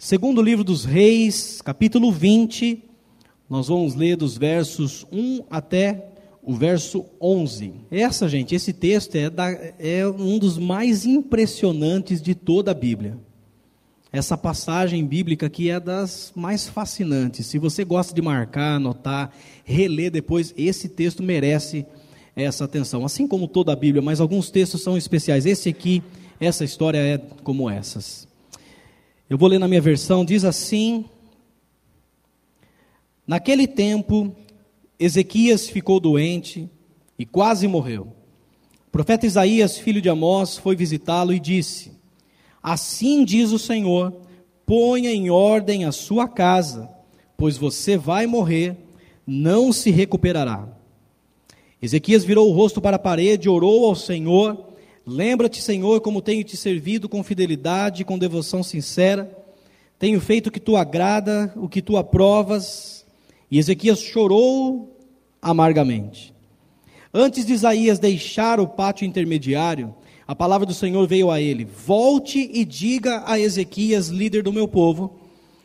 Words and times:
Segundo 0.00 0.40
livro 0.40 0.62
dos 0.62 0.84
Reis, 0.84 1.60
capítulo 1.60 2.12
20, 2.12 2.84
nós 3.50 3.66
vamos 3.66 3.96
ler 3.96 4.16
dos 4.16 4.38
versos 4.38 5.04
1 5.10 5.42
até 5.50 6.12
o 6.40 6.54
verso 6.54 7.04
11. 7.20 7.72
Essa, 7.90 8.28
gente, 8.28 8.54
esse 8.54 8.72
texto 8.72 9.16
é, 9.16 9.28
da, 9.28 9.50
é 9.76 10.06
um 10.06 10.38
dos 10.38 10.56
mais 10.56 11.04
impressionantes 11.04 12.22
de 12.22 12.32
toda 12.36 12.70
a 12.70 12.74
Bíblia. 12.74 13.18
Essa 14.12 14.38
passagem 14.38 15.04
bíblica 15.04 15.46
aqui 15.46 15.68
é 15.68 15.80
das 15.80 16.32
mais 16.32 16.68
fascinantes. 16.68 17.46
Se 17.46 17.58
você 17.58 17.84
gosta 17.84 18.14
de 18.14 18.22
marcar, 18.22 18.76
anotar, 18.76 19.32
reler 19.64 20.12
depois, 20.12 20.54
esse 20.56 20.88
texto 20.88 21.24
merece 21.24 21.84
essa 22.36 22.66
atenção. 22.66 23.04
Assim 23.04 23.26
como 23.26 23.48
toda 23.48 23.72
a 23.72 23.76
Bíblia, 23.76 24.00
mas 24.00 24.20
alguns 24.20 24.48
textos 24.48 24.80
são 24.80 24.96
especiais. 24.96 25.44
Esse 25.44 25.68
aqui, 25.68 26.04
essa 26.38 26.64
história 26.64 26.98
é 26.98 27.18
como 27.42 27.68
essas. 27.68 28.27
Eu 29.28 29.36
vou 29.36 29.48
ler 29.48 29.58
na 29.58 29.68
minha 29.68 29.80
versão, 29.80 30.24
diz 30.24 30.42
assim: 30.42 31.04
Naquele 33.26 33.66
tempo, 33.66 34.34
Ezequias 34.98 35.68
ficou 35.68 36.00
doente 36.00 36.68
e 37.18 37.26
quase 37.26 37.68
morreu. 37.68 38.12
O 38.86 38.90
profeta 38.90 39.26
Isaías, 39.26 39.76
filho 39.76 40.00
de 40.00 40.08
Amós, 40.08 40.56
foi 40.56 40.74
visitá-lo 40.74 41.34
e 41.34 41.38
disse: 41.38 41.92
Assim 42.62 43.22
diz 43.22 43.52
o 43.52 43.58
Senhor: 43.58 44.14
ponha 44.64 45.12
em 45.12 45.28
ordem 45.28 45.84
a 45.84 45.92
sua 45.92 46.26
casa, 46.26 46.88
pois 47.36 47.58
você 47.58 47.98
vai 47.98 48.26
morrer, 48.26 48.76
não 49.26 49.74
se 49.74 49.90
recuperará. 49.90 50.66
Ezequias 51.82 52.24
virou 52.24 52.48
o 52.48 52.52
rosto 52.54 52.80
para 52.80 52.96
a 52.96 52.98
parede, 52.98 53.46
orou 53.46 53.84
ao 53.84 53.94
Senhor 53.94 54.68
Lembra-te, 55.10 55.62
Senhor, 55.62 56.02
como 56.02 56.20
tenho 56.20 56.44
te 56.44 56.54
servido 56.54 57.08
com 57.08 57.22
fidelidade 57.22 58.04
com 58.04 58.18
devoção 58.18 58.62
sincera. 58.62 59.34
Tenho 59.98 60.20
feito 60.20 60.48
o 60.48 60.50
que 60.50 60.60
tu 60.60 60.76
agrada, 60.76 61.50
o 61.56 61.66
que 61.66 61.80
tu 61.80 61.96
aprovas. 61.96 63.06
E 63.50 63.58
Ezequias 63.58 64.00
chorou 64.00 64.94
amargamente. 65.40 66.34
Antes 67.12 67.46
de 67.46 67.54
Isaías 67.54 67.98
deixar 67.98 68.60
o 68.60 68.68
pátio 68.68 69.06
intermediário, 69.06 69.94
a 70.26 70.34
palavra 70.34 70.66
do 70.66 70.74
Senhor 70.74 71.08
veio 71.08 71.30
a 71.30 71.40
ele: 71.40 71.64
Volte 71.64 72.50
e 72.52 72.62
diga 72.62 73.22
a 73.24 73.40
Ezequias, 73.40 74.08
líder 74.08 74.42
do 74.42 74.52
meu 74.52 74.68
povo: 74.68 75.18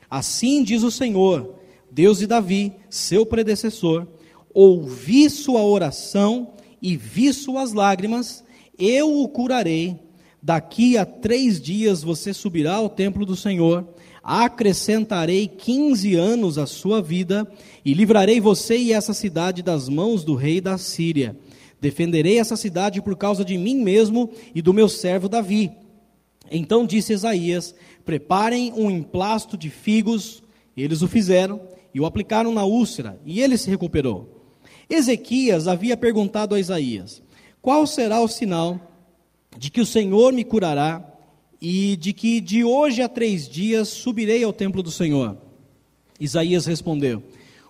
Assim 0.10 0.64
diz 0.64 0.84
o 0.84 0.92
Senhor, 0.92 1.56
Deus 1.92 2.20
de 2.20 2.28
Davi, 2.28 2.72
seu 2.90 3.26
predecessor: 3.26 4.08
Ouvi 4.54 5.30
sua 5.30 5.62
oração 5.64 6.54
e 6.82 6.96
vi 6.96 7.34
suas 7.34 7.74
lágrimas 7.74 8.42
eu 8.78 9.22
o 9.22 9.28
curarei. 9.28 10.00
Daqui 10.42 10.98
a 10.98 11.06
três 11.06 11.62
dias 11.62 12.04
você 12.04 12.34
subirá 12.34 12.76
ao 12.76 12.90
templo 12.90 13.26
do 13.26 13.36
Senhor, 13.36 13.88
acrescentarei 14.22 15.48
quinze 15.48 16.16
anos 16.16 16.58
à 16.58 16.66
sua 16.66 17.02
vida, 17.02 17.50
e 17.86 17.94
livrarei 17.94 18.42
você 18.42 18.78
e 18.78 18.92
essa 18.92 19.14
cidade 19.14 19.64
das 19.64 19.88
mãos 19.88 20.26
do 20.26 20.36
rei 20.36 20.60
da 20.60 20.78
Síria. 20.78 21.38
Defenderei 21.80 22.40
essa 22.40 22.58
cidade 22.58 23.02
por 23.02 23.16
causa 23.16 23.46
de 23.46 23.58
mim 23.58 23.82
mesmo 23.82 24.30
e 24.54 24.62
do 24.62 24.74
meu 24.74 24.90
servo 24.90 25.30
Davi. 25.30 25.72
Então 26.52 26.86
disse 26.86 27.14
Isaías: 27.14 27.74
Preparem 28.04 28.74
um 28.74 28.92
emplasto 28.92 29.58
de 29.58 29.70
figos. 29.70 30.44
Eles 30.76 31.02
o 31.02 31.08
fizeram 31.08 31.62
e 31.94 32.02
o 32.02 32.06
aplicaram 32.06 32.54
na 32.54 32.66
úlcera, 32.66 33.18
e 33.26 33.40
ele 33.40 33.58
se 33.58 33.70
recuperou. 33.70 34.44
Ezequias 34.90 35.68
havia 35.68 35.96
perguntado 35.96 36.54
a 36.54 36.60
Isaías: 36.60 37.23
qual 37.64 37.88
será 37.88 38.20
o 38.20 38.28
sinal 38.28 38.78
de 39.58 39.72
que 39.72 39.80
o 39.80 39.86
Senhor 39.86 40.34
me 40.34 40.44
curará 40.44 41.02
e 41.62 41.96
de 41.96 42.12
que 42.12 42.42
de 42.42 42.62
hoje 42.62 43.02
a 43.02 43.08
três 43.08 43.48
dias 43.48 43.88
subirei 43.88 44.44
ao 44.44 44.52
templo 44.52 44.84
do 44.84 44.92
Senhor? 44.92 45.38
Isaías 46.20 46.66
respondeu: 46.66 47.24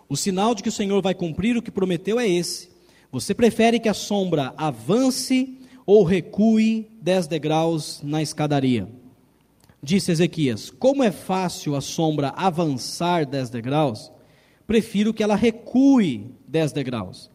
O 0.09 0.17
sinal 0.17 0.55
de 0.55 0.63
que 0.63 0.69
o 0.69 0.71
Senhor 0.71 0.99
vai 0.99 1.13
cumprir 1.13 1.55
o 1.55 1.61
que 1.61 1.69
prometeu 1.69 2.19
é 2.19 2.27
esse. 2.27 2.71
Você 3.11 3.35
prefere 3.35 3.79
que 3.79 3.87
a 3.87 3.93
sombra 3.93 4.51
avance 4.57 5.59
ou 5.85 6.03
recue 6.03 6.89
dez 6.99 7.27
degraus 7.27 8.01
na 8.01 8.19
escadaria? 8.19 8.89
Disse 9.81 10.11
Ezequias: 10.11 10.71
Como 10.71 11.03
é 11.03 11.11
fácil 11.11 11.75
a 11.75 11.81
sombra 11.81 12.29
avançar 12.29 13.27
dez 13.27 13.47
degraus, 13.47 14.11
prefiro 14.65 15.13
que 15.13 15.21
ela 15.21 15.35
recue 15.35 16.31
dez 16.47 16.71
degraus. 16.71 17.31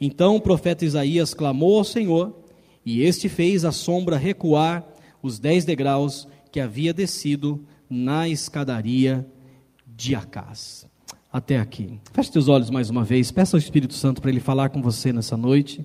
Então 0.00 0.36
o 0.36 0.40
profeta 0.40 0.84
Isaías 0.84 1.34
clamou 1.34 1.78
ao 1.78 1.84
Senhor, 1.84 2.36
e 2.84 3.02
este 3.02 3.28
fez 3.28 3.64
a 3.64 3.72
sombra 3.72 4.16
recuar 4.16 4.86
os 5.22 5.38
dez 5.38 5.64
degraus 5.64 6.26
que 6.50 6.60
havia 6.60 6.94
descido 6.94 7.64
na 7.90 8.28
escadaria 8.28 9.26
de 9.86 10.14
Acás. 10.14 10.86
Até 11.30 11.58
aqui. 11.58 12.00
Feche 12.12 12.32
seus 12.32 12.48
olhos 12.48 12.70
mais 12.70 12.88
uma 12.88 13.04
vez, 13.04 13.30
peça 13.30 13.56
ao 13.56 13.58
Espírito 13.58 13.92
Santo 13.94 14.22
para 14.22 14.30
ele 14.30 14.40
falar 14.40 14.70
com 14.70 14.80
você 14.80 15.12
nessa 15.12 15.36
noite. 15.36 15.84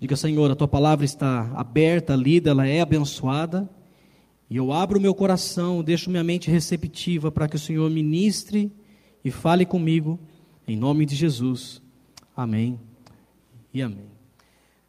Diga, 0.00 0.16
Senhor, 0.16 0.50
a 0.50 0.54
tua 0.54 0.68
palavra 0.68 1.04
está 1.04 1.50
aberta, 1.54 2.14
lida, 2.14 2.50
ela 2.50 2.66
é 2.66 2.80
abençoada. 2.80 3.68
E 4.48 4.56
eu 4.56 4.72
abro 4.72 5.00
meu 5.00 5.14
coração, 5.14 5.82
deixo 5.82 6.08
minha 6.08 6.24
mente 6.24 6.50
receptiva 6.50 7.30
para 7.30 7.48
que 7.48 7.56
o 7.56 7.58
Senhor 7.58 7.90
ministre 7.90 8.72
e 9.22 9.30
fale 9.30 9.66
comigo, 9.66 10.18
em 10.66 10.76
nome 10.76 11.04
de 11.04 11.14
Jesus. 11.14 11.82
Amém 12.38 12.78
e 13.74 13.82
amém. 13.82 14.06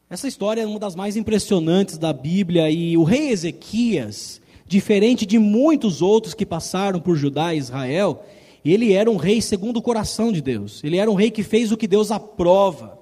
Essa 0.08 0.28
história 0.28 0.62
é 0.62 0.68
uma 0.68 0.78
das 0.78 0.96
mais 0.96 1.18
impressionantes 1.18 1.98
da 1.98 2.14
Bíblia 2.14 2.70
e 2.70 2.96
o 2.96 3.04
rei 3.04 3.32
Ezequias, 3.32 4.40
diferente 4.68 5.26
de 5.26 5.40
muitos 5.40 6.00
outros 6.00 6.36
que 6.36 6.46
passaram 6.46 7.00
por 7.00 7.16
Judá 7.16 7.56
e 7.56 7.58
Israel, 7.58 8.24
ele 8.64 8.94
era 8.94 9.10
um 9.10 9.16
rei 9.16 9.42
segundo 9.42 9.78
o 9.78 9.82
coração 9.82 10.32
de 10.32 10.44
Deus. 10.44 10.84
Ele 10.84 10.98
era 10.98 11.10
um 11.10 11.16
rei 11.16 11.32
que 11.32 11.42
fez 11.42 11.72
o 11.72 11.78
que 11.78 11.88
Deus 11.88 12.12
aprova. 12.12 13.00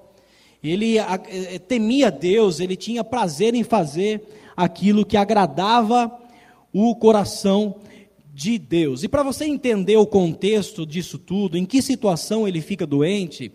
Ele 0.64 0.96
eh, 0.96 1.58
temia 1.58 2.10
Deus, 2.10 2.58
ele 2.58 2.74
tinha 2.74 3.04
prazer 3.04 3.54
em 3.54 3.62
fazer 3.62 4.22
aquilo 4.56 5.04
que 5.04 5.18
agradava 5.18 6.10
o 6.72 6.96
coração 6.96 7.74
de 8.32 8.58
Deus. 8.58 9.02
E 9.02 9.08
para 9.08 9.22
você 9.22 9.44
entender 9.44 9.98
o 9.98 10.06
contexto 10.06 10.86
disso 10.86 11.18
tudo, 11.18 11.58
em 11.58 11.66
que 11.66 11.82
situação 11.82 12.48
ele 12.48 12.62
fica 12.62 12.86
doente, 12.86 13.52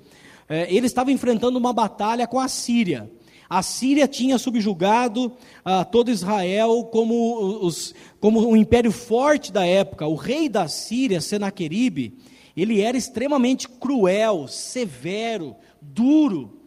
é, 0.53 0.72
ele 0.72 0.86
estava 0.86 1.12
enfrentando 1.12 1.58
uma 1.58 1.74
batalha 1.74 2.28
com 2.28 2.40
a 2.40 2.47
Síria. 2.47 3.12
A 3.50 3.64
Síria 3.64 4.08
tinha 4.08 4.38
subjugado 4.38 5.34
ah, 5.66 5.84
todo 5.84 6.12
Israel 6.12 6.84
como, 6.91 7.66
os, 7.66 7.96
como 8.19 8.47
um 8.47 8.56
império 8.56 8.92
forte 8.92 9.52
da 9.52 9.66
época. 9.66 10.06
O 10.06 10.13
rei 10.13 10.47
da 10.47 10.68
Síria, 10.68 11.19
Senaqueribe, 11.19 12.19
ele 12.56 12.81
era 12.81 12.96
extremamente 12.96 13.68
cruel, 13.68 14.47
severo, 14.47 15.56
duro. 15.81 16.62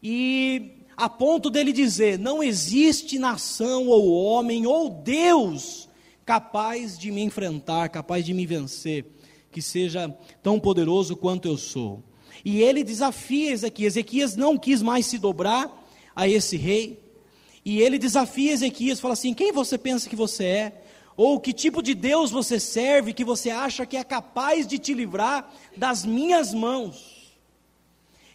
E 0.00 0.86
a 0.96 1.08
ponto 1.08 1.50
dele 1.50 1.72
dizer: 1.72 2.20
não 2.20 2.44
existe 2.44 3.18
nação 3.18 3.88
ou 3.88 4.12
homem 4.12 4.68
ou 4.68 4.88
Deus 4.88 5.88
capaz 6.24 6.96
de 6.96 7.10
me 7.10 7.22
enfrentar, 7.22 7.88
capaz 7.88 8.24
de 8.24 8.32
me 8.32 8.46
vencer, 8.46 9.04
que 9.50 9.60
seja 9.60 10.16
tão 10.40 10.60
poderoso 10.60 11.16
quanto 11.16 11.48
eu 11.48 11.56
sou. 11.56 12.04
E 12.44 12.60
ele 12.62 12.82
desafia 12.82 13.52
Ezequias. 13.52 13.94
Ezequias 13.94 14.36
não 14.36 14.58
quis 14.58 14.82
mais 14.82 15.06
se 15.06 15.18
dobrar 15.18 15.70
a 16.14 16.28
esse 16.28 16.56
rei. 16.56 17.00
E 17.64 17.80
ele 17.80 17.98
desafia 17.98 18.52
Ezequias, 18.52 19.00
fala 19.00 19.14
assim: 19.14 19.34
quem 19.34 19.52
você 19.52 19.78
pensa 19.78 20.08
que 20.08 20.16
você 20.16 20.44
é? 20.44 20.82
Ou 21.16 21.38
que 21.38 21.52
tipo 21.52 21.82
de 21.82 21.94
Deus 21.94 22.30
você 22.30 22.58
serve 22.58 23.12
que 23.12 23.24
você 23.24 23.50
acha 23.50 23.84
que 23.86 23.96
é 23.96 24.02
capaz 24.04 24.66
de 24.66 24.78
te 24.78 24.94
livrar 24.94 25.52
das 25.76 26.04
minhas 26.04 26.54
mãos? 26.54 27.22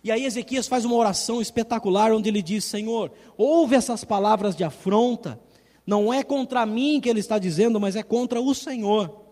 E 0.03 0.12
aí 0.12 0.25
Ezequias 0.25 0.67
faz 0.67 0.85
uma 0.85 0.96
oração 0.96 1.41
espetacular 1.41 2.13
onde 2.13 2.29
ele 2.29 2.41
diz: 2.41 2.63
Senhor, 2.63 3.12
ouve 3.38 3.75
essas 3.75 4.03
palavras 4.03 4.56
de 4.56 4.63
afronta. 4.63 5.40
Não 5.85 6.13
é 6.13 6.23
contra 6.23 6.66
mim 6.66 7.00
que 7.01 7.09
ele 7.09 7.19
está 7.19 7.40
dizendo, 7.40 7.79
mas 7.79 7.96
é 7.96 8.03
contra 8.03 8.40
o 8.40 8.53
Senhor. 8.53 9.27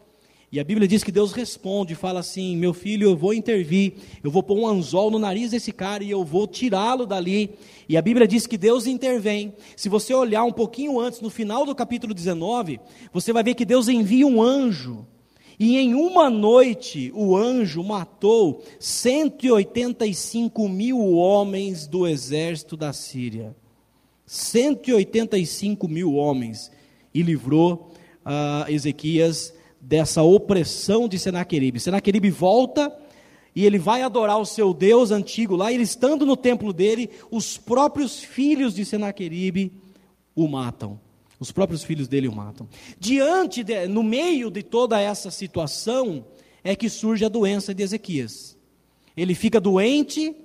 E 0.52 0.60
a 0.60 0.64
Bíblia 0.64 0.88
diz 0.88 1.04
que 1.04 1.12
Deus 1.12 1.34
responde, 1.34 1.96
fala 1.96 2.20
assim: 2.20 2.56
meu 2.56 2.74
filho, 2.74 3.10
eu 3.10 3.16
vou 3.16 3.34
intervir, 3.34 3.94
eu 4.24 4.30
vou 4.30 4.44
pôr 4.44 4.58
um 4.58 4.68
anzol 4.68 5.10
no 5.10 5.20
nariz 5.20 5.52
desse 5.52 5.72
cara 5.72 6.04
e 6.04 6.12
eu 6.12 6.24
vou 6.24 6.48
tirá-lo 6.48 7.06
dali. 7.06 7.52
E 7.90 7.98
a 7.98 8.02
Bíblia 8.02 8.28
diz 8.28 8.48
que 8.48 8.58
Deus 8.58 8.88
intervém. 8.88 9.54
Se 9.76 9.90
você 9.90 10.14
olhar 10.14 10.44
um 10.44 10.52
pouquinho 10.52 11.00
antes, 11.00 11.20
no 11.20 11.30
final 11.30 11.66
do 11.66 11.76
capítulo 11.76 12.14
19, 12.14 12.80
você 13.12 13.34
vai 13.34 13.44
ver 13.44 13.56
que 13.56 13.66
Deus 13.66 13.88
envia 13.88 14.26
um 14.26 14.42
anjo. 14.42 15.06
E 15.60 15.78
em 15.78 15.94
uma 15.94 16.30
noite 16.30 17.12
o 17.16 17.36
anjo 17.36 17.82
matou 17.84 18.64
185 18.80 20.68
mil 20.68 21.14
homens 21.14 21.88
do 21.88 22.06
exército 22.06 22.76
da 22.76 22.92
Síria. 22.92 23.56
185 24.26 25.88
mil 25.88 26.14
homens. 26.16 26.72
E 27.14 27.22
livrou 27.22 27.92
uh, 28.26 28.70
Ezequias 28.70 29.54
dessa 29.86 30.24
opressão 30.24 31.08
de 31.08 31.20
Senaqueribe. 31.20 31.80
Senaqueribe 31.80 32.32
volta 32.32 32.92
e 33.56 33.66
ele 33.66 33.78
vai 33.78 34.02
adorar 34.02 34.40
o 34.40 34.46
seu 34.46 34.74
Deus 34.74 35.12
antigo 35.12 35.56
lá, 35.56 35.72
e 35.72 35.76
ele 35.76 35.84
estando 35.84 36.26
no 36.26 36.36
templo 36.36 36.74
dele, 36.74 37.10
os 37.32 37.58
próprios 37.58 38.20
filhos 38.20 38.74
de 38.74 38.84
Senaqueribe 38.84 39.72
o 40.36 40.48
matam. 40.48 41.00
Os 41.40 41.52
próprios 41.52 41.84
filhos 41.84 42.08
dele 42.08 42.28
o 42.28 42.36
matam. 42.36 42.68
Diante, 43.00 43.64
de, 43.64 43.88
no 43.88 44.04
meio 44.04 44.50
de 44.50 44.62
toda 44.62 45.00
essa 45.00 45.32
situação, 45.32 46.26
é 46.64 46.76
que 46.76 46.90
surge 46.90 47.24
a 47.24 47.30
doença 47.30 47.74
de 47.74 47.84
Ezequias. 47.84 48.58
Ele 49.16 49.36
fica 49.36 49.62
doente 49.62 50.36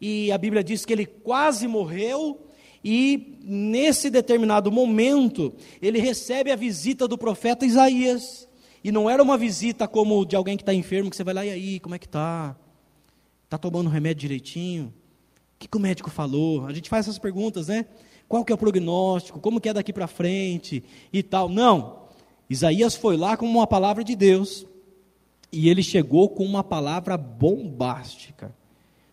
e 0.00 0.30
a 0.30 0.38
Bíblia 0.38 0.62
diz 0.62 0.84
que 0.84 0.92
ele 0.92 1.06
quase 1.06 1.66
morreu. 1.66 2.46
E 2.84 3.38
nesse 3.42 4.10
determinado 4.10 4.70
momento, 4.70 5.52
ele 5.82 5.98
recebe 5.98 6.52
a 6.52 6.56
visita 6.56 7.08
do 7.08 7.18
profeta 7.18 7.66
Isaías. 7.66 8.48
E 8.82 8.90
não 8.90 9.08
era 9.10 9.22
uma 9.22 9.36
visita 9.36 9.86
como 9.86 10.24
de 10.24 10.34
alguém 10.36 10.56
que 10.56 10.62
está 10.62 10.72
enfermo, 10.72 11.10
que 11.10 11.16
você 11.16 11.24
vai 11.24 11.34
lá, 11.34 11.44
e 11.44 11.50
aí, 11.50 11.80
como 11.80 11.94
é 11.94 11.98
que 11.98 12.06
está? 12.06 12.56
Está 13.44 13.58
tomando 13.58 13.90
remédio 13.90 14.20
direitinho? 14.20 14.86
O 14.86 15.58
que, 15.58 15.68
que 15.68 15.76
o 15.76 15.80
médico 15.80 16.10
falou? 16.10 16.66
A 16.66 16.72
gente 16.72 16.88
faz 16.88 17.06
essas 17.06 17.18
perguntas, 17.18 17.68
né? 17.68 17.84
Qual 18.26 18.44
que 18.44 18.52
é 18.52 18.54
o 18.54 18.58
prognóstico? 18.58 19.40
Como 19.40 19.60
que 19.60 19.68
é 19.68 19.74
daqui 19.74 19.92
para 19.92 20.06
frente? 20.06 20.82
E 21.12 21.22
tal. 21.22 21.48
Não. 21.48 22.04
Isaías 22.48 22.94
foi 22.94 23.16
lá 23.16 23.36
com 23.36 23.44
uma 23.44 23.66
palavra 23.66 24.02
de 24.02 24.14
Deus. 24.16 24.64
E 25.52 25.68
ele 25.68 25.82
chegou 25.82 26.28
com 26.28 26.44
uma 26.44 26.62
palavra 26.62 27.16
bombástica. 27.16 28.54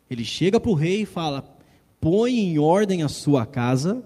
Ele 0.09 0.23
chega 0.23 0.59
para 0.59 0.71
o 0.71 0.75
rei 0.75 1.01
e 1.01 1.05
fala: 1.05 1.57
põe 1.99 2.37
em 2.37 2.59
ordem 2.59 3.03
a 3.03 3.09
sua 3.09 3.45
casa, 3.45 4.03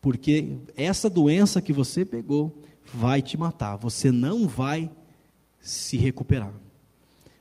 porque 0.00 0.58
essa 0.76 1.08
doença 1.08 1.62
que 1.62 1.72
você 1.72 2.04
pegou 2.04 2.62
vai 2.92 3.22
te 3.22 3.36
matar. 3.36 3.76
Você 3.76 4.10
não 4.10 4.46
vai 4.46 4.90
se 5.60 5.96
recuperar. 5.96 6.52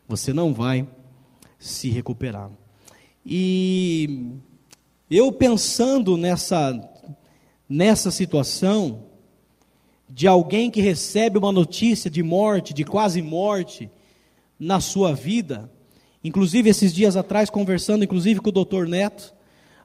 Você 0.07 0.33
não 0.33 0.53
vai 0.53 0.87
se 1.59 1.89
recuperar. 1.89 2.51
E 3.25 4.31
eu 5.09 5.31
pensando 5.31 6.17
nessa, 6.17 6.79
nessa 7.67 8.11
situação, 8.11 9.03
de 10.09 10.27
alguém 10.27 10.69
que 10.69 10.81
recebe 10.81 11.37
uma 11.37 11.51
notícia 11.51 12.09
de 12.09 12.21
morte, 12.21 12.73
de 12.73 12.83
quase 12.83 13.21
morte, 13.21 13.89
na 14.59 14.79
sua 14.79 15.13
vida, 15.13 15.71
inclusive 16.23 16.69
esses 16.69 16.93
dias 16.93 17.17
atrás, 17.17 17.49
conversando 17.49 18.03
inclusive 18.03 18.39
com 18.39 18.49
o 18.49 18.51
doutor 18.51 18.87
Neto, 18.87 19.33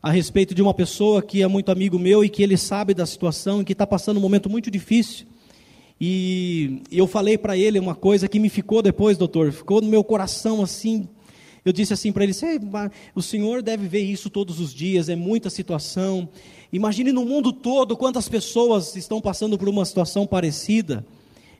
a 0.02 0.10
respeito 0.10 0.54
de 0.54 0.62
uma 0.62 0.74
pessoa 0.74 1.22
que 1.22 1.42
é 1.42 1.48
muito 1.48 1.72
amigo 1.72 1.98
meu 1.98 2.24
e 2.24 2.28
que 2.28 2.42
ele 2.42 2.56
sabe 2.56 2.94
da 2.94 3.06
situação 3.06 3.60
e 3.60 3.64
que 3.64 3.72
está 3.72 3.86
passando 3.86 4.18
um 4.18 4.20
momento 4.20 4.48
muito 4.48 4.70
difícil. 4.70 5.26
E 6.00 6.82
eu 6.92 7.06
falei 7.06 7.36
para 7.36 7.56
ele 7.56 7.78
uma 7.78 7.94
coisa 7.94 8.28
que 8.28 8.38
me 8.38 8.48
ficou 8.48 8.82
depois, 8.82 9.18
doutor, 9.18 9.52
ficou 9.52 9.80
no 9.80 9.88
meu 9.88 10.04
coração 10.04 10.62
assim, 10.62 11.08
eu 11.64 11.72
disse 11.72 11.92
assim 11.92 12.12
para 12.12 12.24
ele: 12.24 12.32
o 13.14 13.22
senhor 13.22 13.62
deve 13.62 13.88
ver 13.88 14.00
isso 14.00 14.30
todos 14.30 14.60
os 14.60 14.72
dias, 14.72 15.08
é 15.08 15.16
muita 15.16 15.50
situação. 15.50 16.28
Imagine 16.72 17.12
no 17.12 17.24
mundo 17.24 17.52
todo 17.52 17.96
quantas 17.96 18.28
pessoas 18.28 18.94
estão 18.96 19.20
passando 19.20 19.58
por 19.58 19.68
uma 19.68 19.84
situação 19.84 20.26
parecida. 20.26 21.04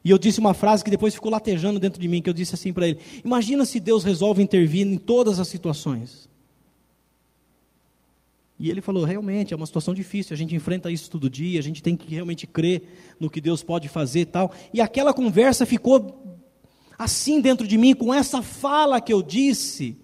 E 0.05 0.11
eu 0.11 0.19
disse 0.19 0.39
uma 0.39 0.55
frase 0.55 0.85
que 0.85 0.91
depois 0.91 1.15
ficou 1.15 1.31
latejando 1.31 1.81
dentro 1.81 2.01
de 2.01 2.07
mim, 2.07 2.23
que 2.23 2.31
eu 2.31 2.35
disse 2.35 2.55
assim 2.55 2.73
para 2.73 2.89
ele: 2.89 2.99
Imagina 3.25 3.65
se 3.65 3.81
Deus 3.81 4.05
resolve 4.05 4.43
intervir 4.43 4.87
em 4.87 4.97
todas 4.97 5.41
as 5.41 5.49
situações. 5.49 6.28
E 8.59 8.71
ele 8.71 8.81
falou: 8.81 9.05
realmente, 9.05 9.55
é 9.55 9.57
uma 9.57 9.67
situação 9.67 9.95
difícil, 9.95 10.35
a 10.35 10.37
gente 10.37 10.55
enfrenta 10.55 10.91
isso 10.91 11.11
todo 11.11 11.31
dia, 11.31 11.61
a 11.61 11.63
gente 11.63 11.83
tem 11.83 11.97
que 11.97 12.13
realmente 12.13 12.47
crer 12.47 12.83
no 13.21 13.31
que 13.31 13.41
Deus 13.41 13.63
pode 13.63 13.89
fazer 13.89 14.21
e 14.21 14.27
tal. 14.27 14.53
E 14.73 14.81
aquela 14.81 15.15
conversa 15.15 15.65
ficou 15.65 16.41
assim 16.99 17.41
dentro 17.41 17.67
de 17.67 17.79
mim, 17.79 17.95
com 17.95 18.13
essa 18.13 18.43
fala 18.43 19.01
que 19.01 19.13
eu 19.13 19.23
disse. 19.23 19.97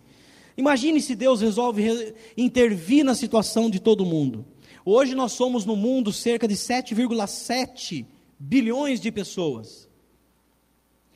Imagine 0.57 1.01
se 1.01 1.17
Deus 1.17 1.41
resolve 1.41 2.15
intervir 2.37 3.05
na 3.05 3.15
situação 3.15 3.69
de 3.69 3.81
todo 3.81 4.07
mundo. 4.07 4.47
Hoje 4.85 5.15
nós 5.15 5.33
somos 5.33 5.65
no 5.65 5.75
mundo 5.75 6.13
cerca 6.13 6.47
de 6.47 6.55
7,7 6.55 8.07
bilhões 8.39 9.01
de 9.01 9.11
pessoas. 9.11 9.89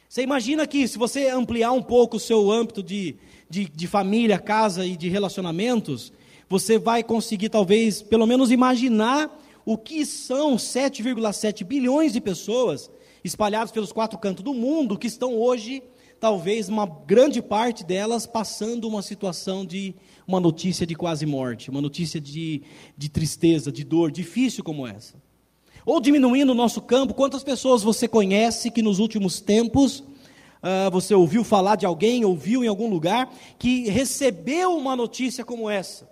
Você 0.09 0.23
imagina 0.23 0.67
que 0.67 0.89
se 0.89 0.99
você 0.99 1.29
ampliar 1.29 1.71
um 1.71 1.83
pouco 1.83 2.17
o 2.17 2.21
seu 2.21 2.51
âmbito 2.51 2.83
de, 2.83 3.17
de, 3.49 3.69
de 3.69 3.87
família, 3.87 4.39
casa 4.39 4.85
e 4.87 4.97
de 4.97 5.09
relacionamentos, 5.09 6.13
você 6.49 6.79
vai 6.79 7.03
conseguir 7.03 7.49
talvez, 7.49 8.03
pelo 8.03 8.27
menos 8.27 8.51
imaginar 8.51 9.31
o 9.65 9.77
que 9.77 10.07
são 10.07 10.57
7,7 10.57 11.63
bilhões 11.63 12.13
de 12.13 12.21
pessoas 12.21 12.91
espalhados 13.23 13.71
pelos 13.71 13.93
quatro 13.93 14.19
cantos 14.19 14.43
do 14.43 14.55
mundo, 14.55 14.97
que 14.97 15.07
estão 15.07 15.35
hoje, 15.35 15.83
talvez 16.19 16.69
uma 16.69 16.87
grande 16.87 17.43
parte 17.43 17.85
delas, 17.85 18.27
passando 18.27 18.89
uma 18.89 19.03
situação 19.03 19.67
de 19.67 19.95
uma 20.27 20.41
notícia 20.41 20.87
de 20.87 20.95
quase 20.95 21.27
morte, 21.27 21.71
uma 21.71 21.83
notícia 21.83 22.21
de, 22.21 22.63
de 22.97 23.09
tristeza, 23.11 23.71
de 23.71 23.85
dor, 23.85 24.11
difícil 24.11 24.65
como 24.65 24.87
essa. 24.87 25.17
Ou 25.85 26.01
diminuindo 26.01 26.53
o 26.53 26.55
nosso 26.55 26.81
campo, 26.81 27.13
quantas 27.13 27.43
pessoas 27.43 27.83
você 27.83 28.09
conhece 28.09 28.71
que 28.71 28.83
nos 28.83 28.99
últimos 28.99 29.41
tempos 29.41 30.01
uh, 30.01 30.91
você 30.91 31.15
ouviu 31.15 31.45
falar 31.45 31.77
de 31.77 31.87
alguém, 31.87 32.25
ouviu 32.25 32.65
em 32.65 32.69
algum 32.69 32.89
lugar, 32.89 33.33
que 33.59 33.89
recebeu 33.89 34.77
uma 34.77 34.97
notícia 34.97 35.45
como 35.45 35.69
essa? 35.69 36.09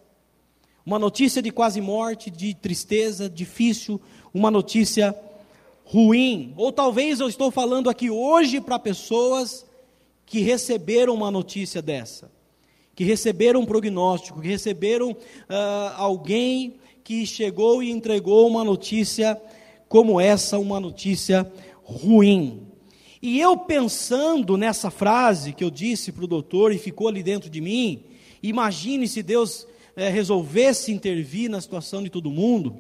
Uma 0.87 1.01
notícia 1.01 1.43
de 1.43 1.51
quase 1.51 1.81
morte, 1.81 2.31
de 2.31 2.55
tristeza, 2.55 3.29
difícil, 3.29 4.01
uma 4.33 4.53
notícia 4.53 5.19
ruim. 5.85 6.55
Ou 6.57 6.71
talvez 6.71 7.19
eu 7.19 7.29
estou 7.29 7.51
falando 7.51 7.91
aqui 7.91 8.09
hoje 8.09 8.61
para 8.61 8.79
pessoas 8.79 9.67
que 10.25 10.39
receberam 10.39 11.13
uma 11.13 11.29
notícia 11.29 11.83
dessa, 11.83 12.31
que 12.95 13.03
receberam 13.03 13.63
um 13.63 13.67
prognóstico, 13.67 14.41
que 14.41 14.47
receberam 14.47 15.11
uh, 15.11 15.17
alguém 15.97 16.77
que 17.03 17.27
chegou 17.27 17.83
e 17.83 17.91
entregou 17.91 18.47
uma 18.47 18.63
notícia 18.63 19.37
como 19.89 20.21
essa, 20.21 20.57
uma 20.57 20.79
notícia 20.79 21.53
ruim. 21.83 22.63
E 23.21 23.41
eu 23.41 23.57
pensando 23.57 24.57
nessa 24.57 24.89
frase 24.89 25.53
que 25.53 25.65
eu 25.65 25.71
disse 25.71 26.13
para 26.13 26.23
o 26.23 26.29
doutor 26.29 26.71
e 26.71 26.79
ficou 26.79 27.09
ali 27.09 27.25
dentro 27.25 27.51
de 27.51 27.61
mim, 27.61 28.05
imagine 28.41 29.09
se 29.09 29.21
Deus 29.21 29.67
eh, 29.97 30.11
resolvesse 30.11 30.93
intervir 30.93 31.51
na 31.51 31.61
situação 31.61 32.03
de 32.03 32.11
todo 32.11 32.31
mundo. 32.31 32.77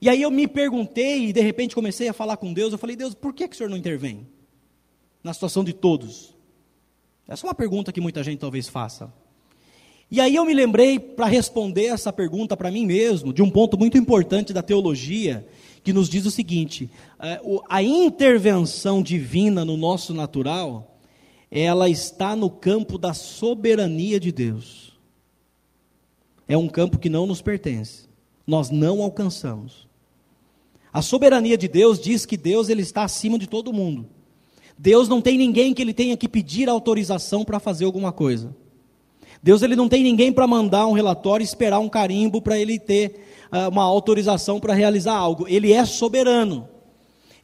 E 0.00 0.08
aí 0.08 0.22
eu 0.22 0.30
me 0.30 0.48
perguntei 0.48 1.26
e 1.26 1.32
de 1.32 1.40
repente 1.40 1.74
comecei 1.74 2.08
a 2.08 2.12
falar 2.12 2.38
com 2.38 2.52
Deus. 2.52 2.72
Eu 2.72 2.78
falei, 2.78 2.96
Deus, 2.96 3.14
por 3.14 3.34
que, 3.34 3.46
que 3.46 3.54
o 3.54 3.58
Senhor 3.58 3.68
não 3.68 3.76
intervém 3.76 4.26
na 5.22 5.34
situação 5.34 5.62
de 5.62 5.74
todos? 5.74 6.34
Essa 7.28 7.46
é 7.46 7.48
uma 7.48 7.54
pergunta 7.54 7.92
que 7.92 8.00
muita 8.00 8.24
gente 8.24 8.38
talvez 8.38 8.68
faça. 8.68 9.12
E 10.10 10.20
aí 10.20 10.34
eu 10.34 10.44
me 10.44 10.54
lembrei 10.54 10.98
para 10.98 11.26
responder 11.26 11.86
essa 11.86 12.12
pergunta 12.12 12.56
para 12.56 12.70
mim 12.70 12.84
mesmo, 12.84 13.32
de 13.32 13.42
um 13.42 13.50
ponto 13.50 13.78
muito 13.78 13.96
importante 13.96 14.52
da 14.52 14.62
teologia, 14.62 15.46
que 15.84 15.92
nos 15.92 16.08
diz 16.08 16.26
o 16.26 16.30
seguinte: 16.30 16.90
é, 17.20 17.40
a 17.68 17.82
intervenção 17.82 19.02
divina 19.02 19.64
no 19.64 19.76
nosso 19.76 20.12
natural, 20.12 20.98
ela 21.50 21.88
está 21.88 22.34
no 22.34 22.50
campo 22.50 22.98
da 22.98 23.14
soberania 23.14 24.18
de 24.18 24.32
Deus. 24.32 24.89
É 26.50 26.56
um 26.56 26.66
campo 26.66 26.98
que 26.98 27.08
não 27.08 27.28
nos 27.28 27.40
pertence, 27.40 28.08
nós 28.44 28.70
não 28.70 29.02
alcançamos. 29.02 29.86
A 30.92 31.00
soberania 31.00 31.56
de 31.56 31.68
Deus 31.68 32.00
diz 32.00 32.26
que 32.26 32.36
Deus 32.36 32.68
ele 32.68 32.82
está 32.82 33.04
acima 33.04 33.38
de 33.38 33.46
todo 33.46 33.72
mundo. 33.72 34.08
Deus 34.76 35.08
não 35.08 35.20
tem 35.20 35.38
ninguém 35.38 35.72
que 35.72 35.80
ele 35.80 35.94
tenha 35.94 36.16
que 36.16 36.28
pedir 36.28 36.68
autorização 36.68 37.44
para 37.44 37.60
fazer 37.60 37.84
alguma 37.84 38.10
coisa. 38.10 38.52
Deus 39.40 39.62
ele 39.62 39.76
não 39.76 39.88
tem 39.88 40.02
ninguém 40.02 40.32
para 40.32 40.44
mandar 40.44 40.88
um 40.88 40.92
relatório 40.92 41.44
e 41.44 41.46
esperar 41.46 41.78
um 41.78 41.88
carimbo 41.88 42.42
para 42.42 42.58
ele 42.58 42.80
ter 42.80 43.24
uh, 43.52 43.68
uma 43.68 43.84
autorização 43.84 44.58
para 44.58 44.74
realizar 44.74 45.14
algo. 45.14 45.46
Ele 45.46 45.72
é 45.72 45.84
soberano. 45.84 46.68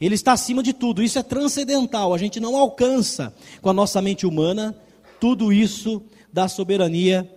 Ele 0.00 0.16
está 0.16 0.32
acima 0.32 0.64
de 0.64 0.72
tudo. 0.72 1.00
Isso 1.00 1.16
é 1.16 1.22
transcendental. 1.22 2.12
A 2.12 2.18
gente 2.18 2.40
não 2.40 2.56
alcança 2.56 3.32
com 3.62 3.70
a 3.70 3.72
nossa 3.72 4.02
mente 4.02 4.26
humana 4.26 4.76
tudo 5.20 5.52
isso 5.52 6.02
da 6.32 6.48
soberania 6.48 7.35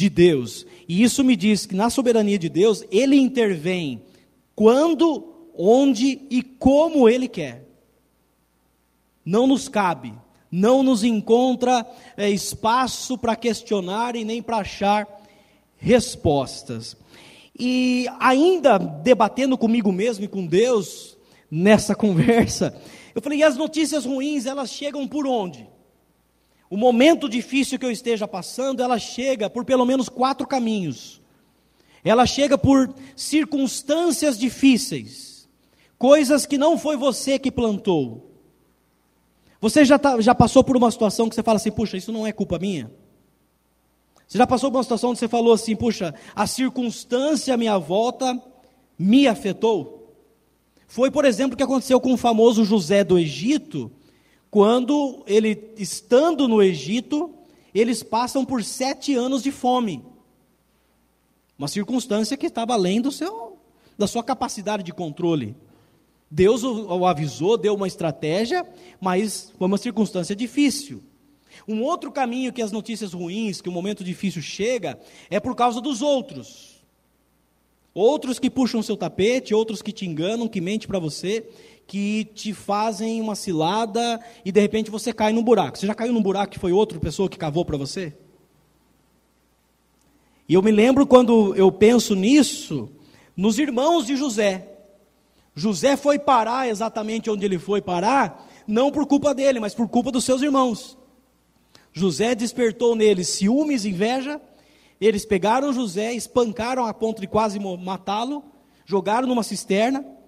de 0.00 0.08
Deus. 0.08 0.66
E 0.88 1.02
isso 1.02 1.22
me 1.22 1.36
diz 1.36 1.66
que 1.66 1.76
na 1.76 1.90
soberania 1.90 2.38
de 2.38 2.48
Deus, 2.48 2.82
ele 2.90 3.16
intervém 3.16 4.02
quando, 4.54 5.50
onde 5.56 6.26
e 6.30 6.42
como 6.42 7.08
Ele 7.08 7.28
quer. 7.28 7.66
Não 9.24 9.46
nos 9.46 9.68
cabe, 9.68 10.14
não 10.50 10.82
nos 10.82 11.04
encontra 11.04 11.86
é, 12.16 12.30
espaço 12.30 13.18
para 13.18 13.36
questionar 13.36 14.16
e 14.16 14.24
nem 14.24 14.42
para 14.42 14.58
achar 14.58 15.06
respostas. 15.76 16.96
E 17.58 18.06
ainda 18.18 18.78
debatendo 18.78 19.58
comigo 19.58 19.92
mesmo 19.92 20.24
e 20.24 20.28
com 20.28 20.46
Deus 20.46 21.16
nessa 21.50 21.94
conversa, 21.96 22.74
eu 23.14 23.20
falei: 23.20 23.40
e 23.40 23.42
as 23.42 23.56
notícias 23.56 24.06
ruins, 24.06 24.46
elas 24.46 24.70
chegam 24.70 25.06
por 25.06 25.26
onde? 25.26 25.68
O 26.70 26.76
momento 26.76 27.28
difícil 27.28 27.80
que 27.80 27.84
eu 27.84 27.90
esteja 27.90 28.28
passando, 28.28 28.80
ela 28.80 28.96
chega 28.96 29.50
por 29.50 29.64
pelo 29.64 29.84
menos 29.84 30.08
quatro 30.08 30.46
caminhos. 30.46 31.20
Ela 32.04 32.24
chega 32.24 32.56
por 32.56 32.94
circunstâncias 33.16 34.38
difíceis, 34.38 35.48
coisas 35.98 36.46
que 36.46 36.56
não 36.56 36.78
foi 36.78 36.96
você 36.96 37.40
que 37.40 37.50
plantou. 37.50 38.30
Você 39.60 39.84
já, 39.84 39.98
tá, 39.98 40.20
já 40.20 40.32
passou 40.32 40.62
por 40.62 40.76
uma 40.76 40.90
situação 40.92 41.28
que 41.28 41.34
você 41.34 41.42
fala 41.42 41.56
assim, 41.56 41.72
puxa, 41.72 41.96
isso 41.96 42.12
não 42.12 42.24
é 42.24 42.32
culpa 42.32 42.56
minha? 42.56 42.90
Você 44.26 44.38
já 44.38 44.46
passou 44.46 44.70
por 44.70 44.78
uma 44.78 44.84
situação 44.84 45.10
onde 45.10 45.18
você 45.18 45.28
falou 45.28 45.52
assim, 45.52 45.74
puxa, 45.74 46.14
a 46.36 46.46
circunstância 46.46 47.52
à 47.52 47.56
minha 47.56 47.76
volta 47.78 48.40
me 48.96 49.26
afetou? 49.26 50.14
Foi, 50.86 51.10
por 51.10 51.24
exemplo, 51.24 51.54
o 51.54 51.56
que 51.56 51.64
aconteceu 51.64 52.00
com 52.00 52.12
o 52.12 52.16
famoso 52.16 52.64
José 52.64 53.02
do 53.02 53.18
Egito, 53.18 53.90
quando 54.50 55.22
ele, 55.26 55.72
estando 55.76 56.48
no 56.48 56.62
Egito, 56.62 57.32
eles 57.74 58.02
passam 58.02 58.44
por 58.44 58.64
sete 58.64 59.14
anos 59.14 59.42
de 59.42 59.52
fome. 59.52 60.04
Uma 61.56 61.68
circunstância 61.68 62.36
que 62.36 62.46
estava 62.46 62.72
além 62.72 63.00
do 63.00 63.12
seu, 63.12 63.58
da 63.96 64.06
sua 64.06 64.24
capacidade 64.24 64.82
de 64.82 64.92
controle. 64.92 65.54
Deus 66.30 66.64
o, 66.64 67.06
avisou, 67.06 67.56
deu 67.56 67.74
uma 67.74 67.86
estratégia, 67.86 68.66
mas 69.00 69.52
foi 69.56 69.66
uma 69.66 69.78
circunstância 69.78 70.34
difícil. 70.34 71.02
Um 71.68 71.82
outro 71.82 72.10
caminho 72.10 72.52
que 72.52 72.62
as 72.62 72.72
notícias 72.72 73.12
ruins, 73.12 73.60
que 73.60 73.68
o 73.68 73.72
momento 73.72 74.02
difícil 74.02 74.40
chega, 74.42 74.98
é 75.28 75.38
por 75.38 75.54
causa 75.54 75.80
dos 75.80 76.02
outros. 76.02 76.80
Outros 77.92 78.38
que 78.38 78.48
puxam 78.48 78.82
seu 78.82 78.96
tapete, 78.96 79.52
outros 79.52 79.82
que 79.82 79.92
te 79.92 80.06
enganam, 80.06 80.48
que 80.48 80.60
mentem 80.60 80.86
para 80.86 80.98
você, 80.98 81.44
que 81.90 82.24
te 82.24 82.54
fazem 82.54 83.20
uma 83.20 83.34
cilada 83.34 84.20
e 84.44 84.52
de 84.52 84.60
repente 84.60 84.92
você 84.92 85.12
cai 85.12 85.32
num 85.32 85.42
buraco. 85.42 85.76
Você 85.76 85.88
já 85.88 85.94
caiu 85.94 86.12
num 86.12 86.22
buraco 86.22 86.52
que 86.52 86.58
foi 86.60 86.70
outra 86.70 87.00
pessoa 87.00 87.28
que 87.28 87.36
cavou 87.36 87.64
para 87.64 87.76
você? 87.76 88.14
E 90.48 90.54
eu 90.54 90.62
me 90.62 90.70
lembro 90.70 91.04
quando 91.04 91.52
eu 91.56 91.72
penso 91.72 92.14
nisso, 92.14 92.88
nos 93.36 93.58
irmãos 93.58 94.06
de 94.06 94.14
José. 94.14 94.68
José 95.52 95.96
foi 95.96 96.16
parar 96.16 96.68
exatamente 96.68 97.28
onde 97.28 97.44
ele 97.44 97.58
foi 97.58 97.82
parar, 97.82 98.48
não 98.68 98.92
por 98.92 99.04
culpa 99.04 99.34
dele, 99.34 99.58
mas 99.58 99.74
por 99.74 99.88
culpa 99.88 100.12
dos 100.12 100.24
seus 100.24 100.42
irmãos. 100.42 100.96
José 101.92 102.36
despertou 102.36 102.94
neles 102.94 103.26
ciúmes, 103.30 103.84
inveja. 103.84 104.40
Eles 105.00 105.26
pegaram 105.26 105.72
José, 105.72 106.14
espancaram 106.14 106.86
a 106.86 106.94
ponto 106.94 107.20
de 107.20 107.26
quase 107.26 107.58
matá-lo, 107.58 108.44
jogaram 108.86 109.26
numa 109.26 109.42
cisterna. 109.42 110.19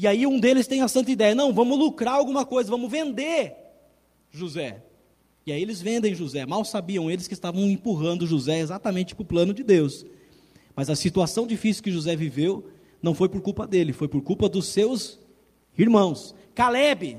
E 0.00 0.06
aí 0.06 0.26
um 0.26 0.40
deles 0.40 0.66
tem 0.66 0.80
a 0.80 0.88
santa 0.88 1.10
ideia: 1.10 1.34
não, 1.34 1.52
vamos 1.52 1.78
lucrar 1.78 2.14
alguma 2.14 2.46
coisa, 2.46 2.70
vamos 2.70 2.90
vender 2.90 3.54
José. 4.30 4.82
E 5.44 5.52
aí 5.52 5.60
eles 5.60 5.82
vendem 5.82 6.14
José. 6.14 6.46
Mal 6.46 6.64
sabiam 6.64 7.10
eles 7.10 7.28
que 7.28 7.34
estavam 7.34 7.60
empurrando 7.64 8.26
José 8.26 8.60
exatamente 8.60 9.14
para 9.14 9.22
o 9.22 9.26
plano 9.26 9.52
de 9.52 9.62
Deus. 9.62 10.06
Mas 10.74 10.88
a 10.88 10.96
situação 10.96 11.46
difícil 11.46 11.82
que 11.82 11.92
José 11.92 12.16
viveu 12.16 12.70
não 13.02 13.12
foi 13.12 13.28
por 13.28 13.42
culpa 13.42 13.66
dele, 13.66 13.92
foi 13.92 14.08
por 14.08 14.22
culpa 14.22 14.48
dos 14.48 14.68
seus 14.68 15.18
irmãos. 15.76 16.34
Caleb. 16.54 17.18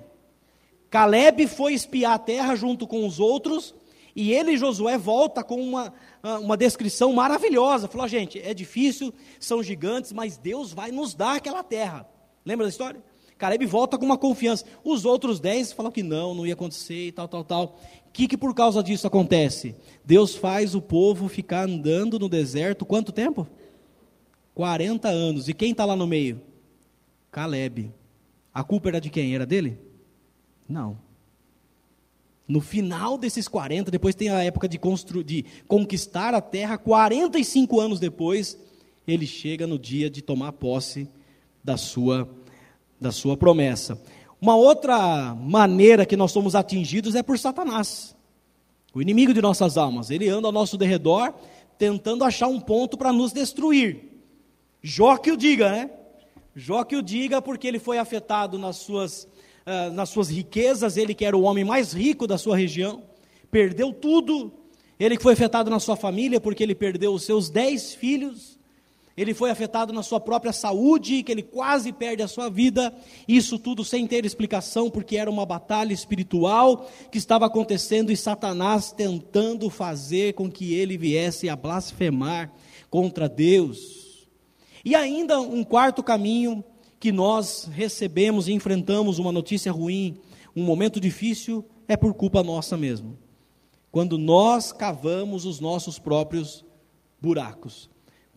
Caleb 0.89 1.45
foi 1.45 1.75
espiar 1.75 2.13
a 2.13 2.19
terra 2.19 2.55
junto 2.55 2.87
com 2.87 3.05
os 3.05 3.19
outros, 3.19 3.75
e 4.15 4.33
ele, 4.33 4.57
Josué, 4.57 4.97
volta 4.97 5.43
com 5.43 5.61
uma, 5.61 5.93
uma 6.41 6.57
descrição 6.57 7.13
maravilhosa. 7.13 7.87
Falou, 7.87 8.07
gente, 8.07 8.39
é 8.41 8.55
difícil, 8.55 9.13
são 9.39 9.61
gigantes, 9.61 10.11
mas 10.11 10.35
Deus 10.35 10.73
vai 10.73 10.91
nos 10.91 11.13
dar 11.13 11.35
aquela 11.35 11.63
terra. 11.63 12.10
Lembra 12.45 12.65
da 12.65 12.69
história? 12.69 13.03
Caleb 13.37 13.65
volta 13.65 13.97
com 13.97 14.05
uma 14.05 14.17
confiança. 14.17 14.65
Os 14.83 15.03
outros 15.03 15.39
dez 15.39 15.71
falam 15.71 15.91
que 15.91 16.03
não, 16.03 16.35
não 16.35 16.45
ia 16.45 16.53
acontecer 16.53 17.07
e 17.07 17.11
tal, 17.11 17.27
tal, 17.27 17.43
tal. 17.43 17.79
O 18.07 18.11
que, 18.11 18.27
que 18.27 18.37
por 18.37 18.53
causa 18.53 18.83
disso 18.83 19.07
acontece? 19.07 19.75
Deus 20.05 20.35
faz 20.35 20.75
o 20.75 20.81
povo 20.81 21.27
ficar 21.27 21.67
andando 21.67 22.19
no 22.19 22.29
deserto 22.29 22.85
quanto 22.85 23.11
tempo? 23.11 23.47
40 24.53 25.07
anos. 25.09 25.49
E 25.49 25.55
quem 25.55 25.71
está 25.71 25.85
lá 25.85 25.95
no 25.95 26.05
meio? 26.05 26.39
Caleb. 27.31 27.91
A 28.53 28.63
culpa 28.63 28.89
era 28.89 29.01
de 29.01 29.09
quem? 29.09 29.33
Era 29.33 29.45
dele? 29.45 29.79
Não. 30.69 30.99
No 32.47 32.59
final 32.61 33.17
desses 33.17 33.47
40, 33.47 33.89
depois 33.89 34.13
tem 34.13 34.29
a 34.29 34.43
época 34.43 34.67
de, 34.67 34.79
de 35.25 35.45
conquistar 35.67 36.33
a 36.33 36.41
terra, 36.41 36.77
45 36.77 37.79
anos 37.79 37.99
depois, 37.99 38.59
ele 39.07 39.25
chega 39.25 39.65
no 39.65 39.79
dia 39.79 40.09
de 40.09 40.21
tomar 40.21 40.51
posse 40.51 41.09
da 41.63 41.77
sua, 41.77 42.29
da 42.99 43.11
sua 43.11 43.37
promessa. 43.37 44.01
Uma 44.41 44.55
outra 44.55 45.35
maneira 45.35 46.05
que 46.05 46.17
nós 46.17 46.31
somos 46.31 46.55
atingidos 46.55 47.13
é 47.15 47.21
por 47.21 47.37
Satanás, 47.37 48.15
o 48.93 49.01
inimigo 49.01 49.33
de 49.33 49.41
nossas 49.41 49.77
almas. 49.77 50.09
Ele 50.09 50.27
anda 50.27 50.47
ao 50.47 50.51
nosso 50.51 50.77
derredor, 50.77 51.33
tentando 51.77 52.23
achar 52.23 52.47
um 52.47 52.59
ponto 52.59 52.97
para 52.97 53.13
nos 53.13 53.31
destruir. 53.31 54.11
Jó 54.81 55.17
que 55.17 55.31
o 55.31 55.37
diga, 55.37 55.71
né? 55.71 55.89
Jó 56.55 56.83
que 56.83 56.95
o 56.95 57.01
diga 57.01 57.41
porque 57.41 57.67
ele 57.67 57.79
foi 57.79 57.97
afetado 57.97 58.57
nas 58.57 58.77
suas, 58.77 59.27
uh, 59.65 59.93
nas 59.93 60.09
suas 60.09 60.29
riquezas, 60.29 60.97
ele 60.97 61.13
que 61.13 61.23
era 61.23 61.37
o 61.37 61.43
homem 61.43 61.63
mais 61.63 61.93
rico 61.93 62.27
da 62.27 62.37
sua 62.37 62.57
região, 62.57 63.03
perdeu 63.49 63.93
tudo. 63.93 64.51
Ele 64.99 65.17
que 65.17 65.23
foi 65.23 65.33
afetado 65.33 65.69
na 65.69 65.79
sua 65.79 65.95
família 65.95 66.41
porque 66.41 66.63
ele 66.63 66.75
perdeu 66.75 67.13
os 67.13 67.23
seus 67.23 67.49
dez 67.49 67.93
filhos. 67.93 68.59
Ele 69.15 69.33
foi 69.33 69.49
afetado 69.51 69.91
na 69.91 70.03
sua 70.03 70.19
própria 70.19 70.53
saúde, 70.53 71.21
que 71.21 71.31
ele 71.31 71.43
quase 71.43 71.91
perde 71.91 72.23
a 72.23 72.27
sua 72.27 72.49
vida. 72.49 72.93
Isso 73.27 73.59
tudo 73.59 73.83
sem 73.83 74.07
ter 74.07 74.25
explicação, 74.25 74.89
porque 74.89 75.17
era 75.17 75.29
uma 75.29 75.45
batalha 75.45 75.93
espiritual 75.93 76.89
que 77.11 77.17
estava 77.17 77.45
acontecendo 77.45 78.11
e 78.11 78.17
Satanás 78.17 78.91
tentando 78.91 79.69
fazer 79.69 80.33
com 80.33 80.49
que 80.49 80.73
ele 80.73 80.97
viesse 80.97 81.49
a 81.49 81.55
blasfemar 81.55 82.51
contra 82.89 83.27
Deus. 83.27 84.27
E 84.83 84.95
ainda 84.95 85.39
um 85.39 85.63
quarto 85.63 86.01
caminho 86.01 86.63
que 86.99 87.11
nós 87.11 87.69
recebemos 87.71 88.47
e 88.47 88.53
enfrentamos 88.53 89.19
uma 89.19 89.31
notícia 89.31 89.71
ruim, 89.71 90.17
um 90.55 90.63
momento 90.63 90.99
difícil, 90.99 91.65
é 91.87 91.97
por 91.97 92.13
culpa 92.13 92.41
nossa 92.41 92.77
mesmo. 92.77 93.17
Quando 93.91 94.17
nós 94.17 94.71
cavamos 94.71 95.45
os 95.45 95.59
nossos 95.59 95.99
próprios 95.99 96.63
buracos. 97.21 97.90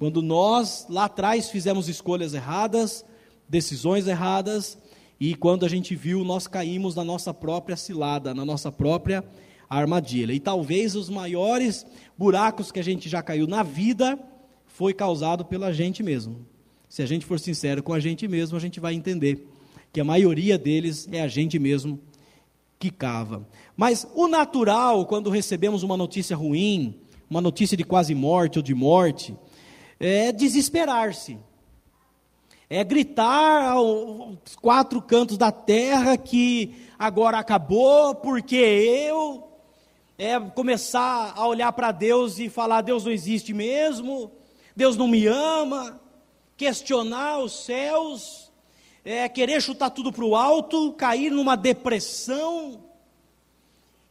Quando 0.05 0.21
nós 0.21 0.85
lá 0.91 1.07
atrás 1.07 1.49
fizemos 1.49 1.89
escolhas 1.89 2.35
erradas, 2.35 3.07
decisões 3.49 4.07
erradas, 4.07 4.77
e 5.19 5.35
quando 5.35 5.65
a 5.65 5.69
gente 5.71 5.97
viu, 5.97 6.23
nós 6.23 6.47
caímos 6.47 6.95
na 6.95 7.03
nossa 7.03 7.33
própria 7.33 7.75
cilada, 7.75 8.35
na 8.35 8.45
nossa 8.45 8.71
própria 8.71 9.25
armadilha. 9.67 10.35
E 10.35 10.39
talvez 10.39 10.95
os 10.95 11.09
maiores 11.09 11.87
buracos 12.19 12.71
que 12.71 12.79
a 12.79 12.85
gente 12.85 13.09
já 13.09 13.23
caiu 13.23 13.47
na 13.47 13.63
vida 13.63 14.19
foi 14.67 14.93
causado 14.93 15.43
pela 15.43 15.73
gente 15.73 16.03
mesmo. 16.03 16.45
Se 16.87 17.01
a 17.01 17.07
gente 17.07 17.25
for 17.25 17.41
sincero 17.41 17.83
com 17.83 17.95
a 17.95 17.99
gente 17.99 18.29
mesmo, 18.29 18.59
a 18.59 18.61
gente 18.61 18.81
vai 18.81 18.93
entender 18.93 19.49
que 19.91 20.03
a 20.03 20.05
maioria 20.05 20.59
deles 20.59 21.09
é 21.11 21.23
a 21.23 21.29
gente 21.29 21.59
mesmo 21.59 21.99
que 22.79 22.91
cava. 22.91 23.49
Mas 23.75 24.07
o 24.15 24.29
natural, 24.29 25.07
quando 25.07 25.31
recebemos 25.31 25.83
uma 25.83 25.97
notícia 25.97 26.37
ruim, 26.37 26.95
uma 27.31 27.41
notícia 27.41 27.75
de 27.75 27.85
quase 27.85 28.15
morte 28.15 28.59
ou 28.59 28.63
de 28.63 28.75
morte, 28.75 29.35
é 29.99 30.33
desesperar-se. 30.33 31.39
É 32.69 32.83
gritar 32.83 33.71
aos 33.71 34.57
quatro 34.61 35.01
cantos 35.01 35.37
da 35.37 35.53
terra 35.53 36.17
que 36.17 36.75
agora 36.99 37.39
acabou, 37.39 38.15
porque 38.15 38.57
eu. 38.57 39.49
É 40.17 40.39
começar 40.39 41.33
a 41.37 41.47
olhar 41.47 41.73
para 41.73 41.93
Deus 41.93 42.39
e 42.39 42.49
falar: 42.49 42.81
Deus 42.81 43.05
não 43.05 43.13
existe 43.13 43.53
mesmo, 43.53 44.31
Deus 44.75 44.97
não 44.97 45.09
me 45.09 45.27
ama, 45.27 46.01
questionar 46.57 47.41
os 47.41 47.65
céus, 47.65 48.53
é, 49.05 49.29
querer 49.29 49.61
chutar 49.61 49.91
tudo 49.91 50.13
para 50.13 50.25
o 50.25 50.37
alto, 50.37 50.93
cair 50.93 51.31
numa 51.31 51.57
depressão. 51.57 52.85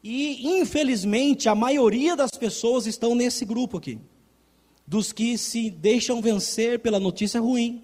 E, 0.04 0.60
infelizmente, 0.60 1.48
a 1.48 1.56
maioria 1.56 2.16
das 2.16 2.32
pessoas 2.32 2.86
estão 2.86 3.16
nesse 3.16 3.46
grupo 3.46 3.78
aqui. 3.78 4.00
Dos 4.86 5.12
que 5.12 5.38
se 5.38 5.70
deixam 5.70 6.22
vencer 6.22 6.80
pela 6.80 7.00
notícia 7.00 7.40
ruim, 7.40 7.84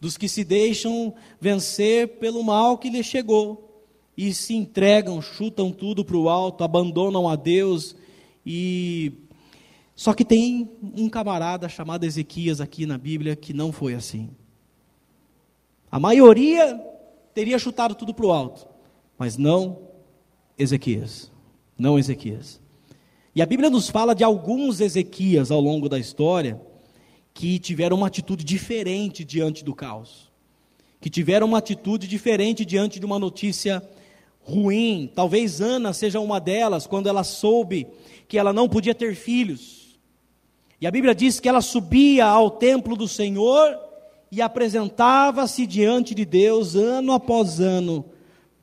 dos 0.00 0.16
que 0.16 0.28
se 0.28 0.44
deixam 0.44 1.14
vencer 1.40 2.18
pelo 2.18 2.42
mal 2.42 2.78
que 2.78 2.90
lhe 2.90 3.02
chegou, 3.02 3.72
e 4.16 4.32
se 4.34 4.54
entregam, 4.54 5.20
chutam 5.22 5.72
tudo 5.72 6.04
para 6.04 6.16
o 6.16 6.28
alto, 6.28 6.64
abandonam 6.64 7.28
a 7.28 7.36
Deus 7.36 7.96
e 8.44 9.12
só 9.94 10.12
que 10.12 10.24
tem 10.24 10.70
um 10.96 11.08
camarada 11.08 11.68
chamado 11.68 12.04
Ezequias 12.04 12.60
aqui 12.60 12.86
na 12.86 12.98
Bíblia 12.98 13.36
que 13.36 13.52
não 13.52 13.72
foi 13.72 13.94
assim. 13.94 14.30
A 15.90 15.98
maioria 15.98 16.80
teria 17.34 17.58
chutado 17.58 17.94
tudo 17.94 18.14
para 18.14 18.26
o 18.26 18.32
alto, 18.32 18.66
mas 19.18 19.36
não 19.36 19.78
Ezequias. 20.58 21.30
Não 21.78 21.98
Ezequias. 21.98 22.60
E 23.34 23.40
a 23.40 23.46
Bíblia 23.46 23.70
nos 23.70 23.88
fala 23.88 24.14
de 24.14 24.22
alguns 24.22 24.80
Ezequias 24.80 25.50
ao 25.50 25.60
longo 25.60 25.88
da 25.88 25.98
história 25.98 26.60
que 27.32 27.58
tiveram 27.58 27.96
uma 27.96 28.06
atitude 28.06 28.44
diferente 28.44 29.24
diante 29.24 29.64
do 29.64 29.74
caos, 29.74 30.30
que 31.00 31.08
tiveram 31.08 31.46
uma 31.46 31.56
atitude 31.56 32.06
diferente 32.06 32.62
diante 32.62 33.00
de 33.00 33.06
uma 33.06 33.18
notícia 33.18 33.82
ruim. 34.42 35.10
Talvez 35.14 35.62
Ana 35.62 35.94
seja 35.94 36.20
uma 36.20 36.38
delas, 36.38 36.86
quando 36.86 37.08
ela 37.08 37.24
soube 37.24 37.86
que 38.28 38.36
ela 38.36 38.52
não 38.52 38.68
podia 38.68 38.94
ter 38.94 39.14
filhos. 39.14 39.98
E 40.78 40.86
a 40.86 40.90
Bíblia 40.90 41.14
diz 41.14 41.40
que 41.40 41.48
ela 41.48 41.62
subia 41.62 42.26
ao 42.26 42.50
templo 42.50 42.94
do 42.96 43.08
Senhor 43.08 43.78
e 44.30 44.42
apresentava-se 44.42 45.66
diante 45.66 46.14
de 46.14 46.26
Deus 46.26 46.74
ano 46.74 47.12
após 47.12 47.60
ano 47.60 48.04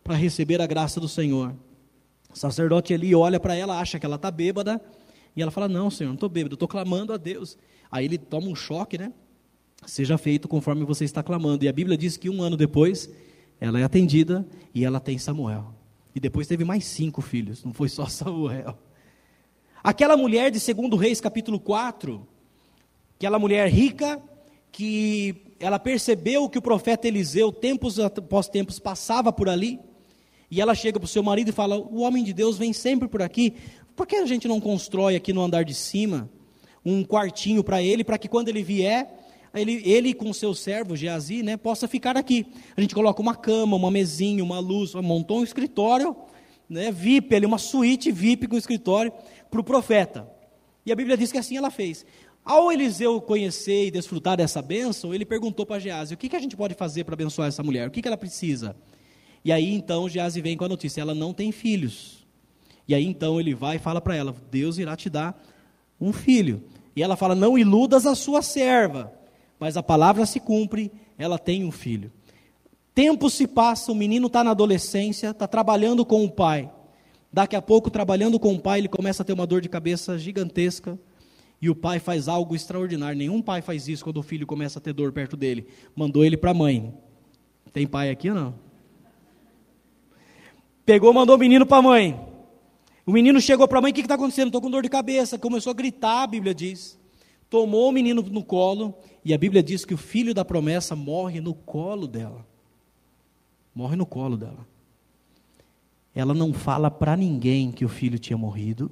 para 0.03 0.15
receber 0.15 0.61
a 0.61 0.67
graça 0.67 0.99
do 0.99 1.07
Senhor. 1.07 1.55
O 2.33 2.37
sacerdote 2.37 2.93
ali 2.93 3.13
olha 3.15 3.39
para 3.39 3.55
ela, 3.55 3.79
acha 3.79 3.99
que 3.99 4.05
ela 4.05 4.15
está 4.15 4.29
bêbada, 4.29 4.81
e 5.35 5.41
ela 5.41 5.51
fala: 5.51 5.67
Não, 5.67 5.89
Senhor, 5.89 6.09
não 6.09 6.15
estou 6.15 6.29
bêbada, 6.29 6.55
estou 6.55 6.67
clamando 6.67 7.13
a 7.13 7.17
Deus. 7.17 7.57
Aí 7.91 8.05
ele 8.05 8.17
toma 8.17 8.47
um 8.47 8.55
choque, 8.55 8.97
né? 8.97 9.11
seja 9.85 10.17
feito 10.17 10.47
conforme 10.47 10.83
você 10.83 11.05
está 11.05 11.23
clamando. 11.23 11.63
E 11.63 11.67
a 11.67 11.73
Bíblia 11.73 11.97
diz 11.97 12.17
que 12.17 12.29
um 12.29 12.41
ano 12.41 12.57
depois, 12.57 13.09
ela 13.59 13.79
é 13.79 13.83
atendida 13.83 14.45
e 14.73 14.83
ela 14.83 14.99
tem 14.99 15.17
Samuel. 15.17 15.73
E 16.13 16.19
depois 16.19 16.47
teve 16.47 16.63
mais 16.63 16.85
cinco 16.85 17.21
filhos, 17.21 17.63
não 17.63 17.73
foi 17.73 17.89
só 17.89 18.05
Samuel. 18.07 18.77
Aquela 19.83 20.17
mulher 20.17 20.51
de 20.51 20.59
2 20.73 20.99
Reis, 20.99 21.21
capítulo 21.21 21.59
4, 21.59 22.27
aquela 23.15 23.39
mulher 23.39 23.69
rica, 23.69 24.21
que 24.71 25.53
ela 25.59 25.79
percebeu 25.79 26.49
que 26.49 26.57
o 26.57 26.61
profeta 26.61 27.07
Eliseu, 27.07 27.51
tempos 27.51 27.99
após 27.99 28.49
tempos, 28.49 28.77
passava 28.77 29.31
por 29.31 29.47
ali, 29.47 29.79
e 30.51 30.59
ela 30.59 30.73
chega 30.73 30.99
para 30.99 31.05
o 31.05 31.09
seu 31.09 31.21
marido 31.21 31.49
e 31.49 31.51
fala: 31.51 31.77
O 31.77 32.01
homem 32.01 32.23
de 32.23 32.33
Deus 32.33 32.57
vem 32.57 32.73
sempre 32.73 33.07
por 33.07 33.21
aqui, 33.21 33.53
por 33.95 34.07
que 34.07 34.15
a 34.15 34.25
gente 34.25 34.47
não 34.47 34.59
constrói 34.59 35.15
aqui 35.15 35.33
no 35.33 35.41
andar 35.41 35.63
de 35.63 35.73
cima 35.73 36.29
um 36.85 37.03
quartinho 37.03 37.63
para 37.63 37.81
ele, 37.81 38.03
para 38.03 38.17
que 38.17 38.27
quando 38.27 38.49
ele 38.49 38.63
vier, 38.63 39.13
ele, 39.53 39.81
ele 39.85 40.13
com 40.13 40.31
seu 40.33 40.53
servo 40.53 40.95
Geazi, 40.95 41.43
né, 41.43 41.57
possa 41.57 41.87
ficar 41.87 42.15
aqui. 42.17 42.47
A 42.75 42.81
gente 42.81 42.95
coloca 42.95 43.21
uma 43.21 43.35
cama, 43.35 43.75
uma 43.75 43.91
mesinha, 43.91 44.43
uma 44.43 44.59
luz, 44.59 44.93
montou 44.95 45.39
um 45.39 45.43
escritório, 45.43 46.15
né, 46.69 46.91
VIP, 46.91 47.35
ali, 47.35 47.45
uma 47.45 47.57
suíte 47.57 48.11
VIP 48.11 48.47
com 48.47 48.55
escritório 48.55 49.11
para 49.51 49.59
o 49.59 49.63
profeta. 49.63 50.29
E 50.85 50.91
a 50.91 50.95
Bíblia 50.95 51.17
diz 51.17 51.31
que 51.31 51.37
assim 51.37 51.57
ela 51.57 51.69
fez. 51.69 52.05
Ao 52.43 52.71
Eliseu 52.71 53.19
conhecer 53.21 53.87
e 53.87 53.91
desfrutar 53.91 54.37
dessa 54.37 54.61
bênção, 54.61 55.13
ele 55.13 55.25
perguntou 55.25 55.65
para 55.65 55.79
Geazi: 55.79 56.13
o 56.13 56.17
que, 56.17 56.29
que 56.29 56.35
a 56.35 56.39
gente 56.39 56.55
pode 56.55 56.73
fazer 56.73 57.03
para 57.03 57.13
abençoar 57.13 57.47
essa 57.47 57.61
mulher? 57.61 57.87
O 57.87 57.91
que, 57.91 58.01
que 58.01 58.07
ela 58.07 58.17
precisa? 58.17 58.75
E 59.43 59.51
aí 59.51 59.73
então 59.73 60.09
Geazi 60.09 60.41
vem 60.41 60.57
com 60.57 60.65
a 60.65 60.69
notícia: 60.69 61.01
ela 61.01 61.15
não 61.15 61.33
tem 61.33 61.51
filhos. 61.51 62.25
E 62.87 62.95
aí 62.95 63.05
então 63.05 63.39
ele 63.39 63.53
vai 63.53 63.75
e 63.77 63.79
fala 63.79 64.01
para 64.01 64.15
ela: 64.15 64.35
Deus 64.51 64.77
irá 64.77 64.95
te 64.95 65.09
dar 65.09 65.41
um 65.99 66.11
filho. 66.11 66.63
E 66.95 67.03
ela 67.03 67.15
fala: 67.15 67.35
Não 67.35 67.57
iludas 67.57 68.05
a 68.05 68.15
sua 68.15 68.41
serva. 68.41 69.13
Mas 69.59 69.75
a 69.75 69.83
palavra 69.83 70.25
se 70.25 70.39
cumpre, 70.39 70.91
ela 71.17 71.37
tem 71.37 71.65
um 71.65 71.71
filho. 71.71 72.11
Tempo 72.95 73.29
se 73.29 73.45
passa, 73.45 73.91
o 73.91 73.95
menino 73.95 74.27
está 74.27 74.43
na 74.43 74.51
adolescência, 74.51 75.29
está 75.29 75.47
trabalhando 75.47 76.05
com 76.05 76.23
o 76.23 76.31
pai. 76.31 76.71
Daqui 77.31 77.55
a 77.55 77.61
pouco, 77.61 77.91
trabalhando 77.91 78.39
com 78.39 78.53
o 78.53 78.59
pai, 78.59 78.79
ele 78.79 78.87
começa 78.87 79.21
a 79.21 79.25
ter 79.25 79.33
uma 79.33 79.45
dor 79.45 79.61
de 79.61 79.69
cabeça 79.69 80.17
gigantesca. 80.17 80.97
E 81.61 81.69
o 81.69 81.75
pai 81.75 81.99
faz 81.99 82.27
algo 82.27 82.55
extraordinário. 82.55 83.17
Nenhum 83.17 83.41
pai 83.41 83.61
faz 83.61 83.87
isso 83.87 84.03
quando 84.03 84.17
o 84.17 84.23
filho 84.23 84.47
começa 84.47 84.79
a 84.79 84.81
ter 84.81 84.93
dor 84.93 85.11
perto 85.11 85.35
dele. 85.35 85.67
Mandou 85.95 86.23
ele 86.23 86.37
para 86.37 86.51
a 86.51 86.53
mãe. 86.53 86.93
Tem 87.73 87.85
pai 87.85 88.09
aqui 88.09 88.29
ou 88.29 88.35
não? 88.35 88.68
Pegou, 90.89 91.13
mandou 91.13 91.35
o 91.35 91.39
menino 91.39 91.67
para 91.67 91.77
a 91.77 91.81
mãe. 91.83 92.19
O 93.05 93.11
menino 93.11 93.39
chegou 93.39 93.67
para 93.67 93.77
a 93.77 93.81
mãe: 93.83 93.91
O 93.91 93.93
que 93.93 94.01
está 94.01 94.15
acontecendo? 94.15 94.47
Estou 94.47 94.59
com 94.59 94.71
dor 94.71 94.81
de 94.81 94.89
cabeça. 94.89 95.37
Começou 95.37 95.69
a 95.69 95.73
gritar, 95.75 96.23
a 96.23 96.25
Bíblia 96.25 96.51
diz. 96.51 96.97
Tomou 97.47 97.89
o 97.89 97.91
menino 97.91 98.23
no 98.23 98.43
colo. 98.43 98.95
E 99.23 99.31
a 99.31 99.37
Bíblia 99.37 99.61
diz 99.61 99.85
que 99.85 99.93
o 99.93 99.97
filho 99.97 100.33
da 100.33 100.43
promessa 100.43 100.95
morre 100.95 101.39
no 101.39 101.53
colo 101.53 102.07
dela. 102.07 102.43
Morre 103.75 103.95
no 103.95 104.03
colo 104.03 104.35
dela. 104.35 104.65
Ela 106.15 106.33
não 106.33 106.51
fala 106.51 106.89
para 106.89 107.15
ninguém 107.15 107.71
que 107.71 107.85
o 107.85 107.89
filho 107.89 108.17
tinha 108.17 108.35
morrido. 108.35 108.89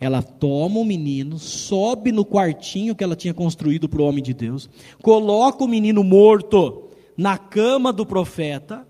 Ela 0.00 0.22
toma 0.22 0.80
o 0.80 0.84
menino, 0.84 1.38
sobe 1.38 2.10
no 2.10 2.24
quartinho 2.24 2.96
que 2.96 3.04
ela 3.04 3.14
tinha 3.14 3.34
construído 3.34 3.86
para 3.86 4.00
o 4.00 4.06
homem 4.06 4.24
de 4.24 4.32
Deus, 4.32 4.70
coloca 5.02 5.62
o 5.62 5.68
menino 5.68 6.02
morto 6.02 6.88
na 7.18 7.36
cama 7.36 7.92
do 7.92 8.06
profeta, 8.06 8.88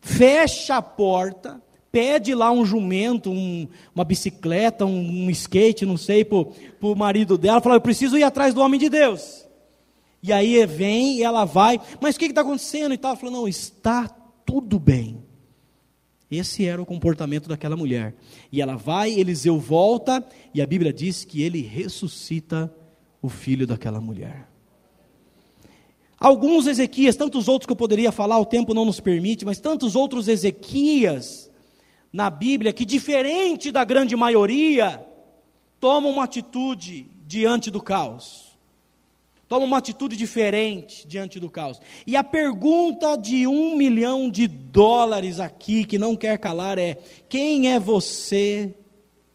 fecha 0.00 0.76
a 0.76 0.82
porta, 0.82 1.60
pede 1.98 2.32
lá 2.32 2.52
um 2.52 2.64
jumento, 2.64 3.28
um, 3.28 3.66
uma 3.92 4.04
bicicleta, 4.04 4.86
um, 4.86 5.24
um, 5.24 5.30
skate, 5.30 5.84
não 5.84 5.96
sei, 5.96 6.24
para 6.24 6.46
o 6.80 6.94
marido 6.94 7.36
dela, 7.36 7.60
fala: 7.60 7.74
Eu 7.74 7.80
preciso 7.80 8.16
ir 8.16 8.22
atrás 8.22 8.54
do 8.54 8.60
homem 8.60 8.78
de 8.78 8.88
Deus. 8.88 9.44
E 10.22 10.32
aí 10.32 10.64
vem 10.64 11.16
e 11.16 11.24
ela 11.24 11.44
vai, 11.44 11.80
mas 12.00 12.14
o 12.14 12.18
que 12.20 12.26
está 12.26 12.42
acontecendo? 12.42 12.94
E 12.94 12.96
tal, 12.96 13.10
ela 13.10 13.18
falou: 13.18 13.34
Não, 13.34 13.48
está 13.48 14.06
tudo 14.46 14.78
bem. 14.78 15.24
Esse 16.30 16.66
era 16.66 16.80
o 16.80 16.86
comportamento 16.86 17.48
daquela 17.48 17.76
mulher. 17.76 18.14
E 18.52 18.62
ela 18.62 18.76
vai, 18.76 19.10
Eliseu 19.10 19.58
volta, 19.58 20.24
e 20.54 20.62
a 20.62 20.66
Bíblia 20.66 20.92
diz 20.92 21.24
que 21.24 21.42
ele 21.42 21.62
ressuscita 21.62 22.72
o 23.20 23.28
filho 23.28 23.66
daquela 23.66 24.00
mulher. 24.00 24.48
Alguns 26.16 26.68
Ezequias, 26.68 27.16
tantos 27.16 27.48
outros 27.48 27.66
que 27.66 27.72
eu 27.72 27.76
poderia 27.76 28.12
falar, 28.12 28.38
o 28.38 28.46
tempo 28.46 28.72
não 28.72 28.84
nos 28.84 29.00
permite, 29.00 29.44
mas 29.44 29.58
tantos 29.58 29.96
outros 29.96 30.28
Ezequias 30.28 31.47
na 32.12 32.30
Bíblia 32.30 32.72
que, 32.72 32.84
diferente 32.84 33.70
da 33.70 33.84
grande 33.84 34.16
maioria, 34.16 35.04
tomam 35.80 36.10
uma 36.10 36.24
atitude 36.24 37.10
diante 37.26 37.70
do 37.70 37.82
caos 37.82 38.48
toma 39.48 39.64
uma 39.64 39.78
atitude 39.78 40.16
diferente 40.16 41.08
diante 41.08 41.40
do 41.40 41.50
caos. 41.50 41.80
E 42.06 42.14
a 42.14 42.22
pergunta 42.22 43.16
de 43.16 43.46
um 43.46 43.76
milhão 43.76 44.30
de 44.30 44.46
dólares 44.46 45.40
aqui, 45.40 45.84
que 45.84 45.98
não 45.98 46.14
quer 46.14 46.38
calar, 46.38 46.78
é: 46.78 46.98
quem 47.28 47.72
é 47.72 47.80
você 47.80 48.74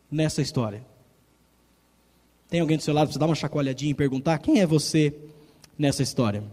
nessa 0.10 0.42
história? 0.42 0.86
Tem 2.48 2.60
alguém 2.60 2.78
do 2.78 2.84
seu 2.84 2.94
lado 2.94 3.08
para 3.08 3.14
você 3.14 3.20
dar 3.20 3.26
uma 3.26 3.36
chacoalhadinha 3.36 3.92
e 3.92 3.96
perguntar: 3.96 4.38
quem 4.38 4.62
é 4.62 4.68
você 4.68 5.14
nessa 5.78 6.04
história? 6.04 6.44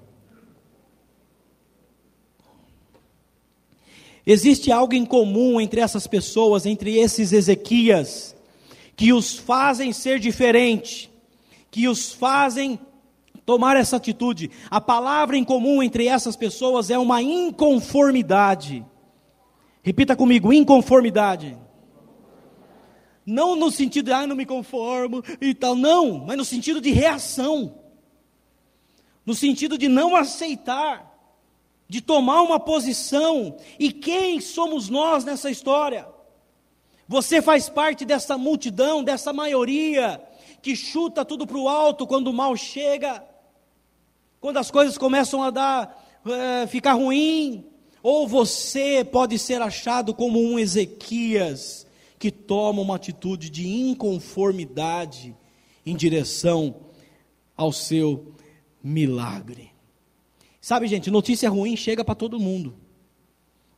Existe 4.32 4.70
algo 4.70 4.94
em 4.94 5.04
comum 5.04 5.60
entre 5.60 5.80
essas 5.80 6.06
pessoas, 6.06 6.64
entre 6.64 6.96
esses 6.96 7.32
Ezequias, 7.32 8.36
que 8.94 9.12
os 9.12 9.36
fazem 9.36 9.92
ser 9.92 10.20
diferente, 10.20 11.10
que 11.68 11.88
os 11.88 12.12
fazem 12.12 12.78
tomar 13.44 13.76
essa 13.76 13.96
atitude. 13.96 14.48
A 14.70 14.80
palavra 14.80 15.36
em 15.36 15.42
comum 15.42 15.82
entre 15.82 16.06
essas 16.06 16.36
pessoas 16.36 16.90
é 16.90 16.96
uma 16.96 17.20
inconformidade. 17.20 18.86
Repita 19.82 20.14
comigo: 20.14 20.52
inconformidade. 20.52 21.58
Não 23.26 23.56
no 23.56 23.68
sentido 23.68 24.06
de, 24.06 24.12
ah, 24.12 24.28
não 24.28 24.36
me 24.36 24.46
conformo 24.46 25.24
e 25.40 25.52
tal, 25.54 25.74
não, 25.74 26.24
mas 26.24 26.36
no 26.36 26.44
sentido 26.44 26.80
de 26.80 26.92
reação. 26.92 27.74
No 29.26 29.34
sentido 29.34 29.76
de 29.76 29.88
não 29.88 30.14
aceitar, 30.14 31.09
de 31.90 32.00
tomar 32.00 32.40
uma 32.40 32.58
posição. 32.58 33.58
E 33.78 33.92
quem 33.92 34.40
somos 34.40 34.88
nós 34.88 35.24
nessa 35.24 35.50
história? 35.50 36.08
Você 37.06 37.42
faz 37.42 37.68
parte 37.68 38.06
dessa 38.06 38.38
multidão, 38.38 39.04
dessa 39.04 39.30
maioria 39.30 40.22
que 40.62 40.74
chuta 40.74 41.24
tudo 41.24 41.46
para 41.46 41.58
o 41.58 41.68
alto 41.68 42.06
quando 42.06 42.28
o 42.28 42.32
mal 42.32 42.56
chega 42.56 43.28
quando 44.40 44.56
as 44.56 44.70
coisas 44.70 44.96
começam 44.96 45.42
a 45.42 45.50
dar, 45.50 46.20
é, 46.24 46.66
ficar 46.66 46.94
ruim, 46.94 47.66
ou 48.02 48.26
você 48.26 49.04
pode 49.04 49.38
ser 49.38 49.60
achado 49.60 50.14
como 50.14 50.42
um 50.42 50.58
Ezequias 50.58 51.86
que 52.18 52.30
toma 52.30 52.80
uma 52.80 52.96
atitude 52.96 53.50
de 53.50 53.68
inconformidade 53.68 55.36
em 55.84 55.94
direção 55.94 56.74
ao 57.54 57.70
seu 57.70 58.32
milagre. 58.82 59.69
Sabe, 60.60 60.86
gente, 60.86 61.10
notícia 61.10 61.48
ruim 61.48 61.76
chega 61.76 62.04
para 62.04 62.14
todo 62.14 62.38
mundo. 62.38 62.74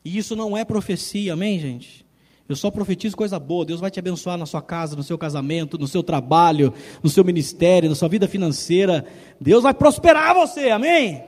E 0.05 0.19
isso 0.19 0.35
não 0.35 0.57
é 0.57 0.65
profecia, 0.65 1.35
amém, 1.35 1.59
gente? 1.59 2.05
Eu 2.49 2.57
só 2.57 2.71
profetizo 2.71 3.17
coisa 3.17 3.39
boa. 3.39 3.65
Deus 3.65 3.81
vai 3.81 3.91
te 3.91 4.01
abençoar 4.01 4.37
na 4.37 4.47
sua 4.47 4.61
casa, 4.61 4.97
no 4.97 5.03
seu 5.03 5.17
casamento, 5.17 5.79
no 5.79 5.87
seu 5.87 6.03
trabalho, 6.03 6.75
no 7.03 7.09
seu 7.09 7.25
ministério, 7.25 7.89
na 7.89 7.95
sua 7.95 8.09
vida 8.09 8.27
financeira. 8.27 9.07
Deus 9.41 9.63
vai 9.63 9.73
prosperar 9.73 10.35
você, 10.35 10.71
amém? 10.71 11.23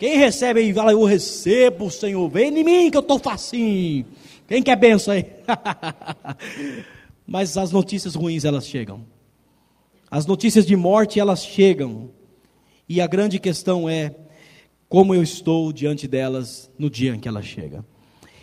Quem 0.00 0.16
recebe 0.16 0.60
aí, 0.60 0.72
fala, 0.72 0.92
eu 0.92 1.04
recebo, 1.04 1.90
Senhor. 1.90 2.28
Vem 2.28 2.58
em 2.58 2.64
mim 2.64 2.90
que 2.90 2.96
eu 2.96 3.02
estou 3.02 3.18
facinho. 3.18 4.06
Quem 4.48 4.62
quer 4.62 4.76
benção 4.76 5.14
aí? 5.14 5.26
Mas 7.26 7.56
as 7.56 7.70
notícias 7.70 8.14
ruins, 8.14 8.44
elas 8.44 8.66
chegam. 8.66 9.04
As 10.10 10.26
notícias 10.26 10.66
de 10.66 10.74
morte, 10.74 11.20
elas 11.20 11.44
chegam. 11.44 12.10
E 12.88 13.00
a 13.00 13.06
grande 13.06 13.38
questão 13.38 13.88
é 13.88 14.14
como 14.94 15.12
eu 15.12 15.24
estou 15.24 15.72
diante 15.72 16.06
delas 16.06 16.70
no 16.78 16.88
dia 16.88 17.12
em 17.12 17.18
que 17.18 17.26
elas 17.26 17.44
chegam. 17.44 17.84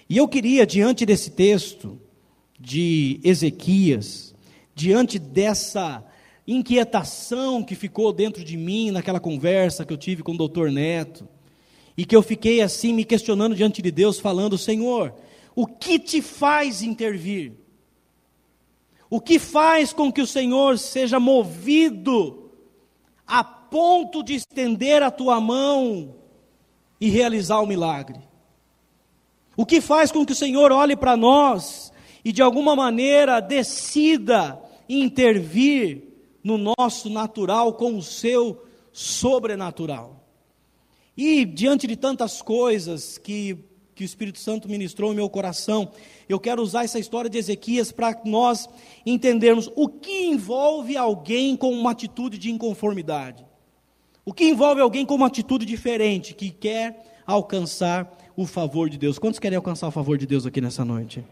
E 0.09 0.17
eu 0.17 0.27
queria, 0.27 0.67
diante 0.67 1.05
desse 1.05 1.31
texto, 1.31 1.97
de 2.59 3.21
Ezequias, 3.23 4.35
diante 4.75 5.17
dessa 5.17 6.03
inquietação 6.45 7.63
que 7.63 7.73
ficou 7.73 8.11
dentro 8.11 8.43
de 8.43 8.57
mim 8.57 8.91
naquela 8.91 9.17
conversa 9.17 9.85
que 9.85 9.93
eu 9.93 9.97
tive 9.97 10.23
com 10.23 10.33
o 10.33 10.37
doutor 10.37 10.69
Neto, 10.69 11.25
e 11.95 12.03
que 12.03 12.13
eu 12.13 12.21
fiquei 12.21 12.59
assim 12.59 12.91
me 12.91 13.05
questionando 13.05 13.55
diante 13.55 13.81
de 13.81 13.89
Deus, 13.89 14.19
falando: 14.19 14.57
Senhor, 14.57 15.15
o 15.55 15.65
que 15.65 15.97
te 15.97 16.21
faz 16.21 16.81
intervir? 16.81 17.53
O 19.09 19.21
que 19.21 19.39
faz 19.39 19.93
com 19.93 20.11
que 20.11 20.21
o 20.21 20.27
Senhor 20.27 20.77
seja 20.77 21.17
movido 21.17 22.51
a 23.25 23.41
ponto 23.41 24.21
de 24.21 24.33
estender 24.33 25.01
a 25.01 25.09
tua 25.09 25.39
mão 25.39 26.19
e 27.01 27.09
realizar 27.09 27.59
o 27.59 27.67
milagre? 27.67 28.19
O 29.57 29.65
que 29.65 29.81
faz 29.81 30.11
com 30.11 30.25
que 30.25 30.31
o 30.31 30.35
Senhor 30.35 30.71
olhe 30.71 30.95
para 30.95 31.17
nós 31.17 31.91
e 32.23 32.31
de 32.31 32.41
alguma 32.41 32.75
maneira 32.75 33.39
decida 33.39 34.61
intervir 34.87 36.03
no 36.43 36.57
nosso 36.57 37.09
natural 37.09 37.73
com 37.73 37.97
o 37.97 38.01
seu 38.01 38.63
sobrenatural. 38.91 40.25
E 41.15 41.45
diante 41.45 41.87
de 41.87 41.95
tantas 41.95 42.41
coisas 42.41 43.17
que, 43.17 43.57
que 43.93 44.03
o 44.03 44.05
Espírito 44.05 44.39
Santo 44.39 44.69
ministrou 44.69 45.11
no 45.11 45.15
meu 45.15 45.29
coração, 45.29 45.91
eu 46.27 46.39
quero 46.39 46.61
usar 46.61 46.83
essa 46.83 46.99
história 46.99 47.29
de 47.29 47.37
Ezequias 47.37 47.91
para 47.91 48.19
nós 48.25 48.67
entendermos 49.05 49.69
o 49.75 49.87
que 49.87 50.25
envolve 50.25 50.97
alguém 50.97 51.55
com 51.55 51.71
uma 51.71 51.91
atitude 51.91 52.37
de 52.37 52.49
inconformidade. 52.49 53.45
O 54.23 54.34
que 54.34 54.45
envolve 54.45 54.81
alguém 54.81 55.05
com 55.05 55.15
uma 55.15 55.27
atitude 55.27 55.65
diferente, 55.65 56.34
que 56.34 56.51
quer 56.51 57.21
alcançar 57.25 58.17
o 58.36 58.45
favor 58.45 58.89
de 58.89 58.97
Deus. 58.97 59.17
Quantos 59.17 59.39
querem 59.39 59.55
alcançar 59.55 59.88
o 59.88 59.91
favor 59.91 60.17
de 60.17 60.25
Deus 60.25 60.45
aqui 60.45 60.62
nessa 60.62 60.86
noite? 60.86 61.23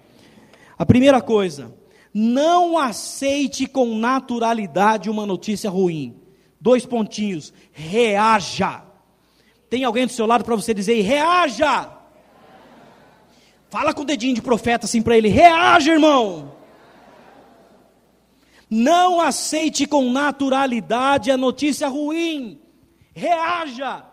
A 0.78 0.86
primeira 0.86 1.22
coisa, 1.22 1.74
não 2.14 2.78
aceite 2.78 3.68
com 3.68 3.96
naturalidade 3.96 5.10
uma 5.10 5.26
notícia 5.26 5.70
ruim. 5.70 6.16
Dois 6.60 6.86
pontinhos, 6.86 7.54
reaja. 7.72 8.84
Tem 9.70 9.84
alguém 9.84 10.06
do 10.06 10.12
seu 10.12 10.26
lado 10.26 10.44
para 10.44 10.56
você 10.56 10.74
dizer, 10.74 11.00
reaja. 11.02 11.92
Fala 13.70 13.94
com 13.94 14.02
o 14.02 14.06
dedinho 14.06 14.34
de 14.34 14.42
profeta 14.42 14.86
assim 14.86 15.02
para 15.02 15.16
ele, 15.16 15.28
reaja, 15.28 15.92
irmão. 15.92 16.54
Não 18.70 19.22
aceite 19.22 19.86
com 19.86 20.12
naturalidade 20.12 21.30
a 21.30 21.38
notícia 21.38 21.88
ruim. 21.88 22.60
Reaja. 23.20 24.06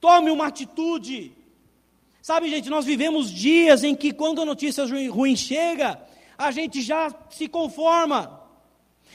Tome 0.00 0.30
uma 0.30 0.46
atitude. 0.48 1.32
Sabe, 2.20 2.50
gente, 2.50 2.68
nós 2.68 2.84
vivemos 2.84 3.30
dias 3.30 3.82
em 3.82 3.94
que 3.94 4.12
quando 4.12 4.42
a 4.42 4.44
notícia 4.44 4.84
ruim 5.08 5.36
chega, 5.36 6.00
a 6.36 6.50
gente 6.50 6.82
já 6.82 7.14
se 7.30 7.48
conforma. 7.48 8.40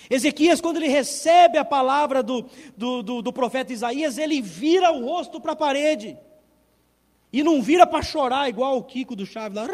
Ezequias, 0.10 0.62
quando 0.62 0.78
ele 0.78 0.88
recebe 0.88 1.58
a 1.58 1.66
palavra 1.66 2.22
do, 2.22 2.46
do, 2.78 3.02
do, 3.02 3.22
do 3.22 3.34
profeta 3.34 3.74
Isaías, 3.74 4.18
ele 4.18 4.42
vira 4.42 4.92
o 4.92 5.06
rosto 5.06 5.40
para 5.42 5.54
a 5.54 5.56
parede. 5.56 6.18
E 7.34 7.44
não 7.44 7.62
vira 7.62 7.86
para 7.86 8.04
chorar 8.04 8.48
igual 8.48 8.78
o 8.78 8.84
Kiko 8.84 9.16
do 9.16 9.26
Chaves 9.26 9.58
lá. 9.58 9.68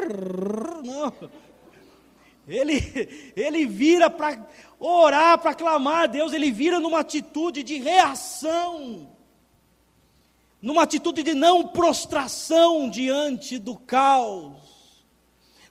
Não. 0.83 1.13
Ele, 2.47 3.33
ele 3.35 3.65
vira 3.65 4.09
para 4.09 4.45
orar, 4.79 5.37
para 5.37 5.53
clamar 5.53 6.03
a 6.03 6.07
Deus, 6.07 6.33
ele 6.33 6.51
vira 6.51 6.79
numa 6.79 6.99
atitude 6.99 7.61
de 7.63 7.77
reação 7.77 9.07
numa 10.61 10.83
atitude 10.83 11.23
de 11.23 11.33
não 11.33 11.67
prostração 11.67 12.89
diante 12.89 13.57
do 13.57 13.75
caos, 13.75 15.05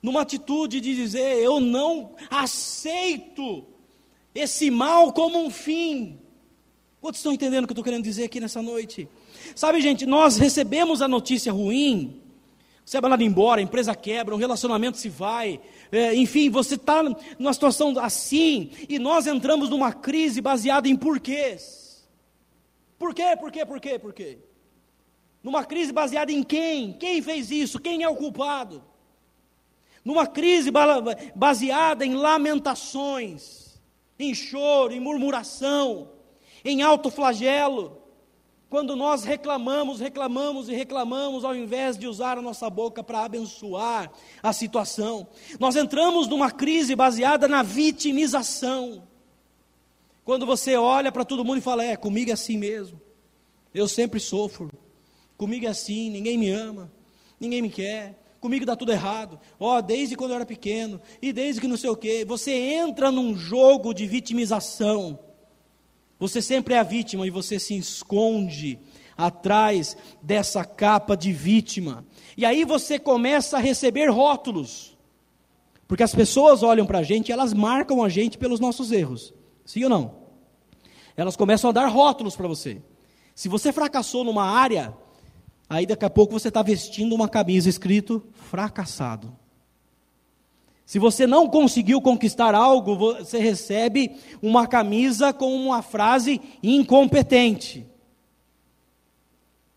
numa 0.01 0.21
atitude 0.21 0.81
de 0.81 0.95
dizer: 0.95 1.37
eu 1.37 1.59
não 1.59 2.15
aceito 2.29 3.65
esse 4.35 4.69
mal 4.69 5.13
como 5.13 5.39
um 5.39 5.49
fim. 5.49 6.19
Quantos 6.99 7.19
estão 7.19 7.33
entendendo 7.33 7.63
o 7.63 7.67
que 7.67 7.71
eu 7.71 7.75
estou 7.75 7.83
querendo 7.83 8.03
dizer 8.03 8.25
aqui 8.25 8.39
nessa 8.39 8.61
noite? 8.61 9.07
Sabe, 9.55 9.81
gente, 9.81 10.05
nós 10.05 10.37
recebemos 10.37 11.01
a 11.01 11.07
notícia 11.07 11.51
ruim, 11.51 12.21
você 12.85 12.97
é 12.97 13.01
mandado 13.01 13.23
embora, 13.23 13.59
a 13.59 13.63
empresa 13.63 13.95
quebra, 13.95 14.35
um 14.35 14.37
relacionamento 14.37 14.97
se 14.97 15.09
vai, 15.09 15.59
é, 15.91 16.13
enfim, 16.13 16.49
você 16.49 16.75
está 16.75 17.01
numa 17.39 17.53
situação 17.53 17.97
assim, 17.97 18.69
e 18.87 18.99
nós 18.99 19.25
entramos 19.25 19.69
numa 19.69 19.91
crise 19.91 20.41
baseada 20.41 20.87
em 20.87 20.95
porquês. 20.95 22.07
Por 22.99 23.15
quê, 23.15 23.35
por 23.39 23.51
quê, 23.51 23.65
por 23.65 23.79
quê, 23.79 23.97
por 23.97 24.13
quê? 24.13 24.37
Numa 25.43 25.63
crise 25.65 25.91
baseada 25.91 26.31
em 26.31 26.43
quem? 26.43 26.93
Quem 26.93 27.21
fez 27.21 27.49
isso? 27.49 27.79
Quem 27.79 28.03
é 28.03 28.09
o 28.09 28.15
culpado? 28.15 28.83
Numa 30.03 30.27
crise 30.27 30.71
baseada 31.35 32.05
em 32.05 32.15
lamentações, 32.15 33.79
em 34.17 34.33
choro, 34.33 34.93
em 34.93 34.99
murmuração, 34.99 36.09
em 36.63 36.81
alto 36.81 37.09
flagelo. 37.09 38.01
Quando 38.69 38.95
nós 38.95 39.23
reclamamos, 39.23 39.99
reclamamos 39.99 40.69
e 40.69 40.73
reclamamos, 40.73 41.43
ao 41.43 41.55
invés 41.55 41.97
de 41.97 42.07
usar 42.07 42.37
a 42.37 42.41
nossa 42.41 42.69
boca 42.69 43.03
para 43.03 43.25
abençoar 43.25 44.11
a 44.41 44.53
situação, 44.53 45.27
nós 45.59 45.75
entramos 45.75 46.27
numa 46.27 46.49
crise 46.49 46.95
baseada 46.95 47.47
na 47.47 47.63
vitimização. 47.63 49.07
Quando 50.23 50.45
você 50.45 50.77
olha 50.77 51.11
para 51.11 51.25
todo 51.25 51.43
mundo 51.43 51.57
e 51.57 51.61
fala: 51.61 51.83
É, 51.83 51.97
comigo 51.97 52.29
é 52.29 52.33
assim 52.33 52.57
mesmo, 52.57 53.01
eu 53.73 53.87
sempre 53.87 54.19
sofro, 54.19 54.71
Comigo 55.41 55.65
é 55.65 55.69
assim, 55.69 56.11
ninguém 56.11 56.37
me 56.37 56.51
ama, 56.51 56.91
ninguém 57.39 57.63
me 57.63 57.69
quer, 57.71 58.15
comigo 58.39 58.63
dá 58.63 58.75
tudo 58.75 58.91
errado. 58.91 59.39
Ó, 59.59 59.75
oh, 59.75 59.81
desde 59.81 60.15
quando 60.15 60.29
eu 60.29 60.35
era 60.35 60.45
pequeno, 60.45 61.01
e 61.19 61.33
desde 61.33 61.59
que 61.59 61.67
não 61.67 61.77
sei 61.77 61.89
o 61.89 61.95
quê. 61.95 62.23
Você 62.23 62.51
entra 62.51 63.09
num 63.11 63.35
jogo 63.35 63.91
de 63.91 64.05
vitimização. 64.05 65.17
Você 66.19 66.43
sempre 66.43 66.75
é 66.75 66.77
a 66.77 66.83
vítima 66.83 67.25
e 67.25 67.31
você 67.31 67.57
se 67.57 67.75
esconde 67.75 68.77
atrás 69.17 69.97
dessa 70.21 70.63
capa 70.63 71.17
de 71.17 71.33
vítima. 71.33 72.05
E 72.37 72.45
aí 72.45 72.63
você 72.63 72.99
começa 72.99 73.57
a 73.57 73.59
receber 73.59 74.11
rótulos. 74.11 74.95
Porque 75.87 76.03
as 76.03 76.13
pessoas 76.13 76.61
olham 76.61 76.85
para 76.85 76.99
a 76.99 77.03
gente, 77.03 77.31
elas 77.31 77.51
marcam 77.51 78.03
a 78.03 78.09
gente 78.09 78.37
pelos 78.37 78.59
nossos 78.59 78.91
erros. 78.91 79.33
Sim 79.65 79.85
ou 79.85 79.89
não? 79.89 80.15
Elas 81.17 81.35
começam 81.35 81.71
a 81.71 81.73
dar 81.73 81.87
rótulos 81.87 82.35
para 82.35 82.47
você. 82.47 82.79
Se 83.33 83.49
você 83.49 83.73
fracassou 83.73 84.23
numa 84.23 84.45
área, 84.45 84.95
Aí 85.71 85.85
daqui 85.85 86.03
a 86.03 86.09
pouco 86.09 86.37
você 86.37 86.49
está 86.49 86.61
vestindo 86.61 87.15
uma 87.15 87.29
camisa 87.29 87.69
escrito 87.69 88.21
fracassado. 88.49 89.33
Se 90.85 90.99
você 90.99 91.25
não 91.25 91.47
conseguiu 91.47 92.01
conquistar 92.01 92.53
algo, 92.53 92.97
você 92.97 93.37
recebe 93.37 94.17
uma 94.41 94.67
camisa 94.67 95.31
com 95.31 95.55
uma 95.55 95.81
frase 95.81 96.41
incompetente. 96.61 97.87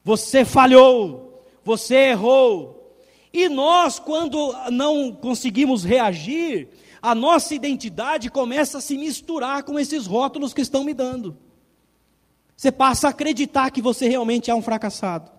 Você 0.03 0.45
falhou, 0.45 1.47
você 1.63 2.09
errou. 2.09 2.99
E 3.33 3.49
nós, 3.49 4.01
quando 4.01 4.53
não 4.73 5.13
conseguimos 5.13 5.85
reagir, 5.85 6.71
a 7.01 7.15
nossa 7.15 7.55
identidade 7.55 8.33
começa 8.33 8.79
a 8.79 8.81
se 8.81 8.99
misturar 8.99 9.63
com 9.63 9.79
esses 9.79 10.07
rótulos 10.07 10.53
que 10.53 10.61
estão 10.61 10.83
me 10.83 10.93
dando. 10.93 11.39
Você 12.57 12.73
passa 12.73 13.07
a 13.07 13.11
acreditar 13.11 13.71
que 13.71 13.81
você 13.81 14.09
realmente 14.09 14.51
é 14.51 14.55
um 14.57 14.61
fracassado. 14.61 15.34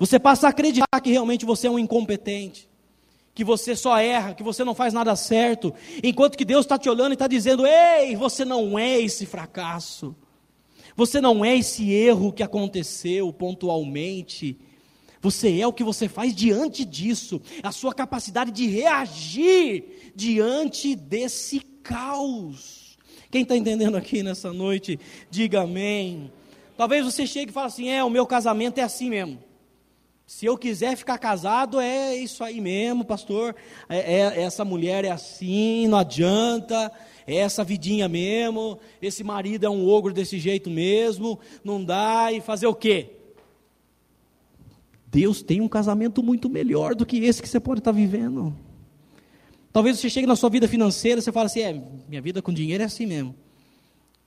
Você 0.00 0.18
passa 0.18 0.46
a 0.46 0.50
acreditar 0.50 0.98
que 1.02 1.10
realmente 1.10 1.44
você 1.44 1.66
é 1.66 1.70
um 1.70 1.78
incompetente, 1.78 2.66
que 3.34 3.44
você 3.44 3.76
só 3.76 3.98
erra, 3.98 4.32
que 4.32 4.42
você 4.42 4.64
não 4.64 4.74
faz 4.74 4.94
nada 4.94 5.14
certo, 5.14 5.74
enquanto 6.02 6.38
que 6.38 6.44
Deus 6.44 6.64
está 6.64 6.78
te 6.78 6.88
olhando 6.88 7.10
e 7.10 7.12
está 7.12 7.26
dizendo: 7.26 7.66
ei, 7.66 8.16
você 8.16 8.42
não 8.42 8.78
é 8.78 8.98
esse 8.98 9.26
fracasso, 9.26 10.16
você 10.96 11.20
não 11.20 11.44
é 11.44 11.54
esse 11.54 11.92
erro 11.92 12.32
que 12.32 12.42
aconteceu 12.42 13.30
pontualmente. 13.30 14.56
Você 15.20 15.60
é 15.60 15.66
o 15.66 15.72
que 15.72 15.84
você 15.84 16.08
faz 16.08 16.34
diante 16.34 16.82
disso, 16.82 17.42
a 17.62 17.70
sua 17.70 17.92
capacidade 17.92 18.50
de 18.50 18.66
reagir 18.66 20.12
diante 20.16 20.96
desse 20.96 21.60
caos. 21.82 22.96
Quem 23.30 23.42
está 23.42 23.54
entendendo 23.54 23.98
aqui 23.98 24.22
nessa 24.22 24.50
noite, 24.50 24.98
diga 25.30 25.60
amém. 25.60 26.32
Talvez 26.74 27.04
você 27.04 27.26
chegue 27.26 27.50
e 27.50 27.52
fale 27.52 27.66
assim: 27.66 27.90
é, 27.90 28.02
o 28.02 28.08
meu 28.08 28.26
casamento 28.26 28.78
é 28.78 28.82
assim 28.82 29.10
mesmo. 29.10 29.49
Se 30.30 30.46
eu 30.46 30.56
quiser 30.56 30.96
ficar 30.96 31.18
casado, 31.18 31.80
é 31.80 32.14
isso 32.14 32.44
aí 32.44 32.60
mesmo, 32.60 33.04
pastor. 33.04 33.52
É, 33.88 33.98
é, 33.98 34.42
essa 34.42 34.64
mulher 34.64 35.04
é 35.04 35.10
assim, 35.10 35.88
não 35.88 35.98
adianta. 35.98 36.92
É 37.26 37.34
essa 37.34 37.64
vidinha 37.64 38.08
mesmo. 38.08 38.78
Esse 39.02 39.24
marido 39.24 39.66
é 39.66 39.68
um 39.68 39.84
ogro 39.88 40.14
desse 40.14 40.38
jeito 40.38 40.70
mesmo. 40.70 41.40
Não 41.64 41.84
dá. 41.84 42.30
E 42.32 42.40
fazer 42.40 42.68
o 42.68 42.74
quê? 42.74 43.10
Deus 45.08 45.42
tem 45.42 45.60
um 45.60 45.68
casamento 45.68 46.22
muito 46.22 46.48
melhor 46.48 46.94
do 46.94 47.04
que 47.04 47.18
esse 47.24 47.42
que 47.42 47.48
você 47.48 47.58
pode 47.58 47.80
estar 47.80 47.90
vivendo. 47.90 48.56
Talvez 49.72 49.98
você 49.98 50.08
chegue 50.08 50.28
na 50.28 50.36
sua 50.36 50.48
vida 50.48 50.68
financeira 50.68 51.18
e 51.18 51.22
você 51.24 51.32
fale 51.32 51.46
assim: 51.46 51.60
é, 51.62 51.82
minha 52.08 52.22
vida 52.22 52.40
com 52.40 52.52
dinheiro 52.52 52.84
é 52.84 52.86
assim 52.86 53.04
mesmo. 53.04 53.34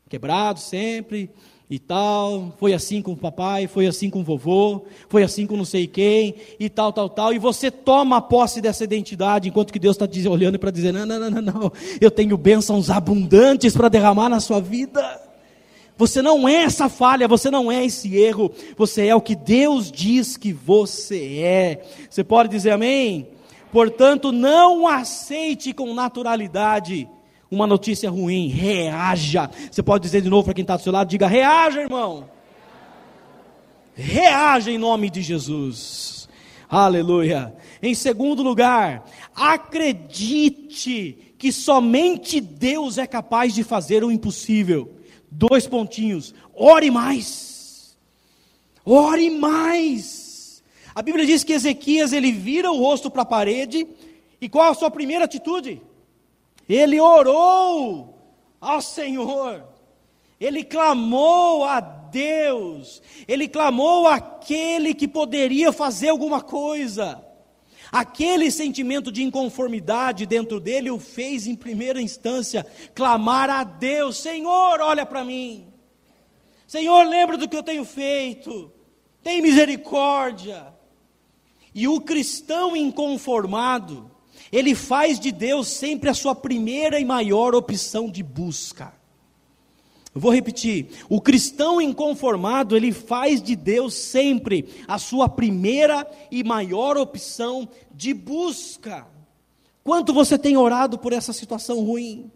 Quebrado 0.10 0.60
sempre, 0.60 1.32
e 1.69 1.80
tal, 1.80 2.54
foi 2.60 2.73
assim 2.73 3.02
com 3.02 3.13
o 3.13 3.17
papai, 3.17 3.67
foi 3.67 3.88
assim 3.88 4.10
com 4.10 4.19
o 4.19 4.23
vovô, 4.23 4.84
foi 5.10 5.23
assim 5.23 5.47
com 5.47 5.58
não 5.58 5.65
sei 5.65 5.88
quem, 5.88 6.36
e 6.60 6.69
tal, 6.69 6.93
tal, 6.93 7.10
tal, 7.10 7.34
e 7.34 7.39
você 7.39 7.71
toma 7.71 8.21
posse 8.21 8.62
dessa 8.62 8.84
identidade, 8.84 9.49
enquanto 9.49 9.71
que 9.71 9.80
Deus 9.80 9.97
está 9.99 10.30
olhando 10.30 10.60
para 10.60 10.71
dizer: 10.71 10.91
não, 10.91 11.06
não, 11.06 11.19
não, 11.19 11.30
não, 11.30 11.41
não, 11.41 11.71
eu 11.99 12.12
tenho 12.12 12.38
bênçãos 12.38 12.89
abundantes 12.89 13.76
para 13.76 13.89
derramar 13.89 14.30
na 14.30 14.39
sua 14.39 14.60
vida. 14.60 15.21
Você 15.95 16.21
não 16.21 16.47
é 16.49 16.63
essa 16.63 16.89
falha, 16.89 17.28
você 17.28 17.52
não 17.52 17.71
é 17.71 17.86
esse 17.86 18.17
erro, 18.17 18.52
você 18.76 19.08
é 19.08 19.15
o 19.15 19.21
que 19.21 19.36
Deus 19.36 19.91
diz 19.91 20.36
que 20.36 20.52
você 20.52 21.39
é. 21.39 21.86
Você 22.10 22.23
pode 22.23 22.49
dizer 22.49 22.71
amém? 22.71 23.28
Portanto, 23.71 24.32
não 24.32 24.88
aceite 24.88 25.71
com 25.71 25.93
naturalidade 25.93 27.08
uma 27.54 27.68
notícia 27.68 28.10
ruim, 28.10 28.48
reaja. 28.48 29.50
Você 29.72 29.84
pode 29.84 30.04
dizer 30.04 30.22
de 30.22 30.30
novo 30.30 30.46
para 30.46 30.54
quem 30.54 30.63
está 30.63 30.76
do 30.76 30.84
seu 30.84 30.92
lado: 30.92 31.10
diga, 31.10 31.28
reaja, 31.28 31.82
irmão. 31.82 32.30
Reaja 33.96 34.72
em 34.72 34.78
nome 34.78 35.10
de 35.10 35.22
Jesus. 35.22 36.28
Aleluia. 36.68 37.54
Em 37.82 37.94
segundo 37.94 38.42
lugar, 38.42 39.06
acredite 39.36 41.18
que 41.38 41.52
somente 41.52 42.42
Deus 42.42 42.98
é 42.98 43.06
capaz 43.06 43.54
de 43.54 43.63
fazer 43.63 44.04
o 44.04 44.12
impossível. 44.12 44.96
Dois 45.30 45.68
pontinhos. 45.68 46.34
Ore 46.56 46.89
mais. 46.89 47.96
Ore 48.86 49.30
mais. 49.30 50.63
A 50.96 51.02
Bíblia 51.02 51.26
diz 51.26 51.44
que 51.44 51.54
Ezequias 51.54 52.13
ele 52.13 52.32
vira 52.32 52.72
o 52.72 52.78
rosto 52.78 53.10
para 53.12 53.22
a 53.24 53.26
parede 53.26 53.86
e 54.39 54.50
qual 54.50 54.72
a 54.72 54.76
sua 54.76 54.89
primeira 54.89 55.26
atitude? 55.26 55.82
Ele 56.67 56.99
orou 56.99 58.17
ao 58.60 58.82
Senhor. 58.82 59.63
Ele 60.39 60.63
clamou 60.63 61.63
a 61.63 61.80
Deus. 61.80 63.02
Ele 63.28 63.47
clamou 63.47 64.08
aquele 64.08 64.93
que 64.93 65.08
poderia 65.08 65.71
fazer 65.71 66.10
alguma 66.10 66.41
coisa. 66.41 67.23
Aquele 67.91 68.49
sentimento 68.49 69.12
de 69.12 69.21
inconformidade 69.21 70.26
dentro 70.26 70.60
dele 70.60 70.89
o 70.89 70.99
fez, 70.99 71.45
em 71.45 71.56
primeira 71.56 72.02
instância, 72.02 72.65
clamar 72.95 73.49
a 73.49 73.63
Deus: 73.63 74.17
Senhor, 74.17 74.82
olha 74.82 75.06
para 75.06 75.23
mim. 75.23 75.67
Senhor, 76.67 77.06
lembra 77.06 77.38
do 77.38 77.47
que 77.47 77.56
eu 77.56 77.62
tenho 77.62 77.86
feito. 77.86 78.71
Tem 79.21 79.41
misericórdia. 79.41 80.73
E 81.76 81.88
o 81.88 82.02
cristão 82.02 82.76
inconformado, 82.76 84.10
ele 84.54 84.76
faz 84.76 85.20
de 85.20 85.32
Deus 85.32 85.68
sempre 85.68 86.12
a 86.12 86.13
sua 86.13 86.36
primeira 86.36 87.00
e 87.00 87.04
maior 87.04 87.56
opção 87.56 88.08
de 88.08 88.22
busca. 88.22 88.94
Eu 90.13 90.22
vou 90.22 90.32
repetir: 90.32 90.89
o 91.10 91.20
cristão 91.20 91.82
inconformado, 91.82 92.78
ele 92.78 92.92
faz 92.92 93.42
de 93.42 93.56
Deus 93.56 93.96
sempre 93.96 94.70
a 94.88 95.00
sua 95.00 95.28
primeira 95.28 96.08
e 96.30 96.44
maior 96.44 96.98
opção 96.98 97.68
de 97.92 98.13
busca. 98.13 99.08
Quanto 99.84 100.13
você 100.13 100.38
tem 100.38 100.56
orado 100.56 101.00
por 101.00 101.13
essa 101.13 101.34
situação 101.34 101.84
ruim? 101.84 102.32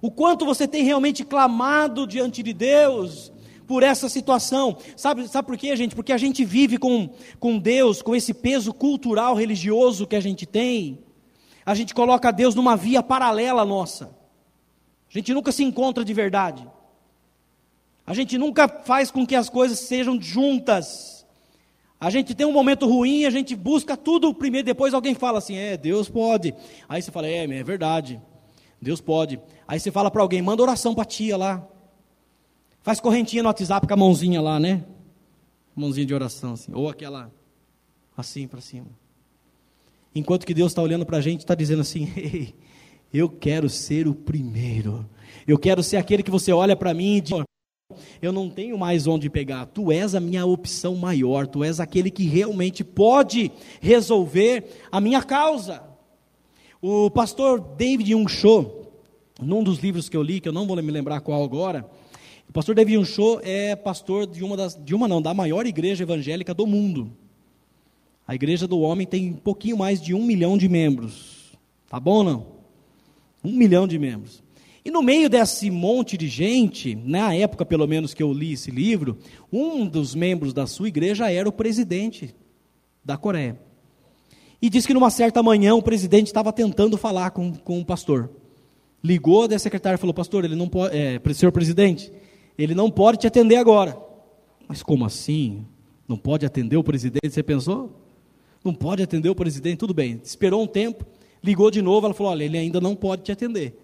O 0.00 0.10
quanto 0.10 0.46
você 0.46 0.66
tem 0.66 0.82
realmente 0.82 1.22
clamado 1.22 2.06
diante 2.06 2.42
de 2.42 2.54
Deus 2.54 3.30
por 3.66 3.82
essa 3.82 4.08
situação? 4.08 4.78
Sabe, 4.96 5.28
sabe 5.28 5.46
por 5.46 5.58
quê, 5.58 5.76
gente? 5.76 5.94
Porque 5.94 6.14
a 6.14 6.18
gente 6.18 6.46
vive 6.46 6.78
com, 6.78 7.10
com 7.38 7.58
Deus, 7.58 8.00
com 8.00 8.16
esse 8.16 8.32
peso 8.32 8.72
cultural, 8.72 9.34
religioso 9.34 10.06
que 10.06 10.16
a 10.16 10.20
gente 10.20 10.46
tem. 10.46 10.98
A 11.64 11.74
gente 11.74 11.94
coloca 11.94 12.32
Deus 12.32 12.54
numa 12.54 12.76
via 12.76 13.02
paralela 13.02 13.64
nossa. 13.64 14.16
A 15.08 15.12
gente 15.12 15.32
nunca 15.32 15.52
se 15.52 15.62
encontra 15.62 16.04
de 16.04 16.12
verdade. 16.12 16.66
A 18.06 18.14
gente 18.14 18.36
nunca 18.36 18.68
faz 18.68 19.10
com 19.10 19.26
que 19.26 19.34
as 19.34 19.48
coisas 19.48 19.78
sejam 19.78 20.20
juntas. 20.20 21.24
A 22.00 22.10
gente 22.10 22.34
tem 22.34 22.44
um 22.44 22.52
momento 22.52 22.88
ruim, 22.88 23.24
a 23.24 23.30
gente 23.30 23.54
busca 23.54 23.96
tudo 23.96 24.34
primeiro, 24.34 24.66
depois 24.66 24.92
alguém 24.92 25.14
fala 25.14 25.38
assim: 25.38 25.56
é, 25.56 25.76
Deus 25.76 26.08
pode. 26.08 26.52
Aí 26.88 27.00
você 27.00 27.12
fala: 27.12 27.28
é, 27.28 27.44
é 27.44 27.62
verdade, 27.62 28.20
Deus 28.80 29.00
pode. 29.00 29.38
Aí 29.68 29.78
você 29.78 29.90
fala 29.92 30.10
para 30.10 30.20
alguém: 30.20 30.42
manda 30.42 30.62
oração 30.62 30.94
para 30.94 31.02
a 31.02 31.06
tia 31.06 31.36
lá. 31.36 31.64
Faz 32.82 32.98
correntinha 32.98 33.44
no 33.44 33.48
WhatsApp 33.48 33.86
com 33.86 33.94
a 33.94 33.96
mãozinha 33.96 34.40
lá, 34.40 34.58
né? 34.58 34.84
Mãozinha 35.76 36.04
de 36.04 36.12
oração, 36.12 36.54
assim. 36.54 36.72
Ou 36.74 36.88
aquela, 36.88 37.30
assim 38.16 38.48
para 38.48 38.60
cima. 38.60 38.88
Enquanto 40.14 40.46
que 40.46 40.54
Deus 40.54 40.72
está 40.72 40.82
olhando 40.82 41.06
para 41.06 41.18
a 41.18 41.20
gente, 41.20 41.40
está 41.40 41.54
dizendo 41.54 41.82
assim: 41.82 42.10
Ei, 42.16 42.54
eu 43.12 43.28
quero 43.28 43.68
ser 43.68 44.06
o 44.06 44.14
primeiro. 44.14 45.08
Eu 45.46 45.58
quero 45.58 45.82
ser 45.82 45.96
aquele 45.96 46.22
que 46.22 46.30
você 46.30 46.52
olha 46.52 46.76
para 46.76 46.94
mim 46.94 47.16
e 47.16 47.20
diz: 47.20 47.42
eu 48.20 48.32
não 48.32 48.48
tenho 48.48 48.78
mais 48.78 49.06
onde 49.06 49.28
pegar. 49.28 49.66
Tu 49.66 49.92
és 49.92 50.14
a 50.14 50.20
minha 50.20 50.46
opção 50.46 50.94
maior. 50.94 51.46
Tu 51.46 51.64
és 51.64 51.80
aquele 51.80 52.10
que 52.10 52.24
realmente 52.24 52.84
pode 52.84 53.50
resolver 53.80 54.64
a 54.90 55.00
minha 55.00 55.22
causa. 55.22 55.82
O 56.80 57.10
pastor 57.10 57.60
David 57.60 58.14
Uncho, 58.14 58.88
num 59.40 59.62
dos 59.62 59.78
livros 59.78 60.08
que 60.08 60.16
eu 60.16 60.22
li, 60.22 60.40
que 60.40 60.48
eu 60.48 60.52
não 60.52 60.66
vou 60.66 60.76
me 60.76 60.90
lembrar 60.90 61.20
qual 61.20 61.42
agora, 61.42 61.88
o 62.48 62.52
pastor 62.52 62.74
David 62.74 62.98
Uncho 62.98 63.40
é 63.42 63.76
pastor 63.76 64.26
de 64.26 64.42
uma 64.42 64.56
das, 64.56 64.74
de 64.74 64.94
uma 64.94 65.06
não, 65.06 65.22
da 65.22 65.32
maior 65.32 65.66
igreja 65.66 66.02
evangélica 66.02 66.52
do 66.52 66.66
mundo. 66.66 67.12
A 68.26 68.34
igreja 68.34 68.66
do 68.66 68.80
homem 68.80 69.06
tem 69.06 69.30
um 69.30 69.36
pouquinho 69.36 69.76
mais 69.76 70.00
de 70.00 70.14
um 70.14 70.24
milhão 70.24 70.56
de 70.56 70.68
membros. 70.68 71.52
Tá 71.88 71.98
bom 71.98 72.18
ou 72.18 72.24
não? 72.24 72.46
Um 73.44 73.52
milhão 73.52 73.86
de 73.86 73.98
membros. 73.98 74.42
E 74.84 74.90
no 74.90 75.02
meio 75.02 75.28
desse 75.28 75.70
monte 75.70 76.16
de 76.16 76.26
gente, 76.28 76.94
na 76.94 77.34
época 77.34 77.64
pelo 77.64 77.86
menos 77.86 78.14
que 78.14 78.22
eu 78.22 78.32
li 78.32 78.52
esse 78.52 78.70
livro, 78.70 79.18
um 79.52 79.86
dos 79.86 80.14
membros 80.14 80.52
da 80.52 80.66
sua 80.66 80.88
igreja 80.88 81.30
era 81.30 81.48
o 81.48 81.52
presidente 81.52 82.34
da 83.04 83.16
Coreia. 83.16 83.60
E 84.60 84.68
disse 84.68 84.86
que 84.86 84.94
numa 84.94 85.10
certa 85.10 85.42
manhã 85.42 85.74
o 85.74 85.82
presidente 85.82 86.28
estava 86.28 86.52
tentando 86.52 86.96
falar 86.96 87.30
com, 87.30 87.52
com 87.52 87.80
o 87.80 87.84
pastor. 87.84 88.30
Ligou 89.02 89.46
da 89.46 89.58
secretária 89.58 89.96
e 89.96 89.98
falou: 89.98 90.14
Pastor, 90.14 90.44
ele 90.44 90.54
não 90.54 90.68
pode, 90.68 90.96
é, 90.96 91.20
senhor 91.34 91.50
presidente, 91.50 92.12
ele 92.56 92.74
não 92.74 92.90
pode 92.90 93.18
te 93.18 93.26
atender 93.26 93.56
agora. 93.56 93.96
Mas 94.68 94.82
como 94.82 95.04
assim? 95.04 95.66
Não 96.06 96.16
pode 96.16 96.46
atender 96.46 96.76
o 96.76 96.84
presidente? 96.84 97.30
Você 97.30 97.42
pensou? 97.42 98.01
Não 98.64 98.74
pode 98.74 99.02
atender 99.02 99.28
o 99.28 99.34
presidente? 99.34 99.78
Tudo 99.78 99.94
bem. 99.94 100.20
Esperou 100.22 100.62
um 100.62 100.66
tempo, 100.66 101.04
ligou 101.42 101.70
de 101.70 101.82
novo, 101.82 102.06
ela 102.06 102.14
falou: 102.14 102.32
Olha, 102.32 102.44
ele 102.44 102.56
ainda 102.56 102.80
não 102.80 102.94
pode 102.94 103.22
te 103.22 103.32
atender. 103.32 103.78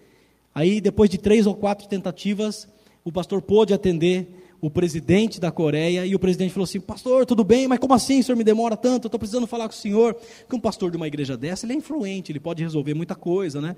Aí, 0.53 0.81
depois 0.81 1.09
de 1.09 1.17
três 1.17 1.45
ou 1.45 1.55
quatro 1.55 1.87
tentativas, 1.87 2.67
o 3.03 3.11
pastor 3.11 3.41
pôde 3.41 3.73
atender 3.73 4.27
o 4.61 4.69
presidente 4.69 5.39
da 5.39 5.51
Coreia, 5.51 6.05
e 6.05 6.13
o 6.13 6.19
presidente 6.19 6.51
falou 6.51 6.65
assim: 6.65 6.79
Pastor, 6.79 7.25
tudo 7.25 7.43
bem, 7.43 7.67
mas 7.67 7.79
como 7.79 7.93
assim 7.93 8.19
o 8.19 8.23
senhor 8.23 8.37
me 8.37 8.43
demora 8.43 8.75
tanto? 8.75 9.05
Eu 9.05 9.07
estou 9.07 9.19
precisando 9.19 9.47
falar 9.47 9.67
com 9.67 9.73
o 9.73 9.77
senhor. 9.77 10.13
Porque 10.13 10.55
um 10.55 10.59
pastor 10.59 10.91
de 10.91 10.97
uma 10.97 11.07
igreja 11.07 11.37
dessa, 11.37 11.65
ele 11.65 11.73
é 11.73 11.75
influente, 11.75 12.31
ele 12.31 12.39
pode 12.39 12.63
resolver 12.63 12.93
muita 12.93 13.15
coisa, 13.15 13.61
né? 13.61 13.75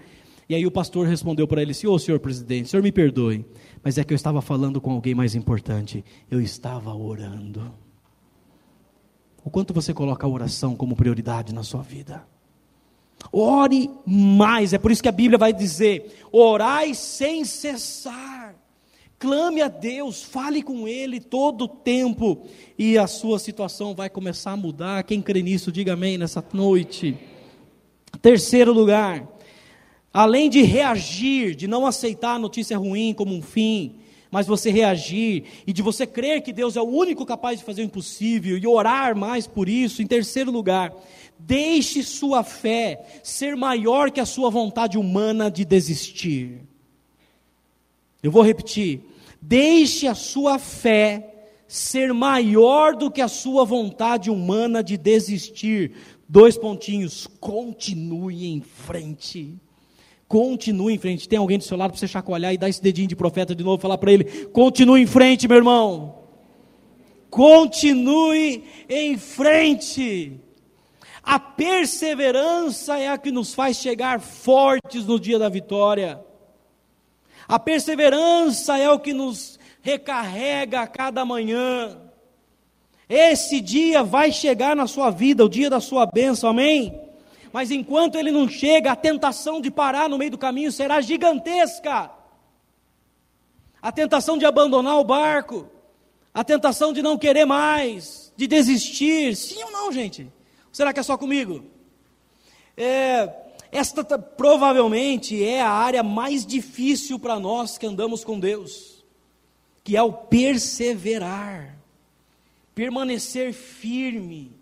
E 0.50 0.56
aí 0.56 0.66
o 0.66 0.72
pastor 0.72 1.08
respondeu 1.08 1.48
para 1.48 1.62
ele 1.62 1.72
assim: 1.72 1.88
senhor 2.00 2.20
presidente, 2.20 2.70
senhor 2.70 2.84
me 2.84 2.92
perdoe, 2.92 3.46
mas 3.84 3.98
é 3.98 4.04
que 4.04 4.14
eu 4.14 4.16
estava 4.16 4.42
falando 4.42 4.82
com 4.82 4.92
alguém 4.92 5.16
mais 5.16 5.36
importante, 5.36 6.04
eu 6.30 6.42
estava 6.42 6.94
orando. 6.94 7.72
O 9.44 9.50
quanto 9.50 9.74
você 9.74 9.94
coloca 9.94 10.26
a 10.26 10.30
oração 10.30 10.76
como 10.76 10.96
prioridade 10.96 11.54
na 11.54 11.64
sua 11.64 11.82
vida? 11.82 12.26
Ore 13.32 13.90
mais, 14.06 14.74
é 14.74 14.78
por 14.78 14.92
isso 14.92 15.02
que 15.02 15.10
a 15.10 15.12
Bíblia 15.12 15.38
vai 15.38 15.54
dizer: 15.54 16.24
orai 16.32 16.94
sem 16.94 17.46
cessar. 17.46 18.56
Clame 19.20 19.62
a 19.62 19.68
Deus, 19.68 20.24
fale 20.24 20.64
com 20.64 20.88
Ele 20.88 21.20
todo 21.20 21.66
o 21.66 21.68
tempo, 21.68 22.44
e 22.76 22.98
a 22.98 23.06
sua 23.06 23.38
situação 23.38 23.94
vai 23.94 24.10
começar 24.10 24.54
a 24.54 24.58
mudar. 24.58 25.04
Quem 25.04 25.22
crê 25.22 25.44
nisso, 25.44 25.72
diga 25.72 25.94
amém 25.94 26.18
nessa 26.18 26.44
noite. 26.52 27.16
Terceiro 28.20 28.74
lugar, 28.74 29.28
além 30.12 30.50
de 30.50 30.64
reagir, 30.64 31.56
de 31.56 31.68
não 31.68 31.86
aceitar 31.86 32.36
a 32.36 32.40
notícia 32.40 32.78
ruim 32.78 33.14
como 33.14 33.36
um 33.36 33.44
fim, 33.44 34.01
mas 34.32 34.48
você 34.48 34.72
reagir 34.72 35.44
e 35.68 35.74
de 35.74 35.82
você 35.82 36.08
crer 36.08 36.42
que 36.42 36.54
Deus 36.54 36.78
é 36.78 36.82
o 36.82 36.86
único 36.86 37.26
capaz 37.26 37.60
de 37.60 37.66
fazer 37.66 37.82
o 37.82 37.86
impossível 37.86 38.58
e 38.58 38.66
orar 38.66 39.16
mais 39.16 39.46
por 39.46 39.68
isso, 39.68 40.02
em 40.02 40.08
terceiro 40.08 40.50
lugar, 40.50 40.94
Deixe 41.46 42.04
sua 42.04 42.44
fé 42.44 43.04
ser 43.24 43.56
maior 43.56 44.12
que 44.12 44.20
a 44.20 44.26
sua 44.26 44.50
vontade 44.50 44.98
humana 44.98 45.50
de 45.50 45.66
desistir. 45.66 46.62
Eu 48.22 48.32
vou 48.32 48.44
repetir. 48.44 49.02
Deixe 49.42 50.08
a 50.08 50.14
sua 50.14 50.60
fé 50.60 51.48
ser 51.68 52.14
maior 52.14 52.96
do 52.96 53.10
que 53.10 53.22
a 53.22 53.28
sua 53.28 53.66
vontade 53.66 54.30
humana 54.30 54.84
de 54.84 54.98
desistir. 54.98 55.94
Dois 56.30 56.58
pontinhos. 56.58 57.26
Continue 57.40 58.46
em 58.46 58.62
frente. 58.62 59.56
Continue 60.32 60.94
em 60.94 60.98
frente. 60.98 61.28
Tem 61.28 61.38
alguém 61.38 61.58
do 61.58 61.64
seu 61.66 61.76
lado 61.76 61.92
para 61.92 62.00
você 62.00 62.08
chacoalhar 62.08 62.54
e 62.54 62.58
dar 62.58 62.70
esse 62.70 62.82
dedinho 62.82 63.10
de 63.10 63.18
profeta 63.18 63.54
de 63.54 63.66
novo, 63.66 63.82
falar 63.82 63.98
para 63.98 64.14
ele: 64.14 64.24
continue 64.54 65.02
em 65.02 65.06
frente, 65.06 65.46
meu 65.46 65.58
irmão. 65.58 66.20
Continue 67.30 68.64
em 68.88 69.18
frente. 69.18 70.40
A 71.22 71.38
perseverança 71.38 72.98
é 72.98 73.10
a 73.10 73.18
que 73.18 73.30
nos 73.30 73.54
faz 73.54 73.76
chegar 73.76 74.22
fortes 74.22 75.06
no 75.06 75.20
dia 75.20 75.38
da 75.38 75.50
vitória. 75.50 76.24
A 77.46 77.60
perseverança 77.60 78.78
é 78.78 78.90
o 78.90 79.00
que 79.00 79.14
nos 79.14 79.60
recarrega 79.82 80.80
a 80.80 80.88
cada 80.88 81.26
manhã. 81.26 81.98
Esse 83.10 83.60
dia 83.60 84.02
vai 84.02 84.32
chegar 84.32 84.78
na 84.78 84.88
sua 84.88 85.10
vida, 85.10 85.44
o 85.44 85.50
dia 85.50 85.70
da 85.70 85.82
sua 85.82 86.06
bênção, 86.06 86.50
amém? 86.50 87.11
Mas 87.52 87.72
enquanto 87.72 88.16
ele 88.16 88.32
não 88.32 88.48
chega, 88.48 88.92
a 88.92 88.96
tentação 88.96 89.60
de 89.60 89.70
parar 89.70 90.08
no 90.08 90.18
meio 90.18 90.32
do 90.32 90.38
caminho 90.38 90.72
será 90.72 91.02
gigantesca. 91.02 92.10
A 93.82 93.92
tentação 93.92 94.38
de 94.38 94.46
abandonar 94.46 94.98
o 94.98 95.04
barco, 95.04 95.68
a 96.34 96.44
tentação 96.44 96.94
de 96.94 97.02
não 97.02 97.18
querer 97.18 97.46
mais, 97.46 98.32
de 98.38 98.48
desistir. 98.48 99.36
Sim 99.36 99.64
ou 99.64 99.72
não, 99.72 99.92
gente? 99.92 100.32
Será 100.72 100.94
que 100.94 101.00
é 101.00 101.04
só 101.04 101.18
comigo? 101.18 101.66
É, 102.78 103.30
esta 103.72 104.18
provavelmente 104.18 105.44
é 105.44 105.62
a 105.62 105.70
área 105.70 106.04
mais 106.04 106.46
difícil 106.46 107.20
para 107.20 107.40
nós 107.40 107.78
que 107.78 107.86
andamos 107.86 108.24
com 108.24 108.40
Deus, 108.40 109.04
que 109.84 109.98
é 109.98 110.02
o 110.02 110.14
perseverar, 110.14 111.78
permanecer 112.74 113.54
firme, 113.54 114.61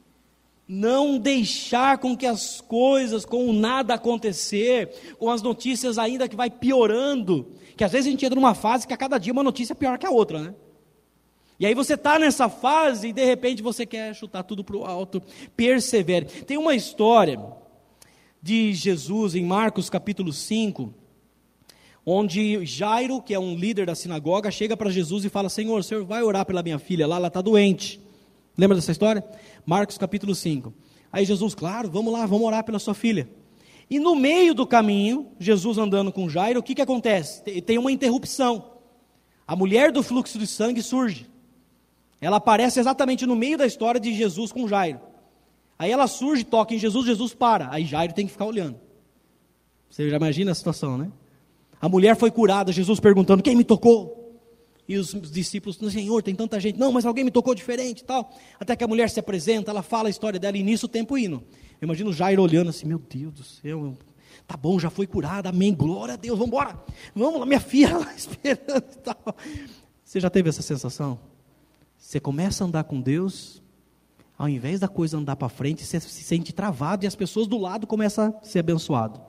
não 0.71 1.17
deixar 1.17 1.97
com 1.97 2.15
que 2.15 2.27
as 2.27 2.61
coisas, 2.61 3.25
com 3.25 3.49
o 3.49 3.53
nada 3.53 3.95
acontecer, 3.95 5.15
com 5.17 5.27
as 5.27 5.41
notícias 5.41 5.97
ainda 5.97 6.29
que 6.29 6.35
vai 6.35 6.51
piorando, 6.51 7.53
que 7.75 7.83
às 7.83 7.91
vezes 7.91 8.05
a 8.05 8.11
gente 8.11 8.23
entra 8.23 8.35
numa 8.35 8.53
fase 8.53 8.85
que 8.85 8.93
a 8.93 8.97
cada 8.97 9.17
dia 9.17 9.33
uma 9.33 9.41
notícia 9.41 9.73
é 9.73 9.75
pior 9.75 9.97
que 9.97 10.05
a 10.05 10.11
outra, 10.11 10.39
né? 10.39 10.53
E 11.59 11.65
aí 11.65 11.73
você 11.73 11.95
está 11.95 12.19
nessa 12.19 12.47
fase 12.47 13.07
e 13.07 13.13
de 13.13 13.25
repente 13.25 13.63
você 13.63 13.83
quer 13.83 14.13
chutar 14.13 14.43
tudo 14.43 14.63
para 14.63 14.77
o 14.77 14.85
alto. 14.85 15.23
Persevere. 15.57 16.25
Tem 16.25 16.55
uma 16.55 16.75
história 16.75 17.41
de 18.39 18.71
Jesus 18.71 19.33
em 19.33 19.43
Marcos 19.43 19.89
capítulo 19.89 20.31
5, 20.31 20.93
onde 22.05 22.63
Jairo, 22.63 23.23
que 23.23 23.33
é 23.33 23.39
um 23.39 23.55
líder 23.55 23.87
da 23.87 23.95
sinagoga, 23.95 24.51
chega 24.51 24.77
para 24.77 24.91
Jesus 24.91 25.25
e 25.25 25.29
fala: 25.29 25.49
Senhor, 25.49 25.79
o 25.79 25.83
senhor 25.83 26.05
vai 26.05 26.21
orar 26.21 26.45
pela 26.45 26.61
minha 26.61 26.77
filha 26.77 27.07
lá, 27.07 27.15
ela 27.15 27.27
está 27.27 27.41
doente. 27.41 27.99
Lembra 28.55 28.75
dessa 28.75 28.91
história? 28.91 29.23
Marcos 29.65 29.97
capítulo 29.97 30.33
5. 30.33 30.73
Aí 31.11 31.25
Jesus, 31.25 31.55
claro, 31.55 31.89
vamos 31.89 32.13
lá, 32.13 32.25
vamos 32.25 32.45
orar 32.45 32.63
pela 32.63 32.79
sua 32.79 32.93
filha. 32.93 33.29
E 33.89 33.99
no 33.99 34.15
meio 34.15 34.53
do 34.53 34.67
caminho, 34.67 35.31
Jesus 35.39 35.77
andando 35.77 36.11
com 36.11 36.29
Jairo, 36.29 36.59
o 36.59 36.63
que, 36.63 36.75
que 36.75 36.81
acontece? 36.81 37.41
Tem 37.61 37.77
uma 37.77 37.91
interrupção. 37.91 38.73
A 39.47 39.55
mulher 39.55 39.91
do 39.91 40.03
fluxo 40.03 40.37
de 40.37 40.45
sangue 40.45 40.83
surge. 40.83 41.27
Ela 42.21 42.37
aparece 42.37 42.79
exatamente 42.79 43.25
no 43.25 43.35
meio 43.35 43.57
da 43.57 43.65
história 43.65 43.99
de 43.99 44.13
Jesus 44.13 44.51
com 44.51 44.67
Jairo. 44.67 44.99
Aí 45.77 45.91
ela 45.91 46.05
surge, 46.07 46.43
toca 46.43 46.75
em 46.75 46.77
Jesus, 46.77 47.05
Jesus 47.05 47.33
para. 47.33 47.69
Aí 47.71 47.85
Jairo 47.85 48.13
tem 48.13 48.25
que 48.25 48.31
ficar 48.31 48.45
olhando. 48.45 48.79
Você 49.89 50.09
já 50.09 50.17
imagina 50.17 50.51
a 50.51 50.55
situação, 50.55 50.97
né? 50.97 51.11
A 51.81 51.87
mulher 51.87 52.15
foi 52.15 52.29
curada, 52.29 52.71
Jesus 52.71 52.99
perguntando: 52.99 53.41
quem 53.41 53.55
me 53.55 53.63
tocou? 53.63 54.18
E 54.89 54.97
os 54.97 55.11
discípulos, 55.29 55.77
Senhor, 55.77 56.23
tem 56.23 56.33
tanta 56.33 56.59
gente. 56.59 56.79
Não, 56.79 56.91
mas 56.91 57.05
alguém 57.05 57.23
me 57.23 57.29
tocou 57.29 57.53
diferente 57.53 58.03
tal. 58.03 58.35
Até 58.59 58.75
que 58.75 58.83
a 58.83 58.87
mulher 58.87 59.07
se 59.07 59.19
apresenta, 59.19 59.69
ela 59.69 59.83
fala 59.83 60.07
a 60.07 60.09
história 60.09 60.39
dela 60.39 60.57
e 60.57 60.63
nisso 60.63 60.87
o 60.87 60.89
tempo 60.89 61.15
indo. 61.15 61.43
Eu 61.79 61.85
imagino 61.85 62.11
Jairo 62.11 62.41
olhando 62.41 62.71
assim: 62.71 62.87
Meu 62.87 62.97
Deus 62.97 63.31
do 63.31 63.43
céu, 63.43 63.95
tá 64.47 64.57
bom, 64.57 64.79
já 64.79 64.89
foi 64.89 65.05
curada, 65.05 65.49
amém, 65.49 65.75
glória 65.75 66.15
a 66.15 66.17
Deus, 66.17 66.39
vamos 66.39 66.47
embora. 66.51 66.83
Vamos 67.13 67.39
lá, 67.39 67.45
minha 67.45 67.59
filha 67.59 67.99
lá 67.99 68.11
esperando 68.17 68.83
e 68.91 68.97
tal. 68.97 69.35
Você 70.03 70.19
já 70.19 70.27
teve 70.27 70.49
essa 70.49 70.63
sensação? 70.63 71.19
Você 71.95 72.19
começa 72.19 72.63
a 72.63 72.67
andar 72.67 72.83
com 72.85 72.99
Deus, 72.99 73.61
ao 74.39 74.49
invés 74.49 74.79
da 74.79 74.87
coisa 74.87 75.19
andar 75.19 75.35
para 75.35 75.49
frente, 75.49 75.85
você 75.85 75.99
se 75.99 76.23
sente 76.23 76.51
travado 76.51 77.05
e 77.05 77.07
as 77.07 77.15
pessoas 77.15 77.45
do 77.45 77.59
lado 77.59 77.85
começam 77.85 78.35
a 78.41 78.43
ser 78.43 78.57
abençoado. 78.57 79.21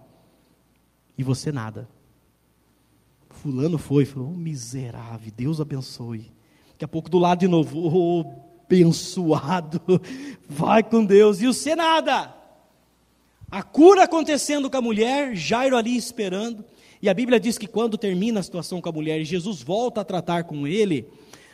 E 1.18 1.22
você 1.22 1.52
nada. 1.52 1.86
Fulano 3.40 3.78
foi, 3.78 4.04
falou, 4.04 4.28
oh, 4.28 4.36
miserável, 4.36 5.32
Deus 5.34 5.62
abençoe. 5.62 6.30
Daqui 6.72 6.84
a 6.84 6.88
pouco 6.88 7.08
do 7.08 7.18
lado 7.18 7.38
de 7.38 7.48
novo, 7.48 7.78
oh, 7.78 8.24
abençoado, 8.66 9.80
vai 10.46 10.82
com 10.82 11.02
Deus. 11.02 11.40
E 11.40 11.46
você 11.46 11.74
nada. 11.74 12.34
A 13.50 13.62
cura 13.62 14.04
acontecendo 14.04 14.68
com 14.68 14.76
a 14.76 14.82
mulher, 14.82 15.34
Jairo 15.34 15.74
ali 15.74 15.96
esperando. 15.96 16.62
E 17.00 17.08
a 17.08 17.14
Bíblia 17.14 17.40
diz 17.40 17.56
que 17.56 17.66
quando 17.66 17.96
termina 17.96 18.40
a 18.40 18.42
situação 18.42 18.78
com 18.78 18.90
a 18.90 18.92
mulher 18.92 19.24
Jesus 19.24 19.62
volta 19.62 20.02
a 20.02 20.04
tratar 20.04 20.44
com 20.44 20.66
ele, 20.66 21.08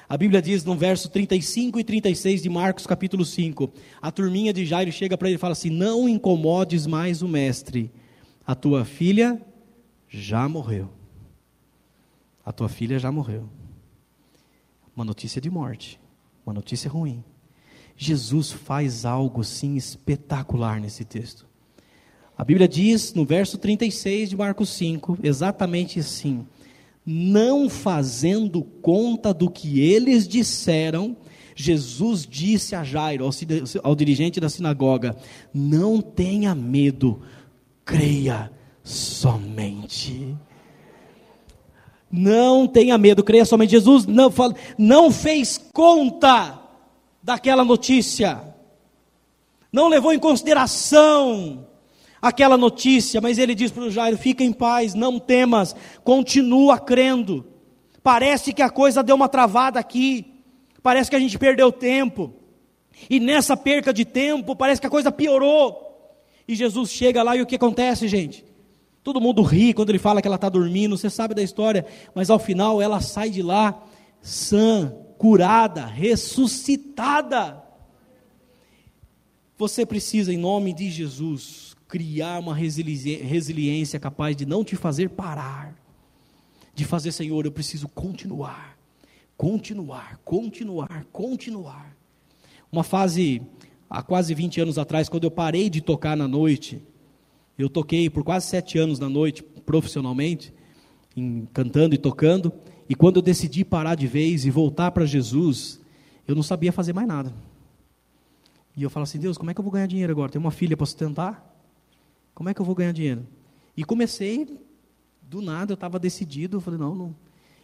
a 0.08 0.16
Bíblia 0.16 0.42
diz 0.42 0.64
no 0.64 0.74
verso 0.74 1.08
35 1.08 1.78
e 1.78 1.84
36 1.84 2.42
de 2.42 2.48
Marcos 2.48 2.84
capítulo 2.84 3.24
5, 3.24 3.70
a 4.02 4.10
turminha 4.10 4.52
de 4.52 4.66
Jairo 4.66 4.90
chega 4.90 5.16
para 5.16 5.28
ele 5.28 5.36
e 5.36 5.38
fala 5.40 5.52
assim: 5.52 5.70
Não 5.70 6.08
incomodes 6.08 6.84
mais 6.84 7.22
o 7.22 7.28
mestre, 7.28 7.92
a 8.44 8.56
tua 8.56 8.84
filha 8.84 9.40
já 10.08 10.48
morreu. 10.48 10.90
A 12.46 12.52
tua 12.52 12.68
filha 12.68 12.96
já 12.96 13.10
morreu. 13.10 13.48
Uma 14.94 15.04
notícia 15.04 15.40
de 15.40 15.50
morte, 15.50 16.00
uma 16.46 16.54
notícia 16.54 16.88
ruim. 16.88 17.24
Jesus 17.96 18.52
faz 18.52 19.04
algo 19.04 19.42
sim 19.42 19.74
espetacular 19.74 20.80
nesse 20.80 21.04
texto. 21.04 21.44
A 22.38 22.44
Bíblia 22.44 22.68
diz 22.68 23.12
no 23.14 23.24
verso 23.24 23.58
36 23.58 24.30
de 24.30 24.36
Marcos 24.36 24.68
5, 24.68 25.18
exatamente 25.24 25.98
assim: 25.98 26.46
não 27.04 27.68
fazendo 27.68 28.62
conta 28.62 29.34
do 29.34 29.50
que 29.50 29.80
eles 29.80 30.28
disseram, 30.28 31.16
Jesus 31.54 32.26
disse 32.26 32.76
a 32.76 32.84
Jairo, 32.84 33.24
ao, 33.24 33.30
ao 33.82 33.96
dirigente 33.96 34.38
da 34.38 34.48
sinagoga: 34.48 35.16
Não 35.52 36.00
tenha 36.00 36.54
medo, 36.54 37.22
creia 37.84 38.52
somente. 38.84 40.36
Não 42.16 42.66
tenha 42.66 42.96
medo, 42.96 43.22
creia 43.22 43.44
somente. 43.44 43.72
Jesus 43.72 44.06
não, 44.06 44.32
não 44.78 45.10
fez 45.10 45.58
conta 45.58 46.58
daquela 47.22 47.62
notícia, 47.62 48.40
não 49.70 49.88
levou 49.88 50.14
em 50.14 50.18
consideração 50.18 51.66
aquela 52.22 52.56
notícia, 52.56 53.20
mas 53.20 53.36
ele 53.36 53.54
diz 53.54 53.70
para 53.70 53.82
o 53.82 53.90
Jairo: 53.90 54.16
fica 54.16 54.42
em 54.42 54.50
paz, 54.50 54.94
não 54.94 55.18
temas, 55.18 55.76
continua 56.02 56.78
crendo. 56.78 57.44
Parece 58.02 58.54
que 58.54 58.62
a 58.62 58.70
coisa 58.70 59.02
deu 59.02 59.14
uma 59.14 59.28
travada 59.28 59.78
aqui, 59.78 60.24
parece 60.82 61.10
que 61.10 61.16
a 61.16 61.20
gente 61.20 61.38
perdeu 61.38 61.70
tempo, 61.70 62.32
e 63.10 63.20
nessa 63.20 63.58
perca 63.58 63.92
de 63.92 64.06
tempo, 64.06 64.56
parece 64.56 64.80
que 64.80 64.86
a 64.86 64.90
coisa 64.90 65.12
piorou. 65.12 65.82
E 66.48 66.54
Jesus 66.54 66.90
chega 66.90 67.22
lá 67.22 67.36
e 67.36 67.42
o 67.42 67.46
que 67.46 67.56
acontece, 67.56 68.08
gente? 68.08 68.42
Todo 69.06 69.20
mundo 69.20 69.40
ri 69.40 69.72
quando 69.72 69.90
ele 69.90 70.00
fala 70.00 70.20
que 70.20 70.26
ela 70.26 70.34
está 70.34 70.48
dormindo, 70.48 70.98
você 70.98 71.08
sabe 71.08 71.32
da 71.32 71.40
história, 71.40 71.86
mas 72.12 72.28
ao 72.28 72.40
final 72.40 72.82
ela 72.82 73.00
sai 73.00 73.30
de 73.30 73.40
lá 73.40 73.86
sã, 74.20 74.92
curada, 75.16 75.86
ressuscitada. 75.86 77.62
Você 79.56 79.86
precisa, 79.86 80.34
em 80.34 80.36
nome 80.36 80.72
de 80.72 80.90
Jesus, 80.90 81.76
criar 81.86 82.40
uma 82.40 82.52
resiliência 82.52 84.00
capaz 84.00 84.34
de 84.34 84.44
não 84.44 84.64
te 84.64 84.74
fazer 84.74 85.10
parar, 85.10 85.76
de 86.74 86.84
fazer, 86.84 87.12
Senhor, 87.12 87.46
eu 87.46 87.52
preciso 87.52 87.86
continuar, 87.86 88.76
continuar, 89.36 90.18
continuar, 90.24 91.06
continuar. 91.12 91.96
Uma 92.72 92.82
fase, 92.82 93.40
há 93.88 94.02
quase 94.02 94.34
20 94.34 94.62
anos 94.62 94.78
atrás, 94.78 95.08
quando 95.08 95.22
eu 95.22 95.30
parei 95.30 95.70
de 95.70 95.80
tocar 95.80 96.16
na 96.16 96.26
noite, 96.26 96.82
eu 97.58 97.68
toquei 97.68 98.10
por 98.10 98.22
quase 98.22 98.46
sete 98.46 98.78
anos 98.78 98.98
na 98.98 99.08
noite, 99.08 99.42
profissionalmente, 99.42 100.52
em, 101.16 101.46
cantando 101.52 101.94
e 101.94 101.98
tocando, 101.98 102.52
e 102.88 102.94
quando 102.94 103.16
eu 103.16 103.22
decidi 103.22 103.64
parar 103.64 103.94
de 103.94 104.06
vez 104.06 104.44
e 104.44 104.50
voltar 104.50 104.90
para 104.90 105.06
Jesus, 105.06 105.80
eu 106.26 106.34
não 106.34 106.42
sabia 106.42 106.72
fazer 106.72 106.92
mais 106.92 107.08
nada. 107.08 107.32
E 108.76 108.82
eu 108.82 108.90
falo 108.90 109.04
assim, 109.04 109.18
Deus, 109.18 109.38
como 109.38 109.50
é 109.50 109.54
que 109.54 109.60
eu 109.60 109.64
vou 109.64 109.72
ganhar 109.72 109.86
dinheiro 109.86 110.12
agora? 110.12 110.30
Tenho 110.30 110.44
uma 110.44 110.50
filha 110.50 110.76
para 110.76 110.86
sustentar? 110.86 111.54
Como 112.34 112.48
é 112.48 112.54
que 112.54 112.60
eu 112.60 112.64
vou 112.64 112.74
ganhar 112.74 112.92
dinheiro? 112.92 113.26
E 113.76 113.82
comecei, 113.82 114.46
do 115.22 115.40
nada, 115.40 115.72
eu 115.72 115.74
estava 115.74 115.98
decidido, 115.98 116.58
eu 116.58 116.60
falei, 116.60 116.78
não, 116.78 116.94
não. 116.94 117.16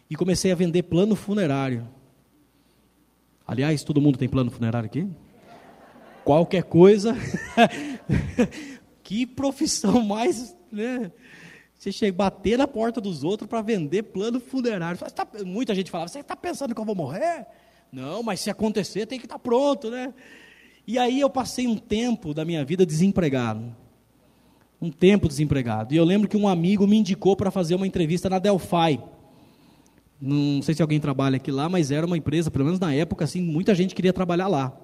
E 0.09 0.15
comecei 0.15 0.51
a 0.51 0.55
vender 0.55 0.83
plano 0.83 1.15
funerário. 1.15 1.87
Aliás, 3.45 3.83
todo 3.83 4.01
mundo 4.01 4.17
tem 4.17 4.27
plano 4.27 4.49
funerário 4.49 4.87
aqui? 4.87 5.07
Qualquer 6.23 6.63
coisa. 6.63 7.15
que 9.03 9.25
profissão 9.25 10.01
mais. 10.05 10.55
Né? 10.71 11.11
Você 11.77 11.91
chega 11.91 12.15
bater 12.15 12.57
na 12.57 12.67
porta 12.67 13.01
dos 13.01 13.23
outros 13.23 13.47
para 13.47 13.61
vender 13.61 14.03
plano 14.03 14.39
funerário. 14.39 14.99
Tá, 15.11 15.27
muita 15.45 15.75
gente 15.75 15.91
falava, 15.91 16.07
você 16.07 16.19
está 16.19 16.35
pensando 16.35 16.73
que 16.73 16.79
eu 16.79 16.85
vou 16.85 16.95
morrer? 16.95 17.45
Não, 17.91 18.23
mas 18.23 18.39
se 18.39 18.49
acontecer 18.49 19.05
tem 19.05 19.19
que 19.19 19.25
estar 19.25 19.35
tá 19.35 19.39
pronto, 19.39 19.91
né? 19.91 20.13
E 20.87 20.97
aí 20.97 21.19
eu 21.19 21.29
passei 21.29 21.67
um 21.67 21.77
tempo 21.77 22.33
da 22.33 22.43
minha 22.43 22.65
vida 22.65 22.85
desempregado 22.85 23.83
um 24.83 24.91
tempo 24.91 25.29
desempregado. 25.29 25.93
E 25.93 25.97
eu 25.97 26.03
lembro 26.03 26.27
que 26.27 26.35
um 26.35 26.45
amigo 26.45 26.85
me 26.85 26.97
indicou 26.97 27.37
para 27.37 27.49
fazer 27.49 27.73
uma 27.73 27.87
entrevista 27.87 28.29
na 28.29 28.37
Delphi. 28.37 28.99
Não 30.19 30.61
sei 30.61 30.75
se 30.75 30.81
alguém 30.81 30.99
trabalha 30.99 31.37
aqui 31.37 31.51
lá, 31.51 31.69
mas 31.69 31.89
era 31.89 32.05
uma 32.05 32.17
empresa, 32.17 32.51
pelo 32.51 32.65
menos 32.65 32.81
na 32.81 32.93
época, 32.93 33.23
assim, 33.23 33.41
muita 33.41 33.73
gente 33.73 33.95
queria 33.95 34.11
trabalhar 34.11 34.47
lá. 34.47 34.77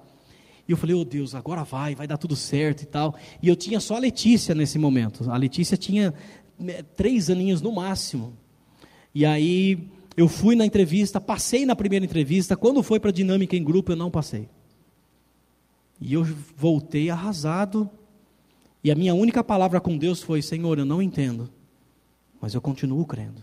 E 0.70 0.72
eu 0.72 0.76
falei, 0.76 0.94
oh 0.94 1.04
Deus, 1.04 1.34
agora 1.34 1.64
vai, 1.64 1.96
vai 1.96 2.06
dar 2.06 2.16
tudo 2.16 2.36
certo 2.36 2.82
e 2.82 2.86
tal. 2.86 3.16
E 3.42 3.48
eu 3.48 3.56
tinha 3.56 3.80
só 3.80 3.96
a 3.96 3.98
Letícia 3.98 4.54
nesse 4.54 4.78
momento. 4.78 5.28
A 5.28 5.36
Letícia 5.36 5.76
tinha 5.76 6.14
né, 6.56 6.84
três 6.94 7.28
aninhos 7.28 7.60
no 7.60 7.72
máximo. 7.72 8.36
E 9.12 9.26
aí 9.26 9.88
eu 10.16 10.28
fui 10.28 10.54
na 10.54 10.64
entrevista, 10.64 11.20
passei 11.20 11.66
na 11.66 11.74
primeira 11.74 12.04
entrevista. 12.04 12.56
Quando 12.56 12.84
foi 12.84 13.00
para 13.00 13.10
a 13.10 13.12
dinâmica 13.12 13.56
em 13.56 13.64
grupo, 13.64 13.90
eu 13.90 13.96
não 13.96 14.12
passei. 14.12 14.48
E 16.00 16.14
eu 16.14 16.24
voltei 16.56 17.10
arrasado, 17.10 17.90
e 18.84 18.92
a 18.92 18.94
minha 18.94 19.12
única 19.12 19.42
palavra 19.42 19.80
com 19.80 19.98
Deus 19.98 20.22
foi: 20.22 20.40
Senhor, 20.40 20.78
eu 20.78 20.84
não 20.84 21.02
entendo, 21.02 21.50
mas 22.40 22.54
eu 22.54 22.60
continuo 22.60 23.04
crendo. 23.04 23.42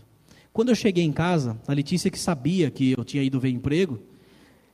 Quando 0.50 0.70
eu 0.70 0.74
cheguei 0.74 1.04
em 1.04 1.12
casa, 1.12 1.60
a 1.68 1.74
Letícia, 1.74 2.10
que 2.10 2.18
sabia 2.18 2.70
que 2.70 2.94
eu 2.96 3.04
tinha 3.04 3.22
ido 3.22 3.38
ver 3.38 3.50
emprego, 3.50 4.00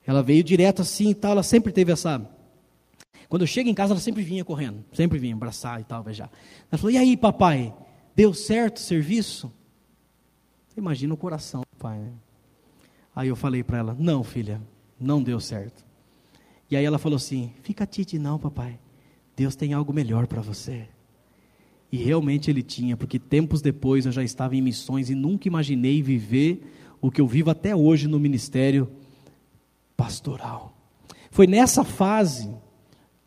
ela 0.06 0.22
veio 0.22 0.44
direto 0.44 0.82
assim 0.82 1.10
e 1.10 1.14
tal, 1.14 1.32
ela 1.32 1.42
sempre 1.42 1.72
teve 1.72 1.90
essa. 1.90 2.24
Quando 3.28 3.42
eu 3.42 3.46
chego 3.46 3.68
em 3.68 3.74
casa, 3.74 3.92
ela 3.92 4.00
sempre 4.00 4.22
vinha 4.22 4.44
correndo, 4.44 4.84
sempre 4.92 5.18
vinha 5.18 5.34
abraçar 5.34 5.80
e 5.80 5.84
tal, 5.84 6.02
beijar. 6.02 6.30
Ela 6.70 6.78
falou: 6.78 6.90
E 6.90 6.98
aí, 6.98 7.16
papai, 7.16 7.74
deu 8.14 8.32
certo 8.32 8.76
o 8.76 8.80
serviço? 8.80 9.52
Você 10.68 10.80
imagina 10.80 11.14
o 11.14 11.16
coração 11.16 11.60
do 11.60 11.78
pai, 11.78 11.98
né? 11.98 12.12
Aí 13.14 13.28
eu 13.28 13.36
falei 13.36 13.62
para 13.62 13.78
ela: 13.78 13.96
Não, 13.98 14.22
filha, 14.24 14.60
não 14.98 15.22
deu 15.22 15.40
certo. 15.40 15.84
E 16.70 16.76
aí 16.76 16.84
ela 16.84 16.98
falou 16.98 17.16
assim: 17.16 17.52
Fica 17.62 17.86
tite, 17.86 18.18
não, 18.18 18.38
papai. 18.38 18.78
Deus 19.36 19.56
tem 19.56 19.72
algo 19.72 19.92
melhor 19.92 20.26
para 20.26 20.40
você. 20.40 20.88
E 21.90 21.96
realmente 21.96 22.50
ele 22.50 22.62
tinha, 22.62 22.96
porque 22.96 23.18
tempos 23.18 23.62
depois 23.62 24.04
eu 24.04 24.12
já 24.12 24.22
estava 24.22 24.56
em 24.56 24.62
missões 24.62 25.10
e 25.10 25.14
nunca 25.14 25.46
imaginei 25.46 26.02
viver 26.02 26.72
o 27.00 27.10
que 27.10 27.20
eu 27.20 27.26
vivo 27.28 27.50
até 27.50 27.74
hoje 27.76 28.08
no 28.08 28.18
ministério 28.18 28.90
pastoral. 29.96 30.76
Foi 31.30 31.46
nessa 31.46 31.84
fase, 31.84 32.52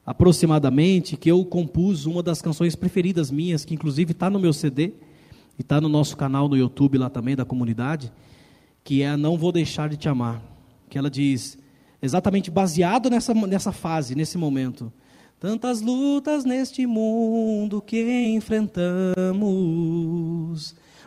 aproximadamente, 0.07 1.17
que 1.17 1.29
eu 1.29 1.43
compus 1.43 2.05
uma 2.05 2.23
das 2.23 2.41
canções 2.41 2.77
preferidas 2.77 3.29
minhas, 3.29 3.65
que 3.65 3.73
inclusive 3.73 4.13
está 4.13 4.29
no 4.29 4.39
meu 4.39 4.53
CD 4.53 4.93
e 5.59 5.61
está 5.61 5.81
no 5.81 5.89
nosso 5.89 6.15
canal 6.15 6.47
no 6.47 6.55
YouTube 6.55 6.97
lá 6.97 7.09
também 7.09 7.35
da 7.35 7.43
comunidade, 7.43 8.09
que 8.85 9.03
é 9.03 9.17
Não 9.17 9.37
Vou 9.37 9.51
Deixar 9.51 9.89
de 9.89 9.97
Te 9.97 10.07
Amar. 10.07 10.41
Que 10.89 10.97
ela 10.97 11.09
diz, 11.09 11.57
exatamente 12.01 12.49
baseado 12.49 13.09
nessa, 13.09 13.33
nessa 13.33 13.73
fase, 13.73 14.15
nesse 14.15 14.37
momento. 14.37 14.93
Tantas 15.41 15.81
lutas 15.81 16.45
neste 16.45 16.87
mundo 16.87 17.81
que 17.81 18.29
enfrentamos, 18.29 19.13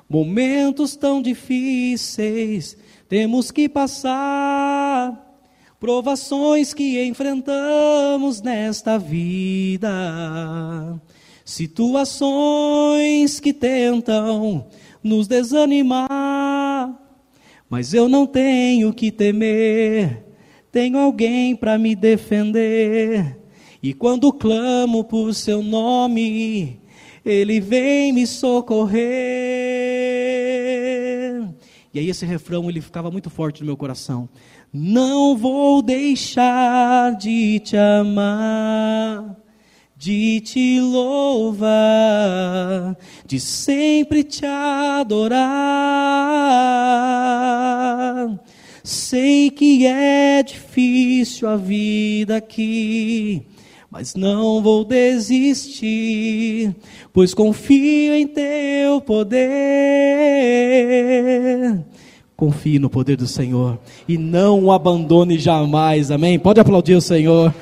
momentos 0.08 0.94
tão 0.94 1.22
difíceis 1.22 2.76
temos 3.08 3.50
que 3.50 3.66
passar, 3.66 5.29
provações 5.80 6.72
que 6.74 7.02
enfrentamos 7.02 8.42
nesta 8.42 8.98
vida, 8.98 9.90
situações 11.42 13.40
que 13.40 13.54
tentam 13.54 14.66
nos 15.02 15.26
desanimar, 15.26 17.00
mas 17.70 17.94
eu 17.94 18.10
não 18.10 18.26
tenho 18.26 18.92
que 18.92 19.10
temer, 19.10 20.22
tenho 20.70 20.98
alguém 20.98 21.56
para 21.56 21.78
me 21.78 21.96
defender. 21.96 23.38
E 23.82 23.94
quando 23.94 24.30
clamo 24.30 25.02
por 25.02 25.32
seu 25.34 25.62
nome, 25.62 26.78
ele 27.24 27.58
vem 27.58 28.12
me 28.12 28.26
socorrer. 28.26 29.00
E 31.92 31.98
aí 31.98 32.08
esse 32.08 32.24
refrão 32.26 32.68
ele 32.68 32.80
ficava 32.80 33.10
muito 33.10 33.30
forte 33.30 33.60
no 33.60 33.66
meu 33.66 33.76
coração. 33.76 34.28
Não 34.72 35.36
vou 35.36 35.82
deixar 35.82 37.16
de 37.16 37.58
te 37.58 37.76
amar, 37.76 39.36
de 39.96 40.40
te 40.42 40.80
louvar, 40.80 41.66
de 43.26 43.40
sempre 43.40 44.22
te 44.22 44.46
adorar. 44.46 45.50
Sei 48.84 49.50
que 49.50 49.84
é 49.86 50.40
difícil 50.44 51.48
a 51.48 51.56
vida 51.56 52.36
aqui, 52.36 53.42
mas 53.90 54.14
não 54.14 54.62
vou 54.62 54.84
desistir, 54.84 56.76
pois 57.12 57.34
confio 57.34 58.14
em 58.14 58.28
teu 58.28 59.00
poder. 59.00 59.50
Confie 62.40 62.78
no 62.78 62.88
poder 62.88 63.18
do 63.18 63.26
Senhor 63.26 63.78
e 64.08 64.16
não 64.16 64.64
o 64.64 64.72
abandone 64.72 65.38
jamais, 65.38 66.10
amém? 66.10 66.38
Pode 66.38 66.58
aplaudir 66.58 66.94
o 66.94 67.00
Senhor. 67.02 67.52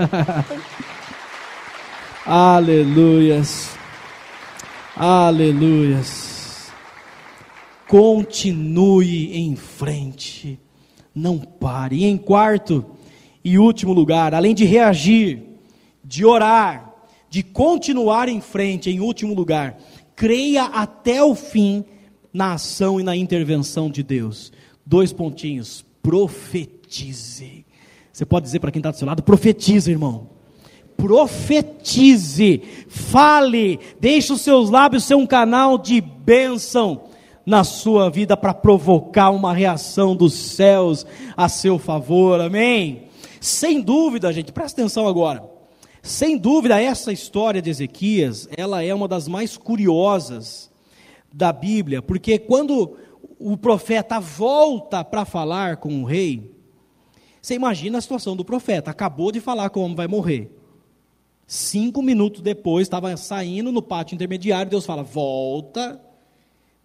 Aleluias, 2.25 3.71
aleluias. 4.95 6.71
Continue 7.89 9.37
em 9.37 9.57
frente, 9.57 10.61
não 11.13 11.39
pare. 11.39 11.97
E 11.97 12.05
em 12.05 12.17
quarto 12.17 12.87
e 13.43 13.59
último 13.59 13.93
lugar, 13.93 14.33
além 14.33 14.55
de 14.55 14.65
reagir, 14.65 15.43
de 16.05 16.25
orar, 16.25 16.95
de 17.29 17.43
continuar 17.43 18.29
em 18.29 18.41
frente, 18.41 18.89
em 18.91 19.01
último 19.01 19.35
lugar, 19.35 19.77
creia 20.15 20.67
até 20.67 21.21
o 21.21 21.35
fim 21.35 21.85
na 22.33 22.53
ação 22.53 23.01
e 23.01 23.03
na 23.03 23.17
intervenção 23.17 23.91
de 23.91 24.05
Deus. 24.05 24.53
Dois 24.89 25.13
pontinhos. 25.13 25.85
Profetize. 26.03 27.67
Você 28.11 28.25
pode 28.25 28.47
dizer 28.47 28.59
para 28.59 28.71
quem 28.71 28.81
está 28.81 28.91
do 28.91 28.97
seu 28.97 29.07
lado: 29.07 29.23
profetize, 29.23 29.91
irmão. 29.91 30.31
Profetize, 30.97 32.63
fale, 32.89 33.79
deixe 34.01 34.33
os 34.33 34.41
seus 34.41 34.71
lábios 34.71 35.05
ser 35.05 35.15
um 35.15 35.27
canal 35.27 35.77
de 35.77 36.01
bênção 36.01 37.03
na 37.45 37.65
sua 37.65 38.09
vida 38.09 38.35
para 38.35 38.55
provocar 38.55 39.29
uma 39.31 39.53
reação 39.53 40.17
dos 40.17 40.33
céus 40.33 41.07
a 41.37 41.51
seu 41.51 41.79
favor, 41.79 42.41
amém? 42.41 43.05
Sem 43.43 43.83
dúvida, 43.83 44.33
gente, 44.33 44.53
presta 44.53 44.81
atenção 44.81 45.07
agora. 45.07 45.45
Sem 46.03 46.39
dúvida, 46.39 46.81
essa 46.81 47.13
história 47.13 47.61
de 47.61 47.69
Ezequias, 47.69 48.49
ela 48.57 48.83
é 48.83 48.93
uma 48.95 49.07
das 49.07 49.29
mais 49.29 49.57
curiosas 49.59 50.71
da 51.31 51.53
Bíblia, 51.53 52.01
porque 52.01 52.39
quando 52.39 52.97
o 53.39 53.57
profeta 53.57 54.19
volta 54.19 55.05
para 55.05 55.25
falar 55.25 55.77
com 55.77 56.03
o 56.03 56.05
rei, 56.05 56.55
você 57.41 57.55
imagina 57.55 57.99
a 57.99 58.01
situação 58.01 58.37
do 58.37 58.45
profeta, 58.45 58.91
acabou 58.91 59.31
de 59.31 59.41
falar 59.41 59.71
como 59.71 59.95
vai 59.95 60.09
morrer. 60.09 60.51
Cinco 61.47 62.03
minutos 62.03 62.43
depois, 62.43 62.87
estava 62.87 63.17
saindo 63.17 63.73
no 63.73 63.81
pátio 63.81 64.15
intermediário, 64.15 64.71
Deus 64.71 64.85
fala: 64.85 65.03
volta, 65.03 65.99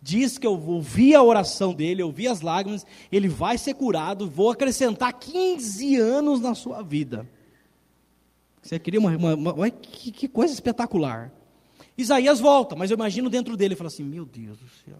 diz 0.01 0.37
que 0.37 0.47
eu 0.47 0.53
ouvi 0.53 1.13
a 1.15 1.23
oração 1.23 1.73
dele, 1.73 2.01
eu 2.01 2.07
ouvi 2.07 2.27
as 2.27 2.41
lágrimas, 2.41 2.85
ele 3.11 3.27
vai 3.27 3.57
ser 3.57 3.73
curado, 3.73 4.29
vou 4.29 4.51
acrescentar 4.51 5.11
15 5.13 5.97
anos 5.97 6.39
na 6.39 6.55
sua 6.55 6.81
vida. 6.81 7.27
Você 8.61 8.79
queria 8.79 8.99
uma. 8.99 9.15
uma, 9.17 9.53
uma 9.53 9.69
que, 9.69 10.11
que, 10.11 10.27
coisa 10.27 10.53
espetacular. 10.53 11.31
Isaías 11.97 12.39
volta, 12.39 12.75
mas 12.75 12.89
eu 12.89 12.95
imagino 12.95 13.29
dentro 13.29 13.57
dele 13.57 13.73
e 13.73 13.77
fala 13.77 13.89
assim: 13.89 14.03
Meu 14.03 14.25
Deus 14.25 14.57
do 14.59 14.69
céu, 14.85 14.99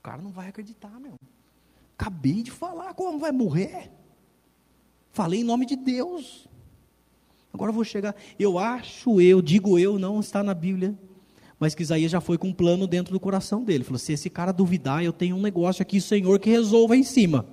o 0.00 0.02
cara 0.02 0.22
não 0.22 0.30
vai 0.30 0.48
acreditar, 0.48 0.98
meu. 0.98 1.12
Acabei 1.98 2.42
de 2.42 2.50
falar 2.50 2.94
como 2.94 3.18
vai 3.18 3.30
morrer. 3.30 3.90
Falei 5.12 5.40
em 5.40 5.44
nome 5.44 5.66
de 5.66 5.76
Deus. 5.76 6.48
Agora 7.52 7.68
eu 7.68 7.74
vou 7.74 7.84
chegar. 7.84 8.16
Eu 8.38 8.58
acho 8.58 9.20
eu, 9.20 9.42
digo 9.42 9.78
eu, 9.78 9.98
não 9.98 10.18
está 10.18 10.42
na 10.42 10.54
Bíblia. 10.54 10.98
Mas 11.58 11.74
que 11.74 11.82
Isaías 11.82 12.10
já 12.10 12.18
foi 12.18 12.38
com 12.38 12.48
um 12.48 12.52
plano 12.54 12.86
dentro 12.86 13.12
do 13.12 13.20
coração 13.20 13.62
dele. 13.62 13.84
Falou: 13.84 13.98
se 13.98 14.14
esse 14.14 14.30
cara 14.30 14.52
duvidar, 14.52 15.04
eu 15.04 15.12
tenho 15.12 15.36
um 15.36 15.42
negócio 15.42 15.82
aqui, 15.82 16.00
Senhor, 16.00 16.38
que 16.38 16.48
resolva 16.48 16.96
em 16.96 17.02
cima. 17.02 17.44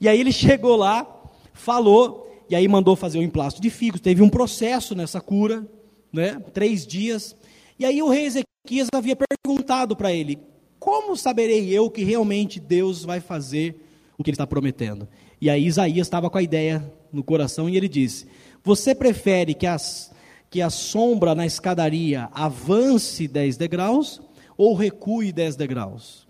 E 0.00 0.08
aí 0.08 0.20
ele 0.20 0.30
chegou 0.30 0.76
lá, 0.76 1.04
falou, 1.52 2.44
e 2.48 2.54
aí 2.54 2.68
mandou 2.68 2.94
fazer 2.94 3.18
o 3.18 3.20
um 3.20 3.24
emplasto 3.24 3.60
de 3.60 3.68
figos. 3.68 4.00
Teve 4.00 4.22
um 4.22 4.30
processo 4.30 4.94
nessa 4.94 5.20
cura, 5.20 5.66
né? 6.12 6.40
três 6.54 6.86
dias. 6.86 7.34
E 7.76 7.84
aí 7.84 8.00
o 8.00 8.08
rei 8.08 8.26
Ezequias 8.26 8.86
havia 8.94 9.16
perguntado 9.16 9.96
para 9.96 10.12
ele: 10.12 10.38
Como 10.78 11.16
saberei 11.16 11.68
eu 11.70 11.90
que 11.90 12.04
realmente 12.04 12.60
Deus 12.60 13.04
vai 13.04 13.20
fazer 13.20 13.84
o 14.16 14.24
que 14.24 14.30
ele 14.30 14.34
está 14.34 14.46
prometendo? 14.46 15.08
E 15.40 15.48
aí 15.48 15.66
Isaías 15.66 16.06
estava 16.06 16.30
com 16.30 16.38
a 16.38 16.42
ideia 16.42 16.92
no 17.12 17.22
coração 17.22 17.68
e 17.68 17.76
ele 17.76 17.88
disse: 17.88 18.26
Você 18.62 18.94
prefere 18.94 19.54
que, 19.54 19.66
as, 19.66 20.12
que 20.50 20.60
a 20.60 20.70
sombra 20.70 21.34
na 21.34 21.46
escadaria 21.46 22.28
avance 22.32 23.26
10 23.26 23.56
degraus 23.56 24.20
ou 24.56 24.74
recue 24.74 25.32
10 25.32 25.56
degraus? 25.56 26.26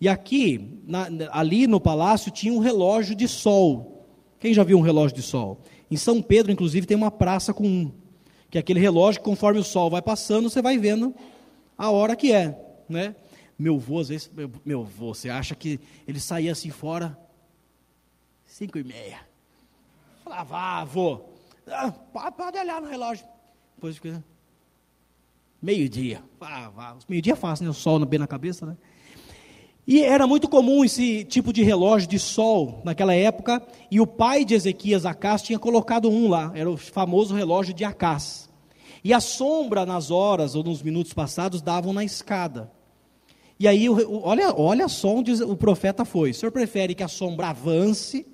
E 0.00 0.08
aqui, 0.08 0.80
na, 0.86 1.08
ali 1.30 1.66
no 1.66 1.80
palácio, 1.80 2.30
tinha 2.30 2.52
um 2.52 2.58
relógio 2.58 3.14
de 3.14 3.28
sol 3.28 4.00
quem 4.40 4.54
já 4.54 4.64
viu 4.64 4.78
um 4.78 4.80
relógio 4.80 5.14
de 5.14 5.22
sol? 5.22 5.60
Em 5.90 5.96
São 5.96 6.22
Pedro, 6.22 6.50
inclusive, 6.50 6.86
tem 6.86 6.96
uma 6.96 7.10
praça 7.10 7.52
com 7.52 7.64
um, 7.64 7.92
que 8.48 8.56
é 8.56 8.60
aquele 8.60 8.80
relógio 8.80 9.20
que 9.20 9.24
conforme 9.26 9.60
o 9.60 9.64
sol 9.64 9.90
vai 9.90 10.00
passando, 10.00 10.48
você 10.48 10.62
vai 10.62 10.78
vendo 10.78 11.14
a 11.76 11.90
hora 11.90 12.16
que 12.16 12.32
é, 12.32 12.58
né? 12.88 13.14
Meu 13.60 13.74
avô, 13.74 14.00
às 14.00 14.08
vezes, 14.08 14.30
meu, 14.34 14.50
meu 14.64 14.80
avô, 14.80 15.12
você 15.12 15.28
acha 15.28 15.54
que 15.54 15.78
ele 16.08 16.18
saía 16.18 16.50
assim 16.50 16.70
fora, 16.70 17.18
cinco 18.46 18.78
e 18.78 18.82
meia. 18.82 19.20
Falava, 20.24 20.56
ah, 20.56 20.80
avô, 20.80 21.20
ah, 21.68 21.92
pode 22.32 22.56
olhar 22.56 22.80
no 22.80 22.88
relógio. 22.88 23.26
Depois, 23.76 24.00
meio-dia. 25.60 26.24
Meio-dia 27.06 27.34
é 27.34 27.36
fácil, 27.36 27.64
né? 27.64 27.70
O 27.70 27.74
sol 27.74 28.02
bem 28.06 28.18
na 28.18 28.26
cabeça, 28.26 28.64
né? 28.64 28.78
E 29.86 30.02
era 30.02 30.26
muito 30.26 30.48
comum 30.48 30.82
esse 30.82 31.22
tipo 31.24 31.52
de 31.52 31.62
relógio 31.62 32.08
de 32.08 32.18
sol 32.18 32.80
naquela 32.82 33.12
época, 33.12 33.62
e 33.90 34.00
o 34.00 34.06
pai 34.06 34.42
de 34.42 34.54
Ezequias, 34.54 35.04
Acás, 35.04 35.42
tinha 35.42 35.58
colocado 35.58 36.08
um 36.08 36.30
lá, 36.30 36.50
era 36.54 36.70
o 36.70 36.78
famoso 36.78 37.34
relógio 37.34 37.74
de 37.74 37.84
Acás. 37.84 38.48
E 39.04 39.12
a 39.12 39.20
sombra 39.20 39.84
nas 39.84 40.10
horas 40.10 40.54
ou 40.54 40.64
nos 40.64 40.82
minutos 40.82 41.12
passados 41.12 41.60
davam 41.60 41.92
na 41.92 42.02
escada. 42.02 42.72
E 43.60 43.68
aí, 43.68 43.90
olha, 43.90 44.54
olha 44.58 44.88
só 44.88 45.16
onde 45.16 45.34
o 45.42 45.54
profeta 45.54 46.02
foi. 46.02 46.30
O 46.30 46.34
senhor 46.34 46.50
prefere 46.50 46.94
que 46.94 47.02
a 47.02 47.08
sombra 47.08 47.48
avance 47.48 48.26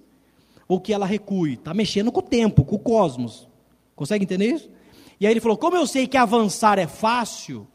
ou 0.68 0.80
que 0.80 0.92
ela 0.92 1.04
recue? 1.04 1.54
Está 1.54 1.74
mexendo 1.74 2.12
com 2.12 2.20
o 2.20 2.22
tempo, 2.22 2.64
com 2.64 2.76
o 2.76 2.78
cosmos. 2.78 3.48
Consegue 3.96 4.22
entender 4.22 4.54
isso? 4.54 4.70
E 5.18 5.26
aí 5.26 5.32
ele 5.32 5.40
falou: 5.40 5.56
Como 5.56 5.76
eu 5.76 5.84
sei 5.84 6.06
que 6.06 6.16
avançar 6.16 6.78
é 6.78 6.86
fácil, 6.86 7.66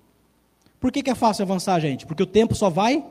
por 0.80 0.94
que, 0.94 1.04
que 1.04 1.10
é 1.10 1.16
fácil 1.16 1.44
avançar, 1.44 1.78
gente? 1.82 2.06
Porque 2.06 2.24
o 2.24 2.26
tempo 2.28 2.56
só 2.56 2.70
vai 2.70 3.06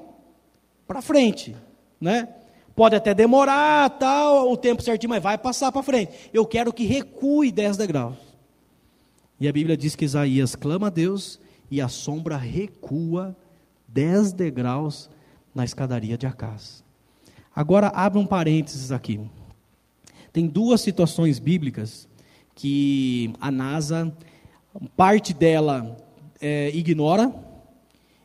para 0.86 1.02
frente, 1.02 1.54
né? 2.00 2.26
Pode 2.74 2.96
até 2.96 3.12
demorar, 3.12 3.90
tal, 3.98 4.50
o 4.50 4.56
tempo 4.56 4.80
certinho, 4.82 5.10
mas 5.10 5.22
vai 5.22 5.36
passar 5.36 5.70
para 5.70 5.82
frente. 5.82 6.12
Eu 6.32 6.46
quero 6.46 6.72
que 6.72 6.86
recue 6.86 7.52
10 7.52 7.76
degraus. 7.76 8.16
E 9.38 9.46
a 9.46 9.52
Bíblia 9.52 9.76
diz 9.76 9.94
que 9.94 10.06
Isaías 10.06 10.56
clama 10.56 10.86
a 10.86 10.90
Deus 10.90 11.38
e 11.70 11.78
a 11.78 11.88
sombra 11.88 12.38
recua 12.38 13.36
10 13.92 14.32
degraus 14.32 15.10
na 15.54 15.64
escadaria 15.64 16.16
de 16.16 16.26
Acás. 16.26 16.84
Agora, 17.54 17.88
abre 17.88 18.18
um 18.18 18.26
parênteses 18.26 18.92
aqui. 18.92 19.20
Tem 20.32 20.46
duas 20.46 20.80
situações 20.80 21.38
bíblicas 21.38 22.08
que 22.54 23.32
a 23.40 23.50
NASA, 23.50 24.14
parte 24.96 25.34
dela 25.34 25.96
é, 26.40 26.70
ignora, 26.74 27.34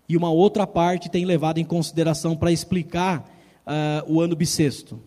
e 0.07 0.15
uma 0.15 0.29
outra 0.29 0.67
parte 0.67 1.09
tem 1.09 1.25
levado 1.25 1.57
em 1.57 1.65
consideração 1.65 2.35
para 2.35 2.51
explicar 2.51 3.27
uh, 3.65 4.13
o 4.13 4.21
ano 4.21 4.35
bissexto. 4.35 4.99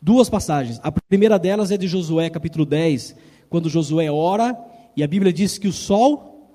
Duas 0.00 0.28
passagens. 0.28 0.78
A 0.82 0.92
primeira 0.92 1.38
delas 1.38 1.70
é 1.70 1.78
de 1.78 1.88
Josué, 1.88 2.28
capítulo 2.28 2.66
10, 2.66 3.16
quando 3.48 3.70
Josué 3.70 4.10
ora, 4.10 4.56
e 4.94 5.02
a 5.02 5.06
Bíblia 5.06 5.32
diz 5.32 5.56
que 5.56 5.66
o 5.66 5.72
sol 5.72 6.52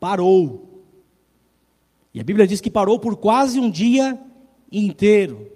parou. 0.00 0.73
E 2.14 2.20
a 2.20 2.24
Bíblia 2.24 2.46
diz 2.46 2.60
que 2.60 2.70
parou 2.70 2.98
por 2.98 3.16
quase 3.16 3.58
um 3.58 3.68
dia 3.68 4.16
inteiro. 4.70 5.50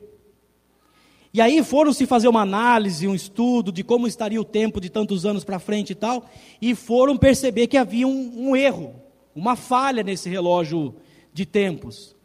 E 1.33 1.41
aí 1.41 1.63
foram 1.63 1.93
se 1.93 2.05
fazer 2.05 2.27
uma 2.27 2.43
análise, 2.43 3.07
um 3.07 3.15
estudo 3.15 3.71
de 3.71 3.85
como 3.85 4.09
estaria 4.09 4.41
o 4.41 4.45
tempo 4.45 4.81
de 4.81 4.91
tantos 4.91 5.25
anos 5.25 5.45
para 5.45 5.61
frente 5.61 5.91
e 5.91 5.95
tal, 5.95 6.29
e 6.61 6.75
foram 6.75 7.17
perceber 7.17 7.69
que 7.69 7.77
havia 7.77 8.09
um, 8.09 8.49
um 8.49 8.57
erro, 8.57 8.95
uma 9.37 9.55
falha 9.55 10.03
nesse 10.03 10.29
relógio 10.29 10.97
de 11.33 11.47
tempos. 11.47 12.17